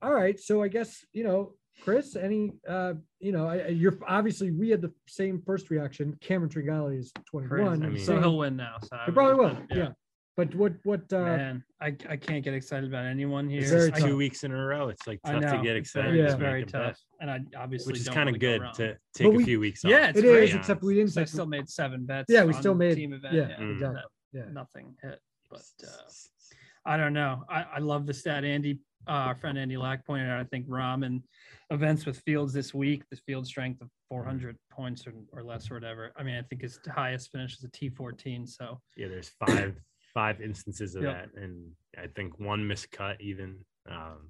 all 0.01 0.14
right. 0.14 0.38
So 0.39 0.61
I 0.61 0.68
guess, 0.68 1.05
you 1.14 1.24
know, 1.24 1.53
Chris, 1.82 2.16
any 2.16 2.51
uh, 2.68 2.95
you 3.20 3.32
know, 3.32 3.47
I, 3.47 3.59
I- 3.59 3.68
you're 3.70 3.97
obviously 4.05 4.51
we 4.51 4.70
had 4.70 4.82
the 4.82 4.93
same 5.07 5.41
first 5.41 5.70
reaction. 5.70 6.18
Cameron 6.20 6.49
Tringale 6.51 6.97
is 6.97 7.11
21. 7.26 7.47
Crazy. 7.49 7.84
I 7.84 7.89
mean- 7.89 8.03
so 8.03 8.20
he'll 8.20 8.38
win 8.38 8.57
now. 8.57 8.76
So 8.84 8.95
I 8.97 9.05
he 9.05 9.11
probably 9.14 9.36
will. 9.45 9.55
put- 9.55 9.76
Yeah. 9.78 9.93
But 10.36 10.54
what 10.56 10.74
what 10.84 11.02
uh 11.14 11.20
Man, 11.24 11.64
I, 11.80 11.96
I 12.10 12.18
can't 12.18 12.44
get 12.44 12.56
excited 12.56 12.90
about 12.90 13.06
anyone 13.06 13.48
here. 13.48 13.62
This 13.62 13.70
Very 13.70 13.82
is 13.84 13.88
I, 13.90 14.00
tough. 14.00 14.10
two 14.10 14.18
weeks 14.18 14.44
in 14.44 14.52
a 14.52 14.56
row. 14.66 14.90
It's 14.90 15.06
like 15.06 15.20
tough 15.24 15.42
know 15.42 15.58
to 15.58 15.62
get 15.64 15.76
it's 15.76 15.90
excited. 15.90 16.08
Very, 16.08 16.18
Yeah. 16.20 16.26
It's 16.26 16.34
very 16.34 16.62
make 16.62 16.72
them 16.72 16.82
tough, 16.90 17.00
and 17.22 17.30
I 17.30 17.40
obviously 17.62 17.92
which 17.92 18.02
is 18.02 18.10
kind 18.10 18.30
of 18.30 18.36
go 18.36 18.40
good 18.40 18.62
wrong. 18.62 18.74
to 18.76 18.98
take 19.16 19.32
we- 19.32 19.44
a 19.44 19.46
few 19.46 19.60
weeks 19.60 19.84
Yeah, 19.84 19.90
off. 19.90 20.02
Yeah, 20.02 20.10
it's 20.10 20.20
It 20.20 20.56
except 20.56 20.82
we 20.82 20.96
didn't 20.96 21.12
So 21.12 21.22
I 21.22 21.26
still 21.26 21.46
made 21.46 21.70
seven 21.70 22.06
bets. 22.06 22.26
Yeah, 22.30 22.46
we 22.46 22.54
on 22.54 22.60
still 22.60 22.74
made- 22.74 22.96
team 22.96 23.14
event. 23.14 23.36
yeah, 23.36 23.50
Yeah, 23.50 23.58
Mm. 23.58 23.72
exactly. 23.74 24.02
no- 24.34 24.40
Yeah. 24.40 24.46
nothing 24.52 24.96
hit. 25.04 25.20
But 25.52 25.62
uh, 25.84 25.88
I 26.86 26.98
don't 26.98 27.14
know. 27.14 27.44
I, 27.48 27.64
I 27.76 27.80
love 27.80 28.08
the 28.08 28.14
stat 28.14 28.44
Andy, 28.44 28.80
uh, 29.08 29.12
our 29.12 29.36
friend 29.36 29.58
Andy 29.58 29.78
Lack 29.78 30.04
pointed 30.06 30.30
out. 30.32 30.40
I 30.40 30.46
think 30.46 30.68
Ramen 30.68 31.22
events 31.70 32.08
with 32.08 32.20
fields 32.22 32.54
this 32.54 32.74
week, 32.74 33.04
the 33.12 33.18
field 33.18 33.46
strength 33.46 33.82
of 33.82 33.90
400 34.10 34.58
points 34.72 35.06
or, 35.06 35.14
or 35.32 35.44
less 35.44 35.70
or 35.70 35.76
whatever. 35.76 36.12
I 36.18 36.24
mean, 36.24 36.36
I 36.36 36.42
think 36.42 36.64
his 36.64 36.80
highest 36.92 37.32
finish 37.32 37.56
is 37.58 37.64
a 37.64 37.70
T14. 37.70 38.50
So 38.50 38.82
yeah, 38.98 39.08
there's 39.10 39.30
five 39.30 39.80
five 40.14 40.41
instances 40.41 40.95
of 40.95 41.03
Yep. 41.03 41.14
that, 41.34 41.41
and 41.41 41.72
I 41.97 42.07
think 42.07 42.39
one 42.39 42.61
miscut 42.61 43.20
even. 43.20 43.57
Um, 43.89 44.30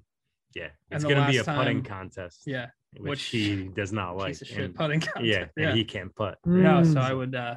yeah, 0.54 0.68
it's 0.90 1.04
going 1.04 1.16
to 1.16 1.26
be 1.30 1.38
a 1.38 1.44
putting 1.44 1.82
time- 1.82 2.10
contest, 2.10 2.42
yeah, 2.46 2.68
which, 2.96 3.10
which- 3.10 3.24
he 3.26 3.64
does 3.74 3.92
not 3.92 4.16
like. 4.16 4.28
piece 4.28 4.42
of 4.42 4.48
shit 4.48 4.64
and- 4.64 4.74
putting 4.74 5.00
contest. 5.00 5.24
yeah, 5.24 5.46
and 5.56 5.76
he 5.76 5.84
can't 5.84 6.14
putt. 6.14 6.38
No, 6.44 6.82
so 6.84 6.94
Mm. 6.94 7.00
I 7.00 7.12
would. 7.14 7.34
uh 7.34 7.56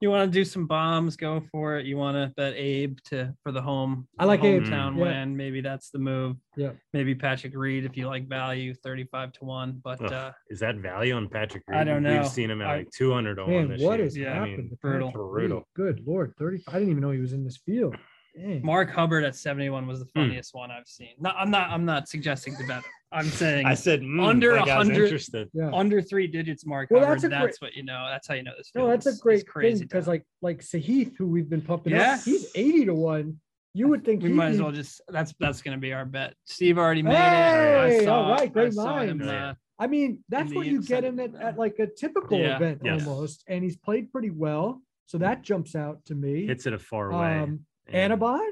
You 0.00 0.10
want 0.10 0.30
to 0.30 0.32
do 0.32 0.44
some 0.44 0.66
bombs? 0.66 1.16
Go 1.16 1.42
for 1.50 1.76
it. 1.78 1.84
You 1.86 1.96
want 1.96 2.14
to 2.16 2.32
bet 2.36 2.54
Abe 2.56 2.98
to 3.06 3.34
for 3.42 3.50
the 3.50 3.60
home. 3.60 4.06
I 4.18 4.26
like 4.26 4.44
Abe. 4.44 4.62
hometown 4.62 4.96
Yeah. 4.96 5.02
win. 5.02 5.36
Maybe 5.36 5.60
that's 5.60 5.90
the 5.90 5.98
move. 5.98 6.36
Yeah. 6.56 6.70
Maybe 6.92 7.16
Patrick 7.16 7.52
Reed 7.56 7.84
if 7.84 7.96
you 7.96 8.06
like 8.06 8.28
value, 8.28 8.74
thirty-five 8.74 9.32
to 9.32 9.44
one. 9.44 9.80
But 9.82 10.00
Ugh, 10.04 10.12
uh 10.12 10.32
Is 10.50 10.60
that 10.60 10.76
value 10.76 11.14
on 11.14 11.28
Patrick 11.28 11.64
Reed? 11.66 11.78
I 11.78 11.84
don't 11.84 12.04
know. 12.04 12.16
We've 12.16 12.28
seen 12.28 12.48
him 12.50 12.62
at 12.62 12.68
I- 12.68 12.76
like 12.78 12.90
200 12.96 13.34
to 13.36 13.42
one 13.42 13.50
Man, 13.52 13.68
this 13.70 13.82
what 13.82 13.96
year. 13.96 14.04
has 14.04 14.16
Yeah, 14.16 14.30
I 14.30 14.34
happened? 14.34 14.56
mean, 14.58 14.70
to 14.70 14.76
brutal. 14.76 15.10
Brutal. 15.10 15.68
Good 15.74 16.02
lord, 16.06 16.32
30. 16.38 16.62
I 16.68 16.74
didn't 16.74 16.90
even 16.90 17.00
know 17.02 17.10
he 17.10 17.18
was 17.20 17.32
in 17.32 17.42
this 17.42 17.56
field. 17.56 17.96
Dang. 18.36 18.64
Mark 18.64 18.90
Hubbard 18.92 19.24
at 19.24 19.34
seventy-one 19.34 19.88
was 19.88 19.98
the 19.98 20.04
Hmm. 20.14 20.20
funniest 20.20 20.54
one 20.54 20.70
I've 20.70 20.86
seen. 20.86 21.14
No, 21.18 21.30
I'm 21.30 21.50
not. 21.50 21.70
I'm 21.70 21.84
not 21.84 22.06
suggesting 22.08 22.54
to 22.54 22.64
bet 22.68 22.76
him. 22.84 22.92
I'm 23.10 23.26
saying 23.26 23.64
I 23.66 23.74
said 23.74 24.02
mm, 24.02 24.22
Under 24.26 24.56
like 24.56 24.66
100. 24.66 25.22
Yeah. 25.54 25.70
under 25.72 26.02
three 26.02 26.26
digits. 26.26 26.66
Mark 26.66 26.90
Well, 26.90 27.00
that's 27.00 27.22
That's, 27.22 27.58
great- 27.58 27.68
what 27.70 27.74
you 27.74 27.82
know. 27.82 28.06
That's 28.10 28.28
how 28.28 28.34
you 28.34 28.42
know 28.42 28.52
this. 28.56 28.70
No, 28.74 28.86
that's 28.88 29.06
a 29.06 29.10
is- 29.10 29.14
is 29.16 29.20
great 29.20 29.38
thing 29.40 29.46
crazy 29.46 29.84
because 29.84 30.06
like 30.06 30.24
like 30.42 30.60
Sahith, 30.62 31.16
who 31.16 31.26
we've 31.26 31.48
been 31.48 31.62
pumping 31.62 31.94
Yeah. 31.94 32.14
up, 32.14 32.20
he's 32.22 32.50
80 32.54 32.86
to 32.86 32.94
one. 32.94 33.40
You 33.74 33.88
would 33.88 34.04
think 34.04 34.22
We 34.22 34.28
he'd 34.30 34.34
might 34.34 34.48
as 34.48 34.60
well 34.62 34.72
just 34.72 35.00
that's 35.08 35.32
that's 35.40 35.62
gonna 35.62 35.78
be 35.78 35.92
our 35.92 36.04
bet. 36.04 36.34
Steve 36.44 36.78
already 36.78 37.02
made 37.02 37.12
it. 37.12 37.16
Hey, 37.18 37.98
I 38.00 38.04
saw, 38.04 38.22
all 38.24 38.32
right, 38.34 38.52
great 38.52 38.68
I 38.68 38.70
saw 38.70 38.98
him, 39.00 39.18
minds. 39.18 39.32
uh, 39.32 39.54
I 39.78 39.86
mean, 39.86 40.24
that's 40.28 40.52
what 40.52 40.66
you 40.66 40.82
get 40.82 41.04
him 41.04 41.18
incentive 41.20 41.40
at, 41.40 41.48
at 41.54 41.58
like 41.58 41.78
a 41.78 41.86
typical 41.86 42.38
Yeah. 42.38 42.56
event 42.56 42.80
Yes. 42.84 43.06
almost, 43.06 43.44
and 43.48 43.62
he's 43.62 43.76
played 43.76 44.10
pretty 44.12 44.30
well. 44.30 44.82
So 45.06 45.16
that 45.18 45.42
jumps 45.42 45.74
out 45.74 46.04
to 46.06 46.14
me. 46.14 46.46
Hits 46.46 46.66
it 46.66 46.72
a 46.74 46.78
far 46.78 47.10
away. 47.12 47.38
um, 47.38 47.60
and- 47.86 48.12
Anabon, 48.12 48.46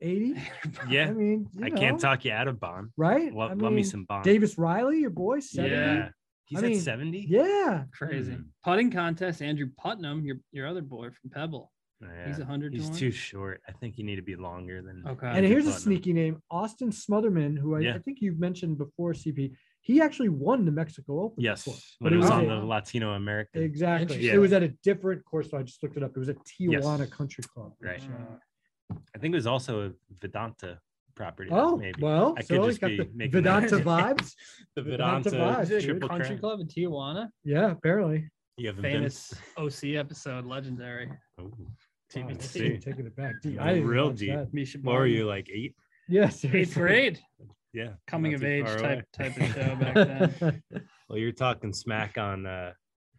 80. 0.00 0.34
Yeah. 0.88 1.08
I 1.08 1.12
mean, 1.12 1.46
you 1.56 1.64
I 1.66 1.70
can't 1.70 2.00
talk 2.00 2.24
you 2.24 2.32
out 2.32 2.48
of 2.48 2.60
Bond. 2.60 2.90
right. 2.96 3.32
Love, 3.32 3.52
I 3.52 3.54
love 3.54 3.72
me 3.72 3.82
some 3.82 4.04
Bond. 4.04 4.24
Davis 4.24 4.58
Riley, 4.58 5.00
your 5.00 5.10
boy, 5.10 5.40
70. 5.40 5.74
Yeah. 5.74 6.08
He's 6.46 6.58
I 6.58 6.66
at 6.66 6.70
mean, 6.72 6.80
70? 6.80 7.26
Yeah. 7.28 7.84
crazy 7.96 8.32
Hmm. 8.34 8.42
putting 8.62 8.90
contest. 8.90 9.40
Andrew 9.40 9.68
Putnam, 9.78 10.24
your 10.24 10.36
your 10.52 10.66
other 10.66 10.82
boy 10.82 11.08
from 11.10 11.30
Pebble. 11.30 11.70
He's 12.26 12.36
Yeah. 12.38 12.42
a 12.42 12.46
hundred 12.46 12.74
He's 12.74 12.90
too 12.90 13.10
short. 13.10 13.62
I 13.66 13.72
think 13.72 13.96
you 13.96 14.04
need 14.04 14.16
to 14.16 14.22
be 14.22 14.36
longer 14.36 14.82
than. 14.82 15.04
Okay. 15.06 15.26
And 15.26 15.36
Andrew 15.38 15.50
here's 15.50 15.66
a 15.66 15.72
sneaky 15.72 16.12
name, 16.12 16.42
Austin 16.50 16.90
Smotherman, 16.90 17.56
who 17.56 17.76
I, 17.76 17.80
Yeah. 17.80 17.94
I 17.94 17.98
think 17.98 18.18
you've 18.20 18.38
mentioned 18.38 18.76
before, 18.76 19.14
CP. 19.14 19.52
He 19.80 20.02
actually 20.02 20.28
won 20.28 20.66
the 20.66 20.72
Mexico 20.72 21.20
Open. 21.20 21.42
Yes. 21.42 21.64
before, 21.64 21.78
When 22.00 22.10
but 22.10 22.12
it 22.14 22.20
was 22.20 22.28
a- 22.30 22.32
on 22.34 22.46
the 22.48 22.56
Latino 22.66 23.12
American. 23.12 23.62
Exactly. 23.62 24.20
Yeah. 24.20 24.34
It 24.34 24.38
was 24.38 24.52
at 24.52 24.62
a 24.62 24.68
different 24.82 25.24
course, 25.24 25.48
so 25.50 25.56
I 25.56 25.62
just 25.62 25.82
looked 25.82 25.96
it 25.96 26.02
up. 26.02 26.10
It 26.14 26.18
was 26.18 26.28
at 26.28 26.36
Tijuana 26.44 27.10
Country 27.10 27.44
Club. 27.44 27.72
Right. 27.80 28.00
which, 28.00 28.10
uh, 28.10 28.36
I 28.92 29.18
think 29.18 29.32
it 29.34 29.36
was 29.36 29.46
also 29.46 29.86
a 29.88 29.90
Vedanta 30.20 30.78
property. 31.14 31.50
oh, 31.52 31.76
maybe. 31.76 32.00
well, 32.02 32.34
I 32.36 32.40
could 32.42 32.46
so 32.48 32.62
he's 32.64 32.66
just 32.72 32.80
got 32.80 32.88
be 32.88 32.96
the 32.98 33.08
making 33.14 33.42
that- 33.42 33.60
Vedanta 33.70 33.84
vibes. 33.90 34.32
the 34.76 34.82
Vedanta 34.82 35.30
Vedanta, 35.30 35.58
vibes, 35.60 35.62
Is 35.62 35.70
it 35.70 35.84
a 35.84 35.86
triple 35.86 36.08
country 36.08 36.26
crown. 36.28 36.38
club 36.38 36.60
in 36.60 36.66
Tijuana? 36.66 37.28
Yeah, 37.44 37.70
apparently. 37.70 38.28
You 38.56 38.68
haven't 38.68 38.82
Famous 38.82 39.34
OC 39.56 39.94
episode, 39.96 40.44
legendary. 40.46 41.06
been. 41.06 41.16
Ooh, 41.46 41.52
Wow, 42.16 42.28
TBC. 42.28 42.80
taking 42.80 43.06
it 43.06 43.16
back. 43.16 43.32
Deep. 43.42 43.56
Yeah, 43.56 43.64
I 43.64 43.74
didn't 43.74 43.88
real 43.88 44.10
deep. 44.10 44.34
that. 44.34 44.54
Misha 44.54 44.78
What 44.78 44.94
were 44.94 45.06
you 45.06 45.24
like 45.26 45.48
eight? 45.52 45.74
Yeah, 46.08 46.26
Eighth 46.26 46.34
seriously. 46.36 46.80
grade, 46.82 47.20
Yeah. 47.72 47.94
coming 48.06 48.34
of 48.34 48.44
age 48.44 48.66
type 48.66 48.80
away. 48.80 49.02
type 49.12 49.36
of 49.36 49.46
show 49.54 49.74
back 49.76 49.94
then. 50.38 50.62
Well, 51.08 51.18
you're 51.18 51.32
talking 51.32 51.72
smack 51.72 52.16
on 52.18 52.46
uh, 52.46 52.72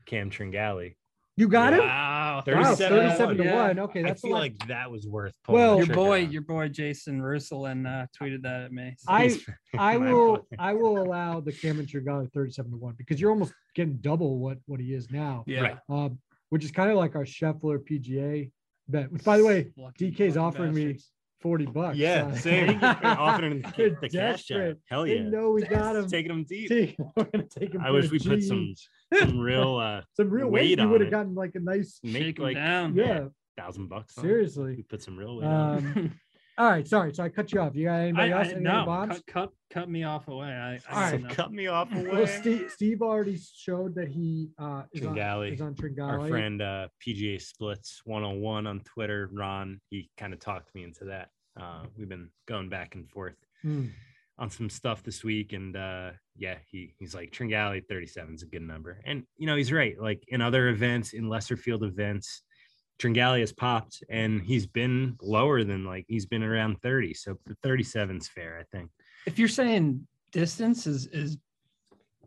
Cam 0.05 0.29
Tringali. 0.29 0.95
You 1.37 1.47
got 1.49 1.73
him? 1.73 1.79
Wow. 1.79 2.15
Wow, 2.35 2.41
37 2.75 2.97
to 2.97 3.03
37 3.09 3.37
to 3.37 3.43
Yeah. 3.43 3.55
1. 3.67 3.79
Okay, 3.79 4.01
that's 4.03 4.23
I 4.23 4.27
a 4.27 4.29
feel 4.29 4.31
lot. 4.31 4.39
like 4.39 4.67
that 4.67 4.89
was 4.91 5.05
worth 5.07 5.33
pulling 5.43 5.61
Well- 5.61 5.79
the 5.79 5.85
Your 5.85 5.95
boy, 5.95 6.23
on. 6.25 6.31
your 6.31 6.41
boy 6.43 6.67
Jason 6.69 7.21
Russelin 7.21 7.85
uh, 7.85 8.07
tweeted 8.17 8.41
that 8.43 8.63
at 8.63 8.71
me. 8.71 8.95
So- 8.97 9.11
I- 9.11 9.37
I 9.77 9.97
will 9.97 10.37
boy. 10.37 10.43
I 10.59 10.73
will 10.73 11.01
allow 11.01 11.39
the 11.41 11.51
Cameron 11.51 11.87
Tringale 11.87 12.31
37 12.31 12.71
to 12.71 12.77
1 12.77 12.95
because 12.97 13.19
you're 13.19 13.31
almost 13.31 13.53
getting 13.73 13.97
double 13.97 14.39
what 14.39 14.57
what 14.65 14.79
he 14.79 14.93
is 14.93 15.11
now. 15.11 15.43
yeah. 15.47 15.61
Right. 15.61 15.77
Um, 15.89 16.19
which 16.49 16.63
is 16.63 16.71
kind 16.71 16.89
of 16.91 16.97
like 16.97 17.15
our 17.15 17.25
Scheffler 17.25 17.79
PGA 17.79 18.51
bet. 18.87 19.11
Which 19.11 19.23
by 19.23 19.37
the 19.37 19.45
way, 19.45 19.71
Lucky 19.77 20.11
DK's 20.11 20.35
fucking 20.35 20.37
offering 20.37 20.73
me 20.73 20.99
40 21.41 21.65
bucks. 21.65 21.97
Yeah, 21.97 22.27
Uh, 22.27 22.35
same. 22.35 22.79
Offering 22.83 23.51
him 23.61 23.65
They're 23.75 23.89
the, 23.91 23.97
the 24.01 24.09
cash 24.09 24.47
desperate. 24.47 24.69
out. 24.71 24.77
Hell 24.85 25.07
yeah. 25.07 25.15
Didn't 25.15 25.31
know 25.31 25.51
we 25.51 25.63
got 25.63 25.95
him. 25.95 26.07
Taking 26.07 26.31
him 26.31 26.43
deep. 26.43 26.69
See, 26.69 26.95
we're 27.15 27.23
gonna 27.25 27.43
take 27.45 27.73
him 27.73 27.81
I 27.81 27.91
wish 27.91 28.05
a 28.07 28.09
we 28.09 28.19
put 28.19 28.41
some 28.43 28.57
each. 28.59 28.87
Some 29.13 29.39
real 29.51 29.77
uh 29.77 30.01
some 30.15 30.29
real 30.29 30.47
weight 30.47 30.69
weight. 30.77 30.79
You 30.79 30.89
would 30.89 31.01
have 31.01 31.11
gotten 31.11 31.35
like 31.35 31.55
a 31.55 31.59
nice 31.59 31.99
make 32.03 32.23
Shake 32.23 32.39
'em 32.39 32.43
like 32.43 32.55
down. 32.55 32.95
yeah. 32.95 33.25
thousand 33.57 33.87
bucks. 33.89 34.15
Seriously. 34.15 34.75
We 34.77 34.83
put 34.83 35.01
some 35.01 35.17
real 35.17 35.37
weight 35.37 35.45
on. 35.47 35.77
Um, 35.77 36.13
all 36.57 36.69
right, 36.69 36.87
sorry. 36.87 37.13
So 37.13 37.23
I 37.23 37.29
cut 37.29 37.51
you 37.53 37.59
off. 37.59 37.75
You 37.75 37.85
got 37.85 37.95
anybody 37.95 38.31
I, 38.33 38.37
else? 38.39 38.47
I, 38.47 38.51
Any 38.53 38.61
no, 38.61 38.85
bombs? 38.85 39.15
cut, 39.15 39.25
cut 39.27 39.49
cut 39.71 39.89
me 39.89 40.03
off 40.03 40.27
away. 40.27 40.47
I, 40.47 40.73
I 40.73 40.79
All 40.91 40.99
right. 41.11 41.21
So 41.21 41.27
cut 41.35 41.51
me 41.51 41.67
off 41.67 41.91
away. 41.93 42.07
Well, 42.09 42.27
Steve, 42.27 42.71
Steve 42.73 43.01
already 43.01 43.37
showed 43.55 43.93
that 43.95 44.07
he 44.07 44.49
uh, 44.57 44.83
is, 44.93 45.05
on, 45.05 45.15
Tringale. 45.15 45.53
is 45.53 45.61
on 45.61 45.75
Tringale. 45.75 46.21
Our 46.21 46.27
friend 46.27 46.61
uh, 46.61 46.87
PGA 47.05 47.41
Splits 47.41 48.01
101 48.05 48.67
on 48.67 48.79
Twitter, 48.81 49.29
Ron, 49.33 49.81
he 49.89 50.09
kind 50.17 50.33
of 50.33 50.39
talked 50.39 50.73
me 50.73 50.83
into 50.83 51.05
that. 51.05 51.29
Uh, 51.59 51.83
we've 51.97 52.09
been 52.09 52.29
going 52.47 52.69
back 52.69 52.95
and 52.95 53.09
forth 53.09 53.35
Hmm. 53.61 53.85
on 54.37 54.49
some 54.49 54.69
stuff 54.69 55.03
this 55.03 55.23
week, 55.23 55.53
and 55.53 55.75
uh, 55.75 56.11
yeah, 56.37 56.55
he 56.69 56.93
he's 56.97 57.15
like 57.15 57.31
Tringale 57.31 57.81
37 57.87 58.35
is 58.35 58.43
a 58.43 58.47
good 58.47 58.61
number, 58.61 59.01
and 59.05 59.23
you 59.37 59.47
know 59.47 59.55
he's 59.55 59.71
right. 59.71 59.99
Like 59.99 60.23
in 60.27 60.41
other 60.41 60.67
events, 60.69 61.13
in 61.13 61.29
lesser 61.29 61.55
field 61.57 61.83
events, 61.83 62.43
Tringale 62.99 63.39
has 63.39 63.53
popped, 63.53 64.03
and 64.09 64.41
he's 64.41 64.67
been 64.67 65.15
lower 65.21 65.63
than 65.63 65.85
like 65.85 66.05
he's 66.07 66.25
been 66.25 66.43
around 66.43 66.81
30, 66.81 67.13
so 67.13 67.37
37 67.63 68.17
is 68.17 68.27
fair, 68.27 68.57
I 68.59 68.63
think. 68.75 68.89
If 69.25 69.39
you're 69.39 69.47
saying 69.47 70.07
distance 70.31 70.87
is 70.87 71.07
is 71.07 71.37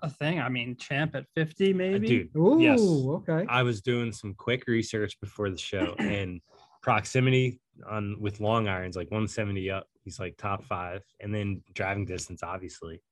a 0.03 0.09
thing, 0.09 0.41
I 0.41 0.49
mean, 0.49 0.77
champ 0.77 1.15
at 1.17 1.27
50 1.35 1.73
Uh, 1.73 1.77
maybe. 1.77 2.07
dude, 2.07 2.37
Ooh, 2.37 2.59
Yes. 2.61 2.81
okay. 2.81 3.45
I 3.49 3.63
was 3.63 3.83
doing 3.83 4.13
some 4.13 4.33
quick 4.35 4.65
research 4.69 5.19
before 5.21 5.51
the 5.51 5.59
show 5.59 5.95
and 5.99 6.41
proximity 6.83 7.61
on 7.89 8.17
with 8.21 8.41
long 8.41 8.69
irons, 8.69 8.97
like 8.97 9.11
170 9.11 9.71
up, 9.71 9.87
he's 10.05 10.19
like 10.21 10.37
top 10.37 10.65
five, 10.65 11.03
and 11.21 11.35
then 11.35 11.63
driving 11.75 12.05
distance, 12.05 12.43
obviously. 12.43 13.03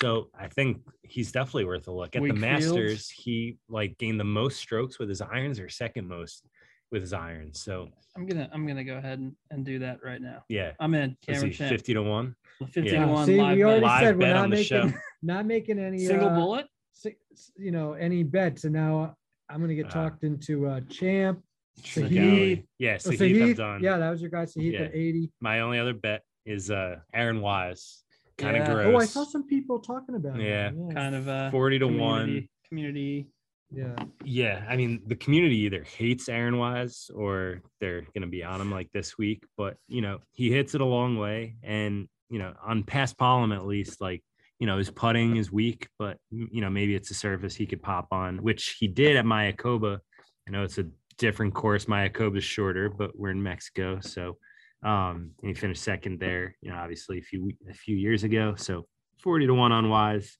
So 0.00 0.28
I 0.38 0.48
think 0.48 0.80
he's 1.02 1.32
definitely 1.32 1.66
worth 1.66 1.86
a 1.86 1.92
look. 1.92 2.16
At 2.16 2.22
Weak 2.22 2.34
the 2.34 2.40
fields? 2.40 2.66
Masters, 2.66 3.10
he 3.10 3.58
like 3.68 3.98
gained 3.98 4.18
the 4.18 4.24
most 4.24 4.56
strokes 4.58 4.98
with 4.98 5.08
his 5.10 5.20
irons 5.20 5.60
or 5.60 5.68
second 5.68 6.08
most 6.08 6.46
with 6.90 7.02
his 7.02 7.12
irons. 7.12 7.60
So 7.60 7.88
I'm 8.16 8.24
gonna 8.26 8.48
I'm 8.52 8.66
gonna 8.66 8.84
go 8.84 8.96
ahead 8.96 9.18
and, 9.18 9.34
and 9.50 9.66
do 9.66 9.78
that 9.80 9.98
right 10.02 10.20
now. 10.20 10.44
yeah. 10.48 10.72
I'm 10.80 10.94
in 10.94 11.14
Cameron 11.26 11.48
he 11.48 11.52
champ. 11.54 11.70
50 11.70 11.94
to 11.94 12.02
1? 12.02 12.36
50 12.70 12.80
Yeah. 12.90 13.04
to 13.04 13.12
1 13.12 13.26
see, 13.26 13.40
live 13.40 13.56
we 13.56 13.64
already 13.64 13.80
bet. 13.80 13.88
Live 13.90 14.00
said 14.02 14.18
we're 14.18 14.32
not 14.34 14.48
making 14.50 14.64
show. 14.64 14.92
not 15.22 15.46
making 15.46 15.78
any 15.78 15.98
single 15.98 16.28
uh, 16.30 16.34
bullet. 16.34 16.66
si- 16.94 17.16
you 17.56 17.70
know 17.70 17.92
any 17.92 18.22
bets, 18.22 18.64
and 18.64 18.72
now 18.72 19.14
I'm 19.50 19.60
gonna 19.60 19.74
get 19.74 19.86
Ah. 19.86 19.90
talked 19.90 20.24
into 20.24 20.66
uh, 20.68 20.80
champ. 20.88 21.42
Tringale. 21.82 22.10
Sahith. 22.10 22.64
Yeah, 22.78 22.98
Oh, 23.04 23.10
Sahith, 23.10 23.80
yeah, 23.82 23.96
that 23.98 24.10
was 24.10 24.20
your 24.22 24.30
guy. 24.30 24.44
Sahith 24.44 24.72
Yeah. 24.72 24.80
at 24.82 24.94
80. 24.94 25.30
My 25.40 25.60
only 25.60 25.78
other 25.78 25.94
bet 25.94 26.22
is 26.46 26.70
uh 26.70 26.96
Aaron 27.14 27.40
Wise. 27.42 28.04
Kind 28.42 28.56
of 28.56 28.66
Yeah. 28.66 28.74
gross. 28.74 28.94
Oh, 28.94 28.98
I 28.98 29.04
saw 29.06 29.24
some 29.24 29.46
people 29.46 29.78
talking 29.78 30.14
about 30.16 30.38
it. 30.40 30.44
Yeah. 30.44 30.70
kind 30.92 31.14
of 31.14 31.28
uh 31.28 31.50
40 31.50 31.78
to 31.80 31.86
1. 31.86 31.98
community, 31.98 32.48
community 32.68 33.26
Yeah. 33.74 33.94
Yeah, 34.24 34.66
I 34.68 34.76
mean 34.76 35.02
the 35.06 35.16
community 35.16 35.56
either 35.60 35.82
hates 35.82 36.28
Aaron 36.28 36.58
Wise 36.58 37.10
or 37.14 37.62
they're 37.80 38.02
gonna 38.14 38.26
be 38.26 38.44
on 38.44 38.60
him 38.60 38.70
like 38.70 38.90
this 38.92 39.16
week. 39.16 39.44
But 39.56 39.76
you 39.88 40.02
know, 40.02 40.18
he 40.32 40.50
hits 40.50 40.74
it 40.74 40.80
a 40.82 40.84
long 40.84 41.16
way, 41.16 41.56
and 41.62 42.08
you 42.28 42.38
know, 42.38 42.52
on 42.64 42.82
paspalum 42.82 43.54
at 43.54 43.64
least, 43.66 44.00
like 44.00 44.22
you 44.58 44.66
know, 44.66 44.76
his 44.78 44.90
putting 44.90 45.36
is 45.36 45.50
weak, 45.50 45.88
but 45.98 46.18
you 46.30 46.60
know, 46.60 46.70
maybe 46.70 46.94
it's 46.94 47.10
a 47.10 47.14
surface 47.14 47.54
he 47.54 47.66
could 47.66 47.82
pop 47.82 48.08
on, 48.12 48.38
which 48.42 48.76
he 48.78 48.86
did 48.88 49.16
at 49.16 49.24
Mayakoba. 49.24 49.98
I 50.46 50.50
know 50.50 50.62
it's 50.64 50.78
a 50.78 50.86
different 51.18 51.54
course. 51.54 51.86
Mayakoba 51.86 52.38
is 52.38 52.44
shorter, 52.44 52.88
but 52.90 53.18
we're 53.18 53.30
in 53.30 53.42
Mexico, 53.42 54.00
so 54.00 54.36
um, 54.82 55.30
and 55.40 55.48
he 55.48 55.54
finished 55.54 55.82
second 55.82 56.20
there. 56.20 56.56
You 56.60 56.70
know, 56.70 56.76
obviously 56.76 57.18
a 57.18 57.22
few 57.22 57.50
a 57.70 57.74
few 57.74 57.96
years 57.96 58.24
ago. 58.24 58.54
So 58.56 58.86
forty 59.18 59.46
to 59.46 59.54
one 59.54 59.72
on 59.72 59.88
Wise. 59.88 60.36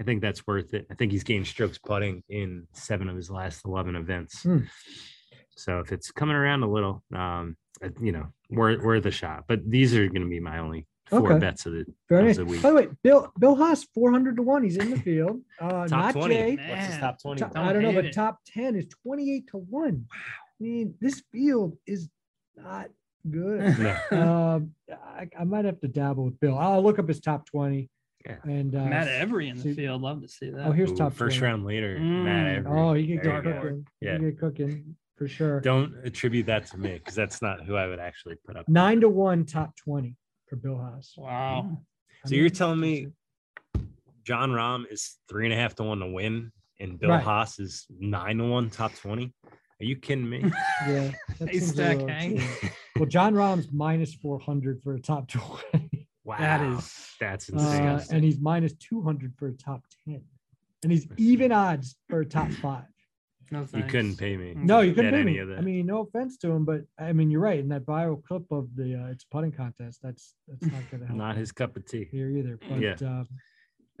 I 0.00 0.04
think 0.04 0.22
that's 0.22 0.46
worth 0.46 0.74
it. 0.74 0.86
I 0.90 0.94
think 0.94 1.12
he's 1.12 1.22
gained 1.22 1.46
strokes 1.46 1.78
putting 1.78 2.22
in 2.28 2.66
seven 2.72 3.08
of 3.08 3.14
his 3.14 3.30
last 3.30 3.64
11 3.66 3.94
events. 3.94 4.42
Hmm. 4.42 4.60
So 5.54 5.78
if 5.80 5.92
it's 5.92 6.10
coming 6.10 6.34
around 6.34 6.62
a 6.62 6.68
little, 6.68 7.04
um, 7.14 7.56
uh, 7.84 7.90
you 8.00 8.10
know, 8.10 8.26
worth, 8.50 8.82
worth 8.82 9.04
a 9.06 9.10
shot. 9.10 9.44
But 9.46 9.70
these 9.70 9.94
are 9.94 10.08
going 10.08 10.22
to 10.22 10.28
be 10.28 10.40
my 10.40 10.58
only 10.58 10.88
four 11.06 11.30
Okay. 11.32 11.38
bets 11.38 11.66
of 11.66 11.74
the 11.74 11.84
Very 12.08 12.30
of 12.30 12.36
the 12.38 12.44
week. 12.46 12.62
By 12.62 12.70
the 12.70 12.74
way, 12.76 12.88
Bill 13.04 13.30
Bill 13.38 13.54
Haas 13.54 13.84
400 13.94 14.36
to 14.36 14.42
one. 14.42 14.64
He's 14.64 14.78
in 14.78 14.90
the 14.90 14.98
field. 14.98 15.40
Uh, 15.60 15.86
Top 15.86 15.90
not 15.90 16.14
20. 16.14 16.34
Jay. 16.34 16.56
What's 16.68 16.86
his 16.86 16.96
top 16.98 17.20
20? 17.22 17.40
Top- 17.40 17.52
I 17.56 17.72
don't 17.72 17.82
know, 17.82 17.90
hate 17.90 17.94
but 17.94 18.04
it. 18.06 18.12
top 18.14 18.38
10 18.46 18.74
is 18.76 18.86
28 19.04 19.46
to 19.48 19.58
1. 19.58 19.82
Wow. 19.82 19.96
I 20.10 20.64
mean, 20.64 20.94
this 21.00 21.22
field 21.30 21.76
is 21.86 22.08
not 22.56 22.88
good. 23.30 23.76
No. 24.10 24.56
um, 24.56 24.70
I, 24.90 25.28
I 25.38 25.44
might 25.44 25.64
have 25.64 25.80
to 25.80 25.88
dabble 25.88 26.24
with 26.24 26.40
Bill. 26.40 26.58
I'll 26.58 26.82
look 26.82 26.98
up 26.98 27.08
his 27.08 27.20
top 27.20 27.46
20. 27.46 27.88
Yeah. 28.26 28.36
And 28.44 28.74
uh, 28.74 28.84
Matt 28.84 29.08
Every 29.08 29.48
in 29.48 29.56
the 29.56 29.62
see- 29.62 29.74
field. 29.74 30.00
Love 30.02 30.22
to 30.22 30.28
see 30.28 30.50
that. 30.50 30.66
Oh, 30.66 30.72
here's 30.72 30.92
Ooh, 30.92 30.96
top 30.96 31.12
first 31.12 31.38
20. 31.38 31.50
round 31.50 31.64
leader. 31.64 31.98
Mm. 31.98 32.24
Matt 32.24 32.56
Every. 32.58 32.70
Oh, 32.78 32.92
he 32.94 33.06
could 33.08 33.22
get 33.22 33.34
you 33.36 33.42
go. 33.42 33.52
cooking. 33.60 33.86
He 34.00 34.06
Yeah. 34.06 34.12
could 34.18 34.22
get 34.30 34.38
cooking 34.38 34.96
for 35.16 35.28
sure. 35.28 35.60
Don't 35.60 35.94
attribute 36.04 36.46
that 36.46 36.66
to 36.68 36.78
me 36.78 36.94
because 36.98 37.14
that's 37.14 37.42
not 37.42 37.64
who 37.64 37.74
I 37.76 37.86
would 37.88 37.98
actually 38.00 38.36
put 38.46 38.56
up. 38.56 38.68
Nine 38.68 39.00
to 39.00 39.08
one, 39.08 39.44
top 39.44 39.74
20 39.76 40.16
for 40.48 40.56
Bill 40.56 40.76
Haas. 40.78 41.14
Wow. 41.16 41.78
I 42.24 42.28
So 42.28 42.34
you're 42.36 42.48
telling 42.50 42.78
me 42.80 43.08
Jon 44.24 44.50
Rahm 44.50 44.84
is 44.90 45.16
three 45.28 45.46
and 45.46 45.52
a 45.52 45.56
half 45.56 45.74
to 45.76 45.82
one 45.82 45.98
to 45.98 46.06
win, 46.06 46.52
and 46.78 46.98
Bill 46.98 47.10
Right. 47.10 47.22
Haas 47.22 47.58
is 47.58 47.86
nine 47.90 48.38
to 48.38 48.44
one, 48.44 48.70
top 48.70 48.94
20? 48.94 49.32
Are 49.82 49.84
you 49.84 49.96
kidding 49.96 50.28
me? 50.30 50.44
Yeah. 50.88 51.10
that 51.40 51.48
Hey, 51.50 51.58
Stack 51.58 51.98
little 51.98 52.38
Well, 52.96 53.06
Jon 53.06 53.34
Rahm's 53.34 53.68
minus 53.72 54.14
400 54.14 54.80
for 54.82 54.94
a 54.94 55.00
top 55.00 55.28
20. 55.28 56.06
Wow. 56.24 56.36
That 56.38 56.60
is- 56.78 57.08
that's 57.18 57.48
insane. 57.48 57.86
Uh, 57.86 58.04
and 58.10 58.22
he's 58.24 58.38
minus 58.38 58.74
200 58.74 59.34
for 59.36 59.48
a 59.48 59.52
top 59.52 59.82
10. 60.08 60.22
And 60.84 60.92
he's 60.92 61.06
even 61.16 61.50
odds 61.52 61.96
for 62.08 62.20
a 62.20 62.24
top 62.26 62.50
five. 62.62 62.84
No 63.50 63.66
you 63.74 63.82
couldn't 63.82 64.16
pay 64.16 64.36
me. 64.36 64.54
No, 64.56 64.80
you 64.80 64.94
couldn't 64.94 65.10
Get 65.10 65.16
pay 65.16 65.20
any 65.22 65.32
me. 65.32 65.38
of 65.38 65.50
I 65.50 65.60
mean, 65.60 65.84
no 65.86 66.00
offense 66.00 66.38
to 66.38 66.50
him, 66.50 66.64
but 66.64 66.82
I 66.98 67.12
mean, 67.12 67.30
you're 67.30 67.40
right. 67.42 67.58
In 67.58 67.68
that 67.68 67.84
viral 67.84 68.22
clip 68.24 68.44
of 68.50 68.68
the 68.76 68.94
uh, 68.94 69.10
it's 69.10 69.24
putting 69.24 69.52
contest, 69.52 70.00
that's 70.02 70.34
that's 70.48 70.62
not 70.72 70.90
going 70.90 71.00
to 71.02 71.06
help 71.06 71.18
Not 71.18 71.36
his 71.36 71.52
cup 71.52 71.76
of 71.76 71.84
tea. 71.84 72.08
here 72.10 72.30
either. 72.30 72.58
But 72.68 72.80
Yeah. 72.80 72.94
uh, 73.06 73.24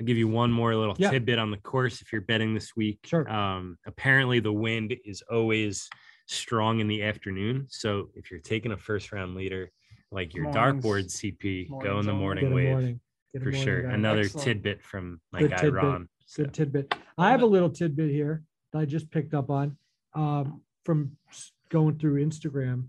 I'll 0.00 0.06
give 0.06 0.16
you 0.16 0.28
one 0.28 0.50
more 0.50 0.74
little 0.74 0.96
Yeah. 0.98 1.10
tidbit 1.10 1.38
on 1.38 1.50
the 1.50 1.58
course 1.58 2.00
if 2.00 2.12
you're 2.12 2.22
betting 2.22 2.54
this 2.54 2.74
week. 2.76 3.00
Sure. 3.04 3.28
Um, 3.30 3.78
apparently 3.86 4.40
the 4.40 4.52
wind 4.52 4.94
is 5.04 5.22
always 5.30 5.88
strong 6.26 6.80
in 6.80 6.88
the 6.88 7.02
afternoon. 7.02 7.66
So 7.68 8.10
if 8.14 8.30
you're 8.30 8.40
taking 8.40 8.72
a 8.72 8.76
first 8.76 9.12
round 9.12 9.34
leader, 9.34 9.70
like 10.10 10.34
your 10.34 10.44
Mornings- 10.44 10.84
dartboard 10.84 11.10
CP, 11.10 11.68
go 11.82 11.98
in 11.98 12.06
the 12.06 12.12
morning 12.14 12.44
Get 12.46 12.54
wave 12.54 12.68
morning. 12.70 13.00
For 13.34 13.40
morning 13.40 13.62
sure. 13.62 13.82
guy. 13.82 13.92
Another 13.94 14.20
Excellent. 14.22 14.44
tidbit 14.44 14.82
from 14.82 15.20
my 15.32 15.40
Good 15.40 15.50
guy 15.52 15.56
tidbit. 15.56 15.82
Ron. 15.82 16.08
So, 16.26 16.44
Good 16.44 16.54
tidbit. 16.54 16.94
I 17.18 17.30
have 17.30 17.42
a 17.42 17.46
little 17.46 17.70
tidbit 17.70 18.10
here 18.10 18.42
that 18.72 18.78
I 18.80 18.84
just 18.84 19.10
picked 19.10 19.34
up 19.34 19.50
on 19.50 19.76
um, 20.14 20.62
from 20.84 21.16
going 21.70 21.98
through 21.98 22.24
Instagram. 22.24 22.88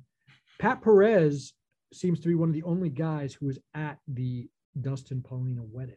Pat 0.59 0.81
Perez 0.81 1.53
seems 1.93 2.19
to 2.21 2.27
be 2.27 2.35
one 2.35 2.49
of 2.49 2.53
the 2.55 2.63
only 2.63 2.89
guys 2.89 3.33
who 3.33 3.45
was 3.45 3.59
at 3.73 3.99
the 4.07 4.49
Dustin 4.81 5.21
Paulina 5.21 5.63
wedding. 5.63 5.95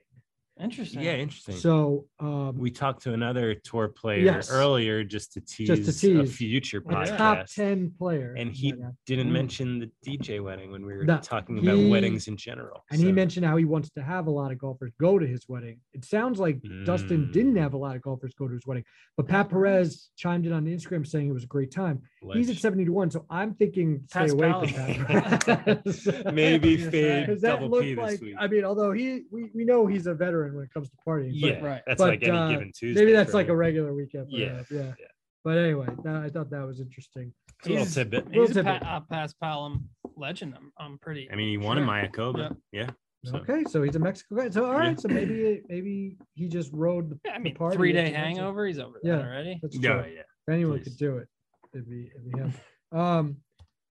Interesting. 0.59 1.03
yeah, 1.03 1.17
interesting. 1.17 1.55
So 1.57 2.07
um, 2.19 2.57
we 2.57 2.71
talked 2.71 3.03
to 3.03 3.13
another 3.13 3.55
tour 3.55 3.89
player 3.89 4.21
Yes. 4.21 4.51
earlier 4.51 5.05
just 5.05 5.35
to 5.35 5.41
tease, 5.43 5.69
Just 5.69 5.85
to 5.85 5.93
tease 5.93 6.19
a 6.19 6.23
tease. 6.23 6.37
future 6.37 6.79
a 6.79 6.81
podcast. 6.81 7.17
top 7.19 7.47
10 7.47 7.93
player. 7.99 8.35
and 8.39 8.51
he 8.53 8.73
that 8.73 8.95
didn't 9.05 9.29
Mm. 9.29 9.33
mention 9.33 9.79
the 9.81 9.91
DJ 10.05 10.41
wedding 10.41 10.71
when 10.71 10.87
we 10.87 10.95
were 10.97 11.05
No, 11.05 11.19
talking 11.19 11.59
about 11.59 11.77
he- 11.77 11.91
weddings 11.91 12.27
in 12.29 12.37
general. 12.39 12.85
And 12.91 13.01
he 13.01 13.13
mentioned 13.13 13.45
how 13.45 13.57
he 13.59 13.67
wants 13.67 13.91
to 13.91 14.03
have 14.03 14.29
a 14.29 14.31
lot 14.31 14.51
of 14.51 14.57
golfers 14.59 14.93
go 14.99 15.19
to 15.19 15.27
his 15.27 15.47
wedding. 15.47 15.79
It 15.93 16.05
sounds 16.07 16.39
like 16.39 16.61
Dustin 16.85 17.27
Mm. 17.27 17.33
didn't 17.33 17.57
have 17.57 17.75
a 17.75 17.79
lot 17.79 17.95
of 17.97 18.01
golfers 18.01 18.33
go 18.35 18.49
to 18.49 18.55
his 18.55 18.67
wedding, 18.67 18.85
but 19.19 19.29
Pat 19.29 19.51
Perez 19.51 20.09
chimed 20.17 20.47
in 20.47 20.53
on 20.53 20.65
Instagram 20.65 21.07
saying 21.07 21.29
it 21.29 21.33
was 21.33 21.45
a 21.45 21.49
great 21.49 21.71
time. 21.71 22.01
He's 22.33 22.49
at 22.49 22.55
Ledge. 22.55 22.61
70 22.61 22.87
to 22.87 22.93
1, 22.93 23.11
so 23.11 23.27
I'm 23.29 23.55
thinking 23.55 24.01
stay 24.09 24.21
Pass 24.21 24.33
away 24.33 24.49
Palom. 24.49 24.71
from 24.97 25.05
Pat 25.05 25.85
Perez. 25.85 26.09
maybe 26.33 26.77
fade 26.91 27.27
Because 27.27 27.43
that 27.43 27.61
double 27.61 27.81
P 27.81 27.95
this 27.95 28.03
like, 28.03 28.21
week. 28.23 28.35
I 28.39 28.47
mean, 28.49 28.65
although 28.65 28.93
he, 28.93 29.25
we, 29.31 29.51
we 29.55 29.65
know 29.65 29.87
he's 29.87 30.07
a 30.07 30.15
veteran 30.15 30.46
when 30.55 30.65
it 30.65 30.71
comes 30.73 30.89
to 30.91 30.97
partying. 31.07 31.41
but 31.41 31.49
yeah, 31.49 31.61
right. 31.61 31.83
that's 31.87 31.99
but, 31.99 32.09
like 32.09 32.23
any 32.23 32.37
uh, 32.37 32.49
given 32.49 32.73
Tuesday. 32.77 33.01
maybe 33.01 33.13
that's 33.13 33.35
like 33.35 33.49
a 33.49 33.57
regular 33.57 33.95
weekend. 33.95 34.27
Yeah, 34.31 34.63
yeah. 34.71 34.93
yeah. 34.99 35.07
But 35.45 35.59
anyway, 35.59 35.87
that, 36.05 36.17
I 36.17 36.29
thought 36.29 36.51
that 36.51 36.67
was 36.67 36.81
interesting. 36.81 37.33
It's 37.61 37.67
a 37.67 37.71
little 37.71 37.85
He's- 37.85 37.95
tidbit. 37.95 38.27
Little 38.29 38.47
He's 38.49 38.57
a 38.57 38.65
pa- 38.65 38.73
tidbit. 38.79 38.89
uh, 38.89 39.01
paspalum 39.13 39.85
legend. 40.17 40.55
I'm, 40.57 40.73
I'm 40.79 40.99
pretty. 40.99 41.29
I 41.33 41.37
mean, 41.37 41.49
he 41.49 41.57
won 41.57 41.79
in 41.79 41.85
sure. 41.85 41.93
Mayakoba. 41.93 42.57
Yeah. 42.73 42.91
So, 43.25 43.37
Okay, 43.39 43.65
so 43.69 43.83
he's 43.83 43.97
a 43.97 43.99
Mexico 43.99 44.37
guy. 44.37 44.51
So 44.51 44.67
all 44.67 44.73
right, 44.75 44.91
Yeah. 44.91 44.97
so 44.97 45.09
maybe 45.09 45.63
maybe 45.69 46.17
he 46.35 46.49
just 46.49 46.71
rode 46.73 47.11
the, 47.11 47.19
Yeah, 47.25 47.33
I 47.37 47.43
the 47.43 47.53
party. 47.53 47.77
three 47.77 47.93
day 47.93 48.01
if 48.03 48.07
he 48.09 48.13
wants 48.13 48.37
to. 48.37 48.41
hangover. 48.41 48.67
He's 48.67 48.79
over 48.79 49.01
Yeah. 49.03 49.19
already. 49.19 49.59
That's 49.63 49.77
yeah, 49.79 50.03
true. 50.03 50.13
yeah. 50.15 50.21
If 50.21 50.53
anyone 50.55 50.79
Please. 50.79 50.85
could 50.85 50.97
do 50.99 51.17
it, 51.19 51.29
it'd 51.75 51.91
be, 51.91 52.11
it'd 52.15 52.33
be 52.33 52.39
him. 52.39 52.53
Um, 52.93 53.37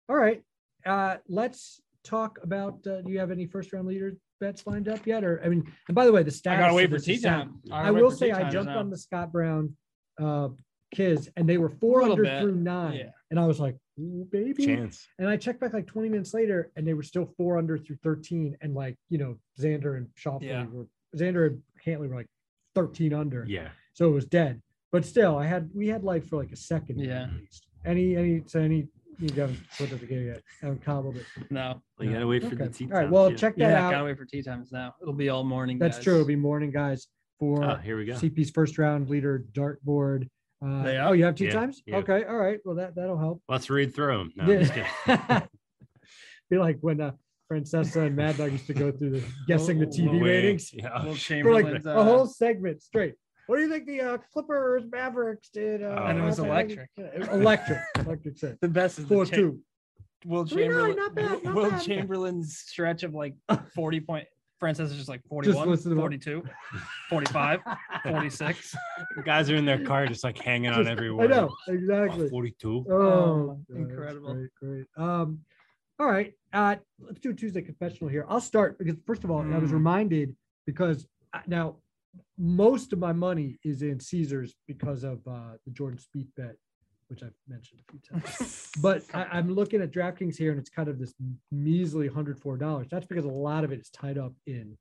all 0.10 0.16
right. 0.18 0.42
Uh, 0.86 1.18
let's 1.30 1.80
talk 2.04 2.40
about. 2.44 2.86
Uh, 2.86 3.02
do 3.02 3.12
you 3.12 3.20
have 3.20 3.32
any 3.32 3.46
first 3.46 3.72
round 3.72 3.88
leader 3.88 4.14
bets 4.42 4.68
lined 4.68 4.90
up 4.90 5.06
yet? 5.08 5.24
Or 5.24 5.42
I 5.46 5.48
mean, 5.48 5.64
and 5.88 5.96
by 5.96 6.06
the 6.06 6.12
way, 6.12 6.24
the 6.24 6.38
I 6.48 6.58
gotta 6.58 6.74
wait 6.74 6.90
for 6.90 6.98
tea 7.00 7.14
is 7.14 7.22
sound. 7.22 7.52
time. 7.70 7.72
I 7.72 7.84
gotta 7.90 7.94
will 8.04 8.12
say 8.12 8.32
I 8.32 8.50
jumped 8.50 8.72
now. 8.74 8.80
on 8.80 8.90
the 8.90 8.98
Scott 8.98 9.32
Brown 9.32 9.74
uh 10.22 10.50
kids 10.94 11.30
and 11.38 11.48
they 11.48 11.58
were 11.58 11.70
four 11.70 12.02
under 12.04 12.24
bit, 12.24 12.42
through 12.42 12.56
nine. 12.56 12.96
yeah. 12.98 13.12
And 13.30 13.40
I 13.40 13.46
was 13.48 13.62
like, 13.62 13.78
baby. 14.30 14.66
Chance. 14.66 15.08
And 15.20 15.30
I 15.30 15.38
checked 15.38 15.62
back 15.62 15.72
like 15.72 15.88
20 15.88 16.10
minutes 16.10 16.34
later 16.34 16.70
and 16.76 16.86
they 16.86 16.94
were 16.94 17.04
still 17.04 17.34
four 17.38 17.58
under 17.58 17.78
through 17.78 17.96
13. 18.04 18.58
And 18.62 18.74
like, 18.74 18.98
you 19.10 19.18
know, 19.18 19.38
Xander 19.58 19.96
and 19.96 20.08
Schauffele 20.22 20.42
Yeah. 20.44 20.66
were 20.70 20.88
Xander 21.16 21.48
and 21.48 21.62
Cantlay 21.86 22.10
were 22.10 22.16
like 22.18 22.28
13 22.76 23.14
under. 23.14 23.46
Yeah. 23.48 23.70
So 23.94 24.10
it 24.10 24.12
was 24.12 24.26
dead. 24.26 24.62
But 24.92 25.06
still, 25.06 25.38
I 25.38 25.46
had 25.46 25.70
we 25.74 25.88
had 25.88 26.04
life 26.04 26.28
for 26.28 26.36
like 26.36 26.52
a 26.52 26.58
second 26.58 27.00
Yeah. 27.00 27.24
at 27.24 27.34
least. 27.40 27.68
Any 27.86 28.18
any 28.18 28.44
so 28.48 28.60
any 28.60 28.90
you 29.20 29.30
haven't 29.34 29.60
put 29.78 29.92
it 29.92 30.00
together 30.00 30.22
yet. 30.22 30.42
haven't 30.62 30.84
cobbled 30.84 31.18
it. 31.18 31.26
No. 31.50 31.82
Well, 31.98 32.08
you 32.08 32.14
gotta 32.14 32.28
wait 32.28 32.42
for 32.44 32.48
Okay. 32.56 32.66
the 32.68 32.70
tea 32.70 32.86
All 32.86 32.92
right. 32.92 33.02
time, 33.04 33.12
Well, 33.12 33.30
too. 33.30 33.36
check 33.38 33.56
that 33.58 33.70
Yeah, 33.72 33.86
out. 33.86 33.92
gotta 33.92 34.06
wait 34.06 34.18
for 34.18 34.26
tea 34.26 34.42
times 34.42 34.72
now. 34.72 34.96
It'll 35.02 35.14
be 35.14 35.30
all 35.30 35.44
morning. 35.44 35.78
That's 35.80 35.98
guys. 35.98 36.04
true. 36.04 36.14
It'll 36.16 36.26
be 36.26 36.36
morning, 36.36 36.72
guys, 36.72 37.08
for 37.40 37.64
Ah, 37.64 37.78
here 37.78 37.98
we 37.98 38.06
go. 38.06 38.14
CP's 38.14 38.50
first 38.52 38.78
round 38.78 39.10
leader 39.10 39.46
dartboard. 39.54 40.28
Uh, 40.64 40.84
They 40.84 40.98
oh, 40.98 41.12
you 41.14 41.24
have 41.26 41.36
tea 41.36 41.46
Yeah, 41.46 41.52
times? 41.54 41.82
yeah. 41.86 41.98
Okay. 41.98 42.24
All 42.26 42.38
right. 42.38 42.60
Well, 42.66 42.76
that 42.76 42.96
that'll 42.96 43.18
help. 43.18 43.42
Let's 43.50 43.70
read 43.70 43.94
through 43.96 44.18
them. 44.18 44.32
No, 44.36 44.44
I'm 44.46 44.60
just 44.60 44.74
kidding. 44.74 44.90
yeah. 45.08 45.46
Be 46.50 46.58
like 46.58 46.78
when 46.82 47.00
uh, 47.02 47.12
Francesa 47.52 48.06
and 48.08 48.16
Mad 48.16 48.38
Dog 48.38 48.52
used 48.52 48.68
to 48.68 48.74
go 48.74 48.92
through 48.92 49.12
the 49.12 49.24
guessing 49.48 49.80
the 49.80 49.86
Oh, 49.86 49.90
TV 49.90 50.22
Wait, 50.22 50.22
ratings 50.22 50.74
Yeah. 50.74 50.90
Will 50.96 51.02
for 51.02 51.08
like 51.08 51.18
Chamberlain's, 51.20 51.86
a 51.86 51.98
uh, 51.98 52.04
whole 52.04 52.28
segment 52.28 52.82
straight. 52.84 53.16
What 53.48 53.58
do 53.58 53.64
you 53.64 53.70
think 53.70 53.86
the 53.86 54.02
uh, 54.02 54.18
Clippers 54.32 54.84
Mavericks 54.92 55.50
did? 55.50 55.84
Uh, 55.84 56.06
And 56.08 56.20
it 56.20 56.22
was 56.24 56.40
uh, 56.40 56.46
electric. 56.46 56.90
it 56.98 57.20
was 57.20 57.28
electric. 57.32 57.80
electric 58.00 58.38
set. 58.38 58.62
the 58.62 58.68
best 58.68 59.00
is 59.00 59.06
Four 59.06 59.26
Cha- 59.26 59.36
two. 59.36 59.60
Wilt 60.26 60.50
Chamberlain. 60.50 60.96
not 60.96 61.16
bad, 61.16 61.44
not 61.44 61.56
Will 61.56 61.72
bad. 61.72 61.82
Chamberlain's 61.82 62.58
stretch 62.58 63.04
of 63.04 63.14
like 63.14 63.36
40 63.76 64.00
point. 64.02 64.28
Francis 64.60 64.92
is 64.92 64.98
just 64.98 65.10
like 65.10 65.22
41, 65.28 65.68
listen 65.68 65.86
to 65.86 65.90
them. 65.90 65.98
42, 65.98 66.44
45, 67.10 67.62
46. 68.04 68.76
Guys 69.26 69.50
are 69.50 69.56
in 69.56 69.66
their 69.66 69.84
car 69.84 70.06
just 70.06 70.24
like 70.24 70.38
hanging 70.38 70.70
on 70.70 70.78
Just- 70.84 70.90
every 70.92 71.08
I 71.10 71.12
word. 71.12 71.30
know 71.32 71.50
Oh, 71.68 71.74
exactly. 71.74 72.30
42. 72.30 72.86
Oh, 72.88 72.94
Oh, 72.96 73.60
God, 73.68 73.78
incredible. 73.80 74.34
Great, 74.36 74.50
great. 74.62 74.86
Um, 74.98 75.40
all 76.00 76.06
right. 76.06 76.34
Uh, 76.54 76.76
let's 77.00 77.20
do 77.20 77.32
a 77.32 77.34
Tuesday 77.34 77.64
confessional 77.64 78.08
here. 78.10 78.24
I'll 78.30 78.40
start 78.40 78.78
because 78.78 78.96
first 79.08 79.24
of 79.24 79.32
all, 79.32 79.40
I 79.42 79.58
was 79.58 79.72
Mm. 79.72 79.74
reminded 79.74 80.36
because 80.68 81.08
I- 81.34 81.42
now 81.48 81.78
most 82.42 82.92
of 82.92 82.98
my 82.98 83.14
money 83.14 83.60
is 83.64 83.84
in 83.84 84.00
Caesars 84.00 84.56
because 84.68 85.04
of 85.04 85.20
uh, 85.28 85.54
the 85.66 85.72
Jordan 85.72 86.00
Spieth 86.00 86.30
bet, 86.36 86.56
which 87.08 87.22
I've 87.22 87.36
mentioned 87.48 87.82
a 87.88 87.92
few 87.92 88.00
times. 88.20 88.72
but 88.82 89.04
I, 89.14 89.26
I'm 89.38 89.54
looking 89.54 89.80
at 89.82 89.92
DraftKings 89.92 90.36
here, 90.38 90.50
and 90.50 90.60
it's 90.60 90.70
kind 90.70 90.90
of 90.90 90.98
this 90.98 91.14
measly 91.52 92.10
$104. 92.10 92.90
That's 92.90 93.06
because 93.06 93.26
a 93.26 93.30
lot 93.30 93.64
of 93.64 93.72
it 93.72 93.80
is 93.80 93.90
tied 93.92 94.18
up 94.18 94.34
in 94.48 94.76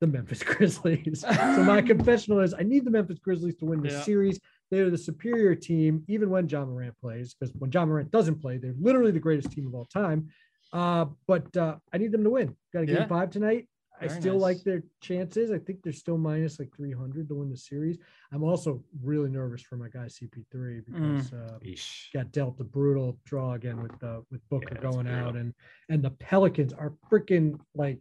the 0.00 0.08
Memphis 0.08 0.42
Grizzlies. 0.42 1.20
so 1.20 1.62
my 1.62 1.80
confessional 1.92 2.40
is 2.40 2.52
I 2.52 2.64
need 2.64 2.84
the 2.84 2.90
Memphis 2.90 3.20
Grizzlies 3.20 3.54
to 3.58 3.66
win 3.66 3.82
the 3.82 3.90
Yeah. 3.90 4.02
series. 4.02 4.40
They're 4.72 4.90
the 4.90 4.98
superior 4.98 5.54
team, 5.54 6.02
even 6.08 6.28
when 6.28 6.48
Ja 6.48 6.64
Morant 6.64 6.98
plays, 7.00 7.34
because 7.34 7.54
when 7.54 7.70
Ja 7.70 7.86
Morant 7.86 8.10
doesn't 8.10 8.40
play, 8.40 8.58
they're 8.58 8.74
literally 8.80 9.12
the 9.12 9.20
greatest 9.20 9.52
team 9.52 9.68
of 9.68 9.74
all 9.76 9.84
time. 9.86 10.28
Uh, 10.72 11.06
but 11.28 11.56
uh, 11.56 11.76
I 11.92 11.98
need 11.98 12.10
them 12.10 12.24
to 12.24 12.30
win. 12.30 12.56
Got 12.72 12.82
a 12.82 12.86
game 12.86 12.96
Yeah. 12.96 13.06
five 13.06 13.30
tonight. 13.30 13.68
I 14.00 14.08
still 14.08 14.34
nice. 14.34 14.42
like 14.42 14.62
their 14.64 14.82
chances. 15.00 15.50
I 15.50 15.58
think 15.58 15.82
they're 15.82 15.92
still 15.92 16.18
minus 16.18 16.58
like 16.58 16.74
300 16.76 17.28
to 17.28 17.34
win 17.34 17.50
the 17.50 17.56
series. 17.56 17.96
I'm 18.32 18.42
also 18.44 18.82
really 19.02 19.30
nervous 19.30 19.62
for 19.62 19.76
my 19.76 19.88
guy 19.88 20.06
CP3 20.06 20.44
Mm. 20.54 20.84
because 20.86 21.32
uh, 21.32 21.58
Yeesh. 21.64 22.12
got 22.12 22.30
dealt 22.32 22.60
a 22.60 22.64
brutal 22.64 23.18
draw 23.24 23.54
again 23.54 23.82
with 23.82 24.02
uh, 24.02 24.20
with 24.30 24.46
Booker 24.50 24.74
Yeah, 24.74 24.80
going 24.82 25.06
brutal. 25.06 25.28
out 25.28 25.36
and 25.36 25.54
and 25.88 26.02
the 26.02 26.10
Pelicans 26.10 26.72
are 26.72 26.92
freaking 27.10 27.58
like 27.74 28.00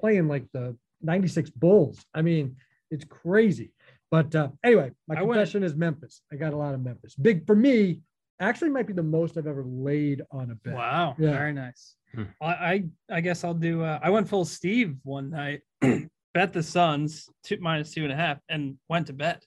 playing 0.00 0.28
like 0.28 0.46
the 0.52 0.76
96 1.02 1.50
Bulls. 1.50 2.04
I 2.14 2.22
mean, 2.22 2.56
it's 2.90 3.04
crazy. 3.04 3.72
But 4.10 4.34
uh, 4.34 4.48
anyway, 4.64 4.92
my 5.06 5.16
I 5.16 5.22
went- 5.22 5.38
confession 5.38 5.62
is 5.62 5.74
Memphis. 5.76 6.22
I 6.32 6.36
got 6.36 6.54
a 6.54 6.56
lot 6.56 6.72
of 6.74 6.80
Memphis. 6.82 7.14
Big 7.14 7.46
for 7.46 7.54
me. 7.54 8.00
Actually, 8.40 8.70
might 8.70 8.86
be 8.86 8.92
the 8.92 9.02
most 9.02 9.36
I've 9.36 9.46
ever 9.46 9.64
laid 9.64 10.22
on 10.30 10.50
a 10.50 10.54
bet. 10.54 10.74
Wow. 10.74 11.16
Yeah. 11.18 11.32
Very 11.32 11.52
nice. 11.52 11.96
Hmm. 12.14 12.22
I, 12.40 12.46
I 12.46 12.84
I 13.10 13.20
guess 13.20 13.44
I'll 13.44 13.54
do 13.54 13.82
uh, 13.82 13.98
I 14.02 14.10
went 14.10 14.28
full 14.28 14.44
Steve 14.44 14.96
one 15.02 15.30
night, 15.30 15.60
bet 16.34 16.52
the 16.52 16.62
Suns 16.62 17.28
two 17.44 17.58
minus 17.60 17.92
two 17.92 18.04
and 18.04 18.12
a 18.12 18.16
half, 18.16 18.38
and 18.48 18.76
went 18.88 19.08
to 19.08 19.12
bed. 19.12 19.40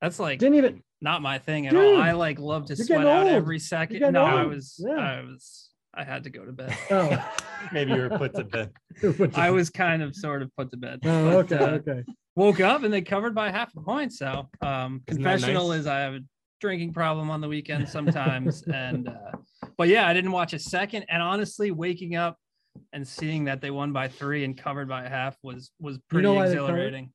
That's 0.00 0.18
like 0.18 0.38
Didn't 0.38 0.56
even. 0.56 0.82
not 1.00 1.22
my 1.22 1.38
thing 1.38 1.66
at 1.66 1.72
Dude, 1.72 1.96
all. 1.96 2.00
I 2.00 2.12
like 2.12 2.38
love 2.38 2.66
to 2.66 2.76
sweat 2.76 3.00
out 3.06 3.24
old. 3.26 3.32
every 3.32 3.58
second. 3.58 3.98
getting 3.98 4.12
No, 4.12 4.24
I 4.24 4.44
was 4.44 4.76
Yeah. 4.78 4.94
I 4.94 5.20
was 5.22 5.70
I 5.94 6.04
had 6.04 6.22
to 6.24 6.30
go 6.30 6.44
to 6.44 6.52
bed. 6.52 6.76
Oh, 6.90 7.32
Maybe 7.72 7.92
you 7.92 8.02
were 8.02 8.10
put 8.18 8.34
to 8.34 8.44
bed. 8.44 8.70
I 9.34 9.50
was 9.50 9.70
kind 9.70 10.02
of 10.02 10.14
sort 10.14 10.42
of 10.42 10.54
put 10.56 10.70
to 10.70 10.76
bed. 10.76 11.00
Oh, 11.04 11.42
but, 11.42 11.52
okay, 11.52 11.64
uh, 11.64 11.68
okay. 11.78 12.04
woke 12.36 12.60
up 12.60 12.84
and 12.84 12.92
they 12.94 13.02
covered 13.02 13.34
by 13.34 13.50
half 13.50 13.74
a 13.76 13.80
point. 13.80 14.12
So 14.12 14.48
um 14.60 15.02
confessional 15.06 15.70
nice? 15.70 15.80
is 15.80 15.86
I 15.88 15.98
have 16.00 16.14
a 16.14 16.20
drinking 16.60 16.92
problem 16.92 17.30
on 17.30 17.40
the 17.40 17.48
weekend 17.48 17.88
sometimes. 17.96 18.62
and 18.62 19.08
uh 19.08 19.32
but 19.76 19.88
yeah, 19.88 20.08
I 20.08 20.12
didn't 20.14 20.32
watch 20.32 20.52
a 20.52 20.58
second. 20.58 21.04
And 21.08 21.22
honestly, 21.22 21.70
waking 21.70 22.16
up 22.16 22.36
and 22.92 23.06
seeing 23.06 23.44
that 23.44 23.60
they 23.60 23.70
won 23.70 23.92
by 23.92 24.08
three 24.08 24.44
and 24.44 24.56
covered 24.56 24.88
by 24.88 25.04
a 25.04 25.08
half 25.08 25.36
was 25.42 25.70
was 25.80 25.98
pretty 26.08 26.24
know 26.24 26.34
why 26.34 26.48
they 26.48 26.54
covered? 26.56 26.70
exhilarating. 26.72 27.12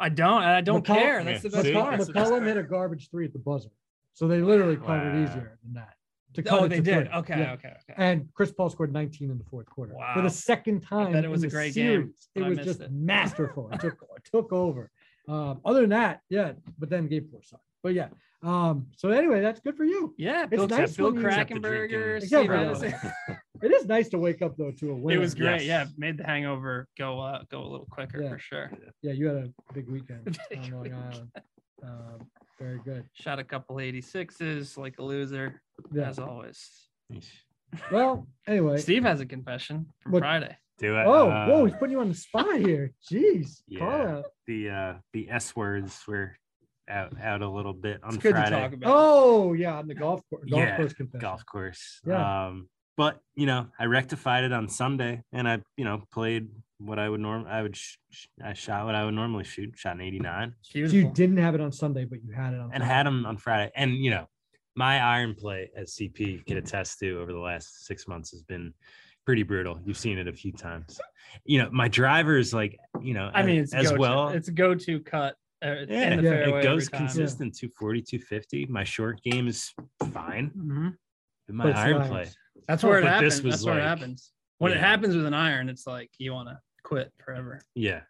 I 0.00 0.08
don't, 0.08 0.42
I 0.42 0.60
don't 0.62 0.84
McColl- 0.84 0.96
care. 0.98 1.22
That's 1.24 1.44
Yeah, 1.44 1.50
the 1.50 1.56
best 1.56 1.66
see? 1.68 1.72
part. 1.74 1.86
McCollum, 1.86 1.96
That's 1.98 2.06
the 2.08 2.12
best 2.12 2.30
McCollum 2.32 2.38
part. 2.38 2.46
hit 2.48 2.56
a 2.56 2.62
garbage 2.64 3.10
three 3.10 3.24
at 3.24 3.32
the 3.32 3.38
buzzer. 3.38 3.70
So 4.14 4.26
they 4.26 4.40
literally 4.40 4.76
covered 4.76 5.14
Wow. 5.14 5.22
easier 5.22 5.58
than 5.62 5.74
that. 5.74 5.94
to 6.34 6.42
cut 6.42 6.60
Oh, 6.60 6.64
it 6.64 6.68
they 6.70 6.76
to 6.76 6.82
did. 6.82 7.08
Okay, 7.08 7.38
Yeah. 7.38 7.52
okay, 7.52 7.68
okay. 7.68 7.94
And 7.98 8.26
Chris 8.32 8.50
Paul 8.52 8.70
scored 8.70 8.90
19 8.92 9.30
in 9.30 9.36
the 9.38 9.44
fourth 9.44 9.66
quarter 9.66 9.94
for 10.14 10.22
the 10.22 10.30
second 10.30 10.80
time. 10.80 11.12
bet 11.12 11.24
it 11.24 11.30
was 11.30 11.42
a 11.44 11.48
great 11.48 11.74
game, 11.74 12.00
series. 12.00 12.28
but 12.34 12.40
It 12.40 12.44
I 12.46 12.48
was 12.48 12.58
just 12.60 12.80
it. 12.80 12.90
masterful. 12.90 13.68
It 13.70 13.80
took 13.80 13.98
it 14.16 14.24
took 14.32 14.50
over. 14.52 14.90
Um, 15.28 15.60
other 15.64 15.82
than 15.82 15.90
that, 15.90 16.22
yeah. 16.30 16.52
But 16.78 16.88
then 16.88 17.06
game 17.06 17.28
four 17.30 17.42
sucked. 17.42 17.62
But 17.82 17.94
yeah. 17.94 18.08
Um, 18.42 18.86
so 18.96 19.10
anyway, 19.10 19.40
that's 19.40 19.60
good 19.60 19.76
for 19.76 19.84
you. 19.84 20.14
Yeah, 20.18 20.46
Bill, 20.46 20.66
nice 20.66 20.96
Bill 20.96 21.12
when 21.12 21.20
you- 21.22 21.28
Except 21.28 21.48
the 21.50 21.54
Krakenberger. 21.60 22.22
Steve 22.22 22.50
Edison. 22.50 22.94
It 23.62 23.70
is 23.70 23.86
nice 23.86 24.08
to 24.08 24.18
wake 24.18 24.42
up 24.42 24.56
though 24.56 24.72
to 24.72 24.90
a 24.90 24.94
win. 24.96 25.16
It 25.16 25.20
was 25.20 25.36
great. 25.36 25.62
Yes. 25.62 25.64
Yeah, 25.66 25.84
made 25.96 26.16
the 26.18 26.24
hangover 26.24 26.88
go 26.98 27.20
uh, 27.20 27.44
go 27.48 27.60
a 27.62 27.68
little 27.68 27.86
quicker 27.88 28.20
Yeah. 28.20 28.30
for 28.30 28.38
sure. 28.40 28.72
Yeah, 29.02 29.12
you 29.12 29.28
had 29.28 29.36
a 29.36 29.72
big 29.72 29.88
weekend 29.88 30.24
Big 30.50 30.58
on 30.64 30.70
Long 30.72 30.80
weekend. 30.82 31.00
Island. 31.04 31.30
Um, 31.84 32.26
very 32.58 32.80
good. 32.84 33.04
Shot 33.12 33.38
a 33.38 33.44
couple 33.44 33.76
86s 33.76 34.76
like 34.76 34.98
a 34.98 35.04
loser, 35.04 35.62
Yeah. 35.92 36.08
as 36.08 36.18
always. 36.18 36.68
Well, 37.92 38.26
anyway. 38.48 38.78
Steve 38.78 39.04
has 39.04 39.20
a 39.20 39.26
confession 39.26 39.86
from 40.00 40.12
What- 40.12 40.22
Friday. 40.22 40.56
Do 40.78 40.96
it. 40.96 41.04
Oh, 41.06 41.30
uh, 41.30 41.46
whoa, 41.46 41.64
he's 41.66 41.74
putting 41.76 41.92
you 41.92 42.00
on 42.00 42.08
the 42.08 42.14
spot 42.16 42.56
here. 42.56 42.92
Jeez. 43.08 43.62
Yeah. 43.68 44.22
the 44.48 44.70
uh 44.70 44.94
the 45.12 45.30
S 45.30 45.54
words 45.54 46.00
were 46.08 46.34
out 46.88 47.12
out 47.20 47.42
a 47.42 47.48
little 47.48 47.72
bit 47.72 48.00
on 48.02 48.14
It's 48.14 48.22
good 48.22 48.32
Friday. 48.32 48.50
to 48.50 48.60
talk 48.62 48.72
about. 48.72 48.92
Oh, 48.94 49.52
yeah, 49.52 49.78
on 49.78 49.86
the 49.86 49.94
golf 49.94 50.20
course. 50.28 50.44
Golf 50.48 50.62
Yeah, 50.62 50.76
course 50.76 50.92
confession. 50.92 51.20
golf 51.20 51.46
course. 51.46 52.00
Yeah. 52.06 52.46
Um 52.48 52.68
but 52.96 53.20
you 53.34 53.46
know, 53.46 53.68
I 53.78 53.86
rectified 53.86 54.44
it 54.44 54.52
on 54.52 54.68
Sunday, 54.68 55.22
and 55.32 55.48
I 55.48 55.60
you 55.76 55.84
know 55.84 56.02
played 56.12 56.48
what 56.78 56.98
I 56.98 57.08
would 57.08 57.20
norm. 57.20 57.46
I 57.48 57.62
would 57.62 57.76
sh- 57.76 57.96
sh- 58.10 58.26
I 58.44 58.52
shot 58.52 58.84
what 58.84 58.94
I 58.94 59.04
would 59.04 59.14
normally 59.14 59.44
shoot. 59.44 59.72
Shot 59.76 59.94
an 59.94 60.00
89, 60.02 60.54
So 60.62 60.78
you 60.80 61.10
didn't 61.10 61.38
have 61.38 61.54
it 61.54 61.60
on 61.60 61.72
Sunday, 61.72 62.04
but 62.04 62.18
you 62.24 62.32
had 62.34 62.52
it 62.54 62.60
on. 62.60 62.64
and 62.72 62.82
Friday. 62.82 62.84
had 62.84 63.06
them 63.06 63.24
on 63.24 63.36
Friday. 63.38 63.72
And 63.76 63.94
you 63.96 64.10
know, 64.10 64.26
my 64.76 65.00
iron 65.00 65.34
play, 65.34 65.70
as 65.76 65.94
CP 65.94 66.44
can 66.44 66.58
attest 66.58 66.98
to, 66.98 67.20
over 67.20 67.32
the 67.32 67.38
last 67.38 67.86
six 67.86 68.06
months 68.08 68.30
has 68.32 68.42
been 68.42 68.74
pretty 69.24 69.42
brutal. 69.44 69.80
You've 69.86 69.96
seen 69.98 70.18
it 70.18 70.26
a 70.28 70.32
few 70.32 70.52
times. 70.52 71.00
You 71.44 71.62
know, 71.62 71.70
my 71.70 71.88
driver 71.88 72.36
is 72.36 72.52
like, 72.52 72.76
you 73.00 73.14
know, 73.14 73.30
I 73.32 73.42
mean, 73.42 73.60
it's 73.60 73.72
as 73.72 73.88
go-to. 73.90 74.00
well. 74.00 74.28
It's 74.30 74.48
a 74.48 74.52
go-to 74.52 75.00
cut. 75.00 75.36
Uh, 75.62 75.84
yeah, 75.88 76.16
the 76.16 76.22
Yeah, 76.22 76.32
it 76.58 76.62
goes 76.62 76.88
time. 76.88 77.00
consistent 77.06 77.54
240, 77.54 78.02
250. 78.02 78.66
My 78.66 78.84
short 78.84 79.22
game 79.22 79.46
is 79.48 79.72
fine. 80.12 80.50
Mhm. 80.56 80.96
My 81.50 81.64
But 81.64 81.76
iron 81.76 81.96
lines. 81.98 82.08
play, 82.10 82.26
That's 82.68 82.82
where 82.84 82.98
it 82.98 83.02
But 83.02 83.20
this 83.20 83.34
happens. 83.38 83.42
was 83.44 83.54
That's 83.54 83.66
where 83.66 83.78
it 83.78 83.82
happens. 83.82 84.32
When 84.58 84.72
it 84.72 84.78
happens 84.78 85.16
with 85.16 85.26
an 85.26 85.34
iron, 85.34 85.68
it's 85.68 85.86
like 85.86 86.10
you 86.18 86.32
want 86.32 86.48
to 86.48 86.58
quit 86.84 87.12
forever. 87.24 87.60
yeah. 87.74 88.02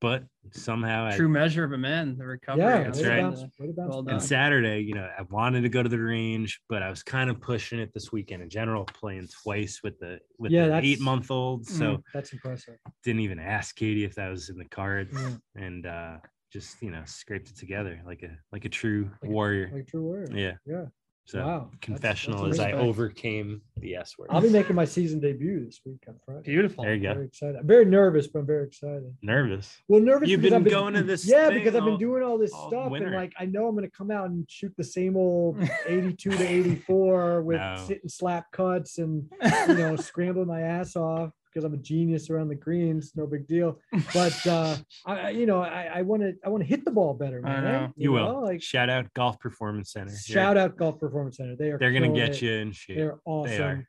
But 0.00 0.22
somehow 0.52 1.06
I 1.06 1.16
True 1.16 1.28
measure 1.28 1.64
of 1.64 1.72
a 1.72 1.76
man, 1.78 2.16
the 2.16 2.24
recovery. 2.24 2.62
Yeah, 2.62 2.84
That's 2.84 3.02
right. 3.04 3.20
bounce- 3.20 3.42
way 3.58 3.66
to 3.66 3.72
bounce 3.72 3.88
Well. 3.90 4.08
And. 4.08 4.22
Saturday, 4.22 4.78
you 4.78 4.94
know, 4.94 5.10
I 5.18 5.22
wanted 5.22 5.62
to 5.62 5.68
go 5.68 5.82
to 5.82 5.88
the 5.88 5.98
range, 6.00 6.60
but 6.68 6.84
I 6.84 6.88
was 6.90 7.02
kind 7.02 7.28
of 7.28 7.40
pushing 7.40 7.80
it 7.80 7.92
this 7.92 8.12
weekend 8.12 8.44
in 8.44 8.48
general, 8.48 8.84
playing 8.84 9.26
twice 9.42 9.82
with 9.82 9.98
the 9.98 10.20
with 10.38 10.52
Yeah, 10.52 10.68
the 10.68 10.76
eight 10.86 11.00
month 11.00 11.32
old. 11.32 11.66
So 11.66 12.04
That's 12.14 12.32
impressive. 12.32 12.78
didn't 13.02 13.22
even 13.22 13.40
ask 13.40 13.74
Katie 13.74 14.04
if 14.04 14.14
that 14.14 14.28
was 14.28 14.50
in 14.50 14.56
the 14.56 14.66
cards, 14.66 15.12
Yeah. 15.20 15.36
and 15.56 15.84
uh 15.84 16.18
just 16.52 16.80
you 16.82 16.90
know 16.90 17.02
scraped 17.04 17.50
it 17.50 17.56
together 17.56 18.00
like 18.06 18.22
a 18.22 18.30
like 18.52 18.64
a 18.64 18.68
true 18.68 19.10
Like 19.22 19.28
a- 19.30 19.32
warrior. 19.32 19.70
Like 19.72 19.86
true 19.86 20.02
word. 20.02 20.32
yeah. 20.34 20.52
Yeah. 20.66 20.86
So 21.26 21.40
Wow. 21.40 21.44
That's- 21.44 21.68
that's 21.70 21.80
confessional 21.84 22.46
as 22.46 22.58
I 22.58 22.72
overcame 22.72 23.60
the 23.76 23.96
S 23.96 24.16
word. 24.18 24.28
I'll 24.30 24.40
be 24.40 24.48
making 24.48 24.74
my 24.74 24.86
season 24.86 25.20
debut 25.20 25.62
this 25.62 25.78
week 25.84 26.02
on 26.08 26.14
Friday. 26.24 26.40
Beautiful. 26.42 26.84
There 26.84 26.94
you 26.94 27.02
go. 27.02 27.12
Very 27.12 27.26
excited. 27.26 27.56
I'm 27.56 27.66
very 27.66 27.84
nervous, 27.84 28.28
but 28.28 28.38
I'm 28.38 28.46
very 28.46 28.66
excited. 28.66 29.14
Nervous. 29.20 29.76
Well, 29.88 30.00
nervous. 30.00 30.30
You've 30.30 30.40
been 30.40 30.54
I've 30.54 30.64
going 30.64 30.94
to 30.94 31.02
this 31.02 31.28
Yeah, 31.28 31.50
because 31.50 31.74
I've 31.74 31.84
been 31.84 31.98
doing 31.98 32.22
all 32.22 32.38
this 32.38 32.52
all 32.54 32.70
stuff, 32.70 32.90
winter. 32.90 33.08
and 33.08 33.16
like 33.16 33.34
I 33.38 33.44
know 33.44 33.68
I'm 33.68 33.74
going 33.76 33.84
to 33.84 33.94
come 33.94 34.10
out 34.10 34.30
and 34.30 34.46
shoot 34.48 34.72
the 34.78 34.84
same 34.84 35.18
old 35.18 35.58
82 35.86 36.30
to 36.30 36.48
84 36.48 37.42
with 37.42 37.58
No. 37.58 37.76
sitting 37.86 38.08
slap 38.08 38.50
cuts 38.50 38.96
and 38.96 39.30
you 39.68 39.74
know 39.74 39.96
scrambling 39.96 40.46
my 40.48 40.62
ass 40.62 40.96
off 40.96 41.30
because 41.58 41.64
I'm 41.64 41.74
a 41.74 41.82
genius 41.82 42.30
around 42.30 42.48
the 42.48 42.54
greens. 42.54 43.12
No 43.16 43.26
big 43.26 43.46
deal. 43.48 43.78
But 44.14 44.46
uh, 44.46 44.76
I, 45.04 45.18
I- 45.18 45.30
you 45.30 45.44
know, 45.46 45.60
I, 45.62 45.90
I 45.96 46.02
want 46.02 46.22
to 46.22 46.34
I 46.44 46.48
want 46.48 46.62
to 46.62 46.68
hit 46.68 46.84
the 46.84 46.90
ball 46.90 47.14
better, 47.14 47.40
I 47.44 47.60
man. 47.60 47.64
know. 47.64 47.92
You 47.96 48.12
will. 48.12 48.32
know, 48.32 48.40
Like 48.40 48.62
Shout 48.62 48.88
out 48.88 49.12
Golf 49.14 49.40
Performance 49.40 49.92
Center. 49.92 50.10
You're- 50.10 50.34
shout 50.40 50.56
out 50.56 50.76
Golf 50.76 50.98
Performance 51.00 51.36
Center. 51.38 51.56
They 51.56 51.70
are. 51.70 51.78
They're 51.78 51.92
gonna 51.92 52.12
get 52.12 52.30
it. 52.30 52.42
you 52.42 52.52
in 52.52 52.72
shape. 52.72 52.96
They're 52.96 53.18
awesome. 53.24 53.62
are. 53.62 53.88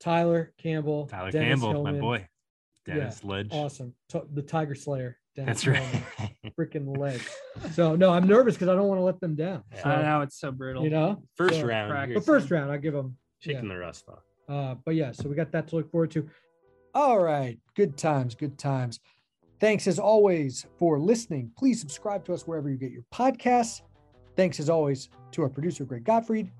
Tyler 0.00 0.52
Campbell. 0.58 1.06
Tyler 1.06 1.30
Dennis 1.30 1.48
Campbell, 1.60 1.72
Hillman, 1.72 1.94
my 1.96 2.00
boy. 2.00 2.26
Dennis 2.86 3.22
Ledge. 3.22 3.48
Awesome. 3.52 3.94
T- 4.10 4.20
the 4.32 4.42
Tiger 4.42 4.74
Slayer. 4.74 5.18
Dennis 5.36 5.62
That's 5.64 5.66
right. 6.18 6.32
Freaking 6.58 6.96
leg. 6.96 7.20
So 7.72 7.94
no, 7.96 8.10
I'm 8.10 8.26
nervous 8.26 8.54
because 8.54 8.68
I 8.68 8.74
don't 8.74 8.88
want 8.88 8.98
to 8.98 9.04
let 9.04 9.20
them 9.20 9.34
down. 9.36 9.62
Yeah. 9.72 9.82
So, 9.82 9.88
I 9.90 10.02
know 10.02 10.20
it's 10.22 10.40
so 10.40 10.50
brutal. 10.50 10.82
you 10.82 10.90
know, 10.90 11.22
First 11.36 11.56
So- 11.60 11.66
round. 11.66 11.90
practice. 11.90 12.14
here's 12.14 12.24
But 12.26 12.32
first 12.32 12.50
round, 12.50 12.72
I 12.72 12.78
give 12.78 12.94
them. 12.94 13.16
shaking 13.40 13.68
the 13.68 13.76
rust 13.76 14.06
off. 14.08 14.22
Uh, 14.48 14.74
but 14.84 14.94
yeah, 14.96 15.12
so 15.12 15.28
we 15.28 15.36
got 15.36 15.52
that 15.52 15.68
to 15.68 15.76
look 15.76 15.90
forward 15.92 16.10
to. 16.12 16.28
All 16.94 17.20
right, 17.20 17.56
good 17.76 17.96
times, 17.96 18.34
good 18.34 18.58
times. 18.58 18.98
Thanks 19.60 19.86
as 19.86 20.00
always 20.00 20.66
for 20.76 20.98
listening. 20.98 21.52
Please 21.56 21.80
subscribe 21.80 22.24
to 22.24 22.34
us 22.34 22.48
wherever 22.48 22.68
you 22.68 22.76
get 22.76 22.90
your 22.90 23.04
podcasts. 23.14 23.82
Thanks 24.36 24.58
as 24.58 24.68
always 24.68 25.08
to 25.32 25.42
our 25.42 25.48
producer 25.48 25.84
Greg 25.84 26.02
Gottfried, 26.02 26.50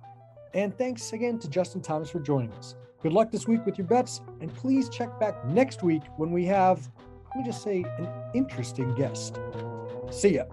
and 0.54 0.76
thanks 0.78 1.12
again 1.12 1.40
to 1.40 1.48
Justin 1.48 1.80
Thomas 1.80 2.10
for 2.10 2.20
joining 2.20 2.52
us. 2.52 2.76
Good 3.02 3.12
luck 3.12 3.32
this 3.32 3.48
week 3.48 3.66
with 3.66 3.76
your 3.76 3.88
bets, 3.88 4.20
and 4.40 4.54
please 4.54 4.88
check 4.88 5.18
back 5.18 5.44
next 5.46 5.82
week 5.82 6.02
when 6.16 6.30
we 6.30 6.44
have, 6.46 6.88
let 7.34 7.38
me 7.38 7.44
just 7.44 7.62
say, 7.62 7.84
an 7.98 8.08
interesting 8.32 8.94
guest. 8.94 9.40
See 10.10 10.34
ya. 10.36 10.44